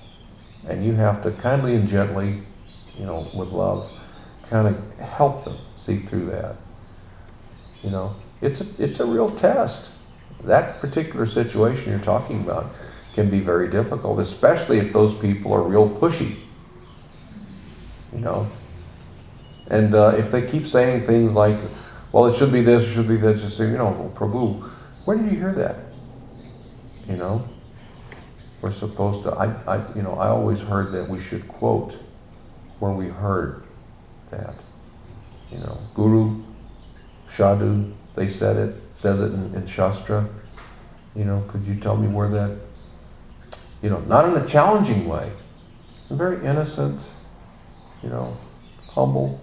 And 0.68 0.84
you 0.84 0.94
have 0.94 1.22
to 1.22 1.30
kindly 1.30 1.76
and 1.76 1.88
gently, 1.88 2.42
you 2.98 3.06
know, 3.06 3.28
with 3.36 3.50
love, 3.50 3.92
kind 4.50 4.68
of 4.68 5.00
help 5.00 5.44
them 5.44 5.56
see 5.78 5.98
through 5.98 6.32
that. 6.32 6.56
You 7.84 7.92
know, 7.92 8.16
it's 8.42 8.62
a, 8.62 8.66
it's 8.80 9.00
a 9.00 9.06
real 9.06 9.30
test. 9.30 9.92
That 10.46 10.82
particular 10.82 11.28
situation 11.28 11.92
you're 11.92 12.00
talking 12.00 12.42
about 12.42 12.72
can 13.14 13.30
be 13.30 13.40
very 13.40 13.70
difficult, 13.70 14.20
especially 14.20 14.80
if 14.80 14.92
those 14.92 15.14
people 15.14 15.54
are 15.54 15.62
real 15.62 15.88
pushy. 15.88 16.38
You 18.14 18.20
know, 18.20 18.48
and 19.68 19.94
uh, 19.94 20.16
if 20.18 20.32
they 20.32 20.42
keep 20.42 20.66
saying 20.66 21.04
things 21.04 21.34
like, 21.34 21.60
"Well, 22.14 22.28
it 22.28 22.38
should 22.38 22.54
be 22.54 22.62
this, 22.62 22.88
it 22.88 22.94
should 22.94 23.10
be 23.10 23.18
this," 23.18 23.42
just 23.42 23.58
say, 23.58 23.66
you 23.66 23.78
know, 23.78 24.12
Prabhu, 24.16 24.64
where 25.04 25.18
did 25.18 25.30
you 25.30 25.38
hear 25.38 25.52
that? 25.54 25.76
You 27.08 27.18
know, 27.18 27.44
we're 28.62 28.72
supposed 28.72 29.24
to. 29.24 29.32
I, 29.32 29.48
I, 29.68 29.94
you 29.94 30.02
know, 30.02 30.14
I 30.14 30.30
always 30.30 30.62
heard 30.62 30.94
that 30.94 31.10
we 31.10 31.20
should 31.20 31.46
quote 31.50 31.98
where 32.80 32.94
we 32.94 33.08
heard 33.08 33.64
that. 34.32 34.56
You 35.52 35.60
know, 35.60 35.78
Guru, 35.94 36.42
Sadhu, 37.30 37.94
they 38.16 38.28
said 38.28 38.56
it, 38.56 38.76
says 38.94 39.20
it 39.20 39.34
in, 39.34 39.54
in 39.54 39.68
Shastra. 39.68 40.28
You 41.16 41.26
know, 41.26 41.44
could 41.50 41.66
you 41.66 41.76
tell 41.76 41.98
me 41.98 42.08
where 42.08 42.30
that, 42.30 42.58
you 43.82 43.90
know, 43.90 44.00
not 44.00 44.26
in 44.26 44.42
a 44.42 44.48
challenging 44.48 45.08
way, 45.08 45.30
very 46.10 46.46
innocent, 46.46 47.02
you 48.02 48.10
know, 48.10 48.36
humble. 48.90 49.43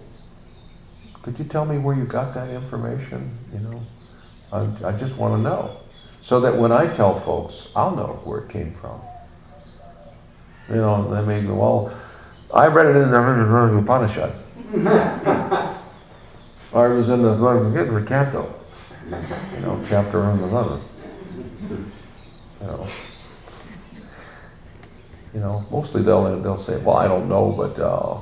Could 1.23 1.37
you 1.37 1.45
tell 1.45 1.65
me 1.65 1.77
where 1.77 1.95
you 1.95 2.05
got 2.05 2.33
that 2.33 2.49
information? 2.49 3.37
You 3.53 3.59
know, 3.59 3.81
I, 4.51 4.87
I 4.87 4.91
just 4.93 5.17
want 5.17 5.35
to 5.35 5.41
know. 5.41 5.77
So 6.21 6.39
that 6.39 6.55
when 6.55 6.71
I 6.71 6.87
tell 6.93 7.15
folks, 7.15 7.69
I'll 7.75 7.95
know 7.95 8.19
where 8.23 8.41
it 8.41 8.49
came 8.49 8.73
from. 8.73 9.01
You 10.69 10.75
know, 10.75 11.13
they 11.13 11.25
may 11.25 11.45
go, 11.45 11.55
well, 11.55 11.93
I 12.53 12.67
read 12.67 12.87
it 12.87 12.95
in 12.95 13.11
the 13.11 13.77
Upanishad. 13.77 14.33
it 16.73 16.95
was 16.95 17.09
in 17.09 17.21
the, 17.21 17.33
the 17.33 18.05
canto, 18.07 18.53
you 19.05 19.61
know, 19.61 19.83
chapter 19.87 20.19
11. 20.19 20.81
You 21.69 22.67
know, 22.67 22.87
you 25.33 25.39
know, 25.39 25.65
mostly 25.71 26.03
they'll 26.03 26.39
they'll 26.41 26.57
say, 26.57 26.77
"Well, 26.77 26.97
I 26.97 27.07
don't 27.07 27.27
know," 27.27 27.51
but 27.51 27.79
uh, 27.79 28.19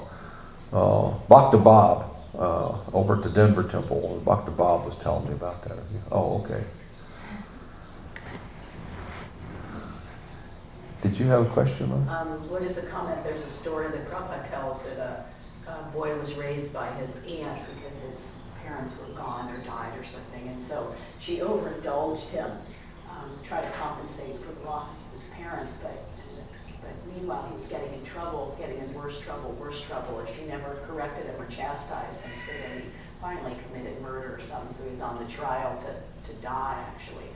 uh, 0.71 1.17
Bhakta 1.27 1.57
Bob 1.57 2.09
uh, 2.39 2.77
over 2.93 3.17
at 3.17 3.23
the 3.23 3.29
Denver 3.29 3.63
Temple, 3.63 4.21
Bhakta 4.25 4.51
Bob 4.51 4.85
was 4.85 4.97
telling 4.97 5.27
me 5.27 5.33
about 5.33 5.61
that. 5.65 5.77
Oh, 6.09 6.41
okay. 6.41 6.63
Did 11.01 11.19
you 11.19 11.25
have 11.27 11.45
a 11.45 11.49
question? 11.49 11.91
on? 11.91 12.07
Um, 12.09 12.49
what 12.49 12.61
is 12.61 12.75
the 12.75 12.87
comment? 12.87 13.23
There's 13.23 13.43
a 13.43 13.49
story 13.49 13.89
that 13.89 14.09
Prabhupada 14.09 14.49
tells 14.49 14.83
that 14.89 15.27
a, 15.67 15.69
a 15.69 15.91
boy 15.93 16.17
was 16.17 16.35
raised 16.35 16.73
by 16.73 16.89
his 16.93 17.17
aunt 17.25 17.61
because 17.75 18.01
his 18.01 18.35
parents 18.63 18.95
were 18.97 19.13
gone 19.15 19.49
or 19.53 19.57
died 19.59 19.97
or 19.97 20.03
something, 20.03 20.47
and 20.47 20.61
so 20.61 20.93
she 21.19 21.41
overindulged 21.41 22.29
him, 22.29 22.51
um, 23.09 23.31
tried 23.43 23.61
to 23.61 23.71
compensate 23.71 24.39
for 24.39 24.53
the 24.53 24.61
loss 24.61 25.05
of 25.05 25.11
his 25.13 25.29
parents, 25.35 25.77
but 25.81 26.03
but 26.89 27.15
meanwhile 27.15 27.47
he 27.49 27.55
was 27.55 27.67
getting 27.67 27.93
in 27.93 28.03
trouble, 28.05 28.55
getting 28.59 28.77
in 28.77 28.93
worse 28.93 29.19
trouble, 29.19 29.51
worse 29.51 29.81
trouble, 29.81 30.19
and 30.19 30.29
she 30.35 30.45
never 30.45 30.79
corrected 30.87 31.25
him 31.25 31.39
or 31.39 31.45
chastised 31.47 32.21
him. 32.21 32.31
So 32.45 32.51
then 32.61 32.81
he 32.81 32.87
finally 33.21 33.55
committed 33.67 34.01
murder 34.01 34.35
or 34.35 34.39
something. 34.39 34.71
So 34.71 34.89
he's 34.89 35.01
on 35.01 35.19
the 35.19 35.29
trial 35.29 35.77
to 35.77 35.93
to 36.29 36.33
die 36.41 36.83
actually. 36.93 37.29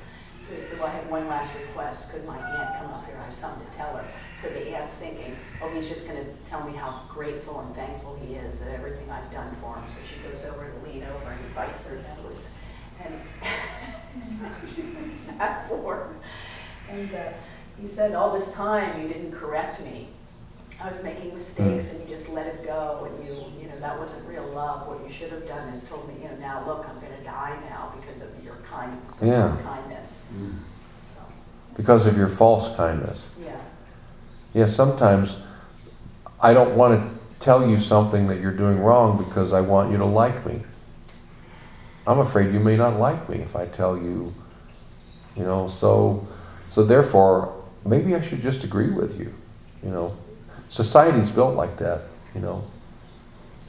So 0.47 0.55
he 0.55 0.61
said, 0.61 0.79
well, 0.79 0.89
I 0.89 0.91
have 0.91 1.09
one 1.09 1.27
last 1.27 1.55
request. 1.55 2.11
Could 2.11 2.25
my 2.25 2.37
aunt 2.37 2.77
come 2.77 2.91
up 2.91 3.05
here? 3.05 3.15
I 3.17 3.25
have 3.25 3.33
something 3.33 3.65
to 3.65 3.77
tell 3.77 3.95
her. 3.95 4.05
So 4.39 4.49
the 4.49 4.75
aunt's 4.75 4.93
thinking, 4.95 5.37
oh, 5.61 5.69
he's 5.69 5.87
just 5.87 6.05
going 6.05 6.19
to 6.19 6.29
tell 6.43 6.67
me 6.67 6.75
how 6.75 7.01
grateful 7.07 7.61
and 7.61 7.73
thankful 7.73 8.19
he 8.21 8.35
is 8.35 8.59
that 8.59 8.73
everything 8.73 9.09
I've 9.09 9.31
done 9.31 9.55
for 9.61 9.75
him. 9.75 9.83
So 9.87 9.95
she 10.03 10.19
goes 10.27 10.43
over 10.43 10.69
to 10.69 10.89
lean 10.89 11.03
over 11.03 11.31
and 11.31 11.39
he 11.39 11.47
bites 11.55 11.85
her 11.85 12.03
nose. 12.17 12.53
And 13.01 13.21
that 15.39 15.69
for 15.69 16.07
him. 16.07 16.15
And 16.89 17.15
uh, 17.15 17.31
he 17.79 17.87
said, 17.87 18.13
all 18.13 18.33
this 18.33 18.51
time 18.51 19.01
you 19.01 19.07
didn't 19.07 19.31
correct 19.31 19.81
me. 19.81 20.09
I 20.81 20.87
was 20.87 21.03
making 21.03 21.33
mistakes 21.33 21.89
mm. 21.89 21.91
and 21.91 22.01
you 22.01 22.15
just 22.15 22.29
let 22.29 22.47
it 22.47 22.63
go 22.63 23.07
and 23.09 23.25
you, 23.25 23.33
you 23.61 23.67
know, 23.67 23.79
that 23.79 23.97
wasn't 23.97 24.27
real 24.27 24.47
love. 24.47 24.87
What 24.87 25.03
you 25.03 25.13
should 25.13 25.31
have 25.31 25.47
done 25.47 25.69
is 25.69 25.83
told 25.83 26.07
me, 26.07 26.15
you 26.23 26.29
know, 26.29 26.35
now 26.37 26.65
look, 26.65 26.87
I'm 26.89 26.99
going 26.99 27.15
to 27.17 27.23
die 27.23 27.57
now 27.69 27.93
because 27.99 28.21
of 28.21 28.43
your 28.43 28.55
kindness, 28.69 29.19
Yeah. 29.21 29.55
kindness. 29.63 30.29
Mm. 30.35 30.55
So, 31.15 31.21
Because 31.75 32.05
of 32.05 32.17
your 32.17 32.27
false 32.27 32.75
kindness. 32.75 33.29
yeah. 33.41 33.55
Yeah, 34.53 34.65
sometimes 34.65 35.37
I 36.41 36.53
don't 36.53 36.75
want 36.75 37.01
to 37.01 37.19
tell 37.39 37.67
you 37.67 37.79
something 37.79 38.27
that 38.27 38.39
you're 38.39 38.53
doing 38.53 38.79
wrong 38.79 39.17
because 39.17 39.53
I 39.53 39.61
want 39.61 39.91
you 39.91 39.97
to 39.97 40.05
like 40.05 40.45
me. 40.45 40.61
I'm 42.05 42.19
afraid 42.19 42.53
you 42.53 42.59
may 42.59 42.75
not 42.75 42.99
like 42.99 43.29
me 43.29 43.37
if 43.37 43.55
I 43.55 43.65
tell 43.65 43.97
you, 43.97 44.33
you 45.37 45.43
know, 45.43 45.67
so 45.67 46.27
so 46.69 46.83
therefore 46.83 47.62
maybe 47.85 48.15
I 48.15 48.21
should 48.21 48.41
just 48.41 48.63
agree 48.63 48.89
with 48.89 49.19
you, 49.19 49.33
you 49.83 49.89
know. 49.89 50.17
Society's 50.69 51.29
built 51.29 51.55
like 51.55 51.77
that, 51.77 52.03
you 52.33 52.41
know. 52.41 52.63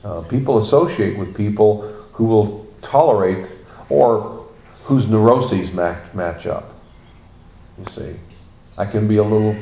Uh, 0.03 0.21
people 0.23 0.59
associate 0.59 1.19
with 1.19 1.35
people 1.35 1.83
who 2.13 2.25
will 2.25 2.67
tolerate 2.83 3.51
or 3.89 4.47
whose 4.85 5.09
neuroses 5.09 5.73
match, 5.73 6.13
match 6.15 6.47
up. 6.47 6.75
You 7.79 7.87
see, 7.87 8.17
I 8.77 8.85
can 8.85 9.09
be 9.09 9.17
a 9.17 9.23
little 9.23 9.57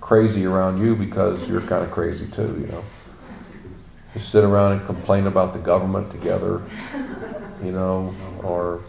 crazy 0.00 0.46
around 0.46 0.84
you 0.84 0.94
because 0.94 1.48
you're 1.48 1.62
kind 1.62 1.82
of 1.82 1.90
crazy 1.90 2.26
too, 2.26 2.46
you 2.60 2.66
know. 2.68 2.84
You 4.14 4.20
sit 4.20 4.44
around 4.44 4.72
and 4.72 4.86
complain 4.86 5.26
about 5.26 5.52
the 5.52 5.58
government 5.58 6.10
together, 6.10 6.62
you 7.62 7.72
know, 7.72 8.14
or, 8.42 8.82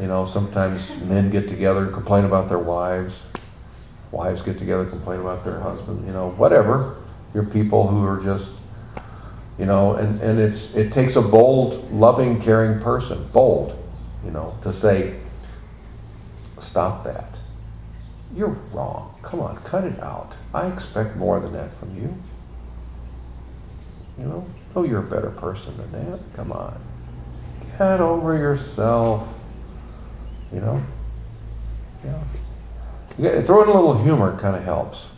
you 0.00 0.06
know, 0.06 0.24
sometimes 0.24 0.96
men 1.02 1.30
get 1.30 1.48
together 1.48 1.84
and 1.84 1.92
complain 1.92 2.24
about 2.24 2.48
their 2.48 2.58
wives. 2.58 3.22
Wives 4.10 4.42
get 4.42 4.58
together 4.58 4.84
complain 4.84 5.20
about 5.20 5.44
their 5.44 5.60
husband, 5.60 6.06
you 6.06 6.12
know, 6.12 6.30
whatever. 6.30 7.02
You're 7.34 7.44
people 7.44 7.86
who 7.88 8.04
are 8.04 8.22
just, 8.22 8.50
you 9.58 9.66
know, 9.66 9.94
and, 9.94 10.20
and 10.20 10.38
it's, 10.38 10.74
it 10.74 10.92
takes 10.92 11.16
a 11.16 11.22
bold, 11.22 11.92
loving, 11.92 12.40
caring 12.40 12.80
person, 12.80 13.26
bold, 13.32 13.76
you 14.24 14.30
know, 14.30 14.56
to 14.62 14.72
say, 14.72 15.18
stop 16.58 17.04
that. 17.04 17.38
You're 18.34 18.56
wrong. 18.72 19.14
Come 19.22 19.40
on, 19.40 19.56
cut 19.58 19.84
it 19.84 20.00
out. 20.02 20.36
I 20.54 20.66
expect 20.68 21.16
more 21.16 21.40
than 21.40 21.52
that 21.52 21.74
from 21.74 21.94
you. 21.96 22.14
You 24.18 24.24
know? 24.24 24.46
Oh, 24.74 24.84
you're 24.84 25.00
a 25.00 25.02
better 25.02 25.30
person 25.30 25.76
than 25.76 25.92
that. 25.92 26.20
Come 26.34 26.52
on. 26.52 26.80
Get 27.78 28.00
over 28.00 28.36
yourself. 28.36 29.40
You 30.52 30.60
know? 30.60 30.82
Yeah. 32.04 32.22
You 33.18 33.42
throw 33.42 33.62
in 33.62 33.68
a 33.68 33.72
little 33.72 34.02
humor 34.02 34.38
kind 34.38 34.56
of 34.56 34.64
helps. 34.64 35.10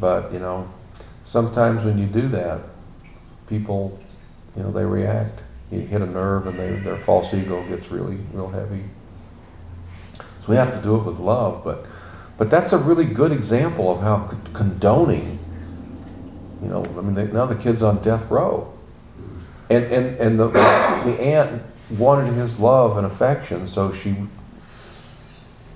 But, 0.00 0.32
you 0.32 0.38
know, 0.38 0.68
sometimes 1.24 1.84
when 1.84 1.98
you 1.98 2.06
do 2.06 2.28
that, 2.28 2.60
people, 3.48 4.00
you 4.56 4.62
know, 4.62 4.72
they 4.72 4.84
react. 4.84 5.42
You 5.70 5.80
hit 5.80 6.02
a 6.02 6.06
nerve 6.06 6.46
and 6.46 6.58
they, 6.58 6.72
their 6.72 6.96
false 6.96 7.32
ego 7.32 7.66
gets 7.68 7.90
really, 7.90 8.18
real 8.32 8.48
heavy. 8.48 8.84
So 10.18 10.48
we 10.48 10.56
have 10.56 10.74
to 10.74 10.82
do 10.82 10.96
it 10.96 11.04
with 11.04 11.18
love, 11.18 11.62
but 11.64 11.86
but 12.36 12.50
that's 12.50 12.72
a 12.72 12.78
really 12.78 13.04
good 13.04 13.32
example 13.32 13.90
of 13.92 14.00
how 14.00 14.36
condoning, 14.52 15.38
you 16.60 16.68
know, 16.68 16.84
I 16.98 17.00
mean, 17.00 17.14
they, 17.14 17.26
now 17.26 17.46
the 17.46 17.54
kid's 17.54 17.82
on 17.82 18.02
death 18.02 18.30
row. 18.30 18.72
And, 19.70 19.84
and, 19.84 20.16
and 20.18 20.38
the, 20.38 20.48
the 20.48 21.16
aunt 21.20 21.62
wanted 21.96 22.32
his 22.34 22.58
love 22.58 22.96
and 22.96 23.06
affection, 23.06 23.68
so 23.68 23.92
she 23.92 24.16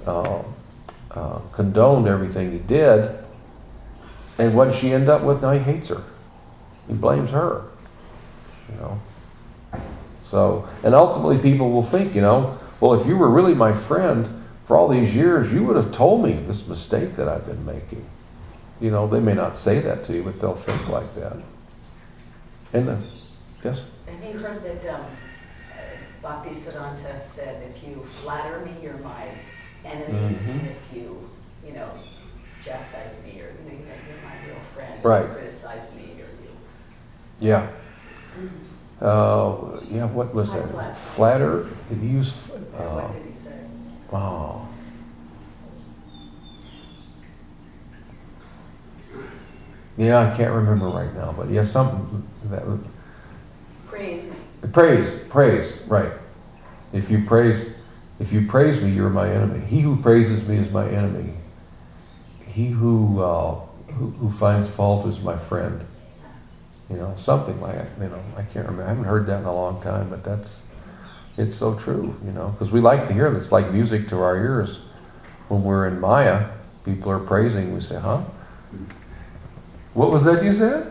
uh, 0.05 0.43
uh, 1.19 1.41
condoned 1.53 2.07
everything 2.07 2.53
he 2.53 2.59
did. 2.59 3.11
And 4.39 4.55
what 4.55 4.67
did 4.67 4.77
she 4.77 4.93
end 4.93 5.09
up 5.09 5.23
with? 5.23 5.43
Now 5.43 5.53
he 5.53 5.59
hates 5.59 5.89
her. 5.89 6.03
He 6.87 6.95
blames 6.95 7.31
her, 7.31 7.65
you 8.71 8.77
know. 8.77 9.01
So, 10.25 10.69
and 10.85 10.95
ultimately 10.95 11.39
people 11.39 11.71
will 11.73 11.83
think, 11.83 12.15
you 12.15 12.21
know, 12.21 12.59
well, 12.81 12.95
if 12.95 13.07
you 13.07 13.17
were 13.17 13.29
really 13.29 13.55
my 13.55 13.73
friend, 13.73 14.29
for 14.63 14.77
all 14.77 14.87
these 14.87 15.15
years, 15.15 15.53
you 15.53 15.65
would 15.65 15.77
have 15.77 15.93
told 15.93 16.23
me 16.23 16.35
this 16.35 16.69
mistake 16.69 17.15
that 17.15 17.27
I've 17.27 17.47
been 17.47 17.65
making. 17.65 18.05
You 18.81 18.91
know, 18.91 19.07
they 19.07 19.19
may 19.19 19.33
not 19.33 19.57
say 19.57 19.81
that 19.81 20.05
to 20.05 20.13
you, 20.13 20.23
but 20.23 20.39
they'll 20.39 20.55
think 20.55 20.89
like 20.89 21.15
that. 21.15 21.39
And, 22.75 22.89
uh, 22.91 22.97
yes? 23.65 23.91
Have 24.07 24.23
you 24.23 24.39
heard 24.39 24.63
that 24.63 24.95
um, 24.95 25.07
Bhakti 26.23 26.51
Siddhanta 26.51 27.19
said, 27.19 27.63
if 27.75 27.83
you 27.83 28.03
flatter 28.03 28.61
me, 28.65 28.73
you're 28.83 28.99
my 28.99 29.29
enemy, 29.85 30.37
Mhm. 30.37 30.51
and 30.51 30.69
if 30.69 30.83
you, 30.97 31.29
you 31.67 31.73
know, 31.75 31.89
chastise 32.65 33.23
me, 33.25 33.41
or, 33.41 33.51
you 33.65 33.79
know, 33.79 33.85
you're 34.07 34.23
my 34.25 34.47
real 34.47 34.61
friend. 34.75 35.05
Right. 35.05 35.27
you 35.29 35.35
criticize 35.35 35.95
me, 35.97 36.21
or 36.23 36.31
you, 36.43 36.51
Yeah. 37.39 37.67
Uh, 39.01 39.79
yeah, 39.89 40.07
what 40.07 40.35
was 40.35 40.53
that? 40.53 40.97
Flatter? 40.97 41.67
Did 41.89 41.99
he 41.99 42.09
use? 42.09 42.49
What 42.49 42.81
Uh, 42.81 43.13
did 43.13 43.23
he 43.31 43.33
say? 43.33 43.53
oh. 44.13 44.67
Yeah, 49.97 50.19
I 50.33 50.37
can't 50.37 50.53
remember 50.55 50.87
right 50.87 51.13
now, 51.15 51.35
but 51.37 51.49
yeah, 51.51 51.65
something 51.65 52.23
that 52.51 52.67
would- 52.67 52.85
Praise 53.89 54.25
me. 54.31 54.37
praise, 54.73 55.19
praise, 55.29 55.77
right. 55.89 56.13
If 56.93 57.11
you 57.11 57.25
praise, 57.25 57.75
if 58.21 58.33
you 58.33 58.47
praise 58.47 58.81
me, 58.83 58.91
you're 58.91 59.11
my 59.11 59.31
enemy. 59.31 59.65
He 59.67 59.81
who 59.81 59.97
praises 59.97 60.47
me 60.47 60.57
is 60.57 60.71
my 60.71 60.89
enemy. 60.89 61.35
He 62.47 62.69
who 62.69 63.23
uh, 63.23 63.61
who, 63.93 64.11
who 64.11 64.31
finds 64.31 64.69
fault 64.69 65.07
is 65.07 65.21
my 65.21 65.37
friend. 65.37 65.85
You 66.91 66.97
know, 66.97 67.15
something 67.17 67.61
like 67.61 67.75
that. 67.75 67.89
You 68.01 68.09
know, 68.09 68.21
I 68.37 68.43
can't 68.43 68.67
remember. 68.67 68.85
I 68.85 68.89
haven't 68.89 69.05
heard 69.05 69.27
that 69.27 69.41
in 69.41 69.45
a 69.45 69.55
long 69.55 69.81
time, 69.83 70.11
but 70.11 70.25
that's 70.25 70.67
it's 71.37 71.55
so 71.55 71.75
true. 71.75 72.17
You 72.25 72.33
know, 72.33 72.49
because 72.49 72.73
we 72.73 72.81
like 72.81 73.07
to 73.09 73.13
hear 73.13 73.31
this 73.31 73.53
like 73.53 73.71
music 73.71 74.09
to 74.09 74.21
our 74.21 74.37
ears. 74.37 74.81
When 75.49 75.63
we're 75.63 75.87
in 75.87 76.01
Maya, 76.01 76.49
people 76.85 77.11
are 77.11 77.19
praising. 77.19 77.73
We 77.73 77.81
say, 77.81 77.99
"Huh? 78.01 78.23
What 79.95 80.11
was 80.11 80.25
that 80.25 80.43
you 80.45 80.53
said?" 80.53 80.91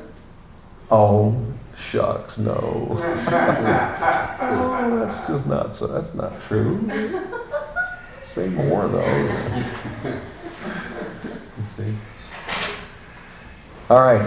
Oh, 0.90 1.46
shucks, 1.90 2.38
no. 2.38 2.88
oh, 2.92 4.98
that's 5.00 5.28
just 5.28 5.48
not 5.48 5.76
so. 5.76 5.88
That's 5.88 6.14
not 6.14 6.40
true. 6.44 6.90
Say 8.22 8.50
more 8.50 8.88
though. 8.88 9.06
You 10.04 11.64
see. 11.76 11.96
All 13.90 14.02
right. 14.02 14.22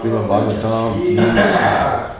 Srimad 0.00 0.26
Bhagavatam. 0.28 1.02
ki 1.02 1.16
jai. 1.16 2.14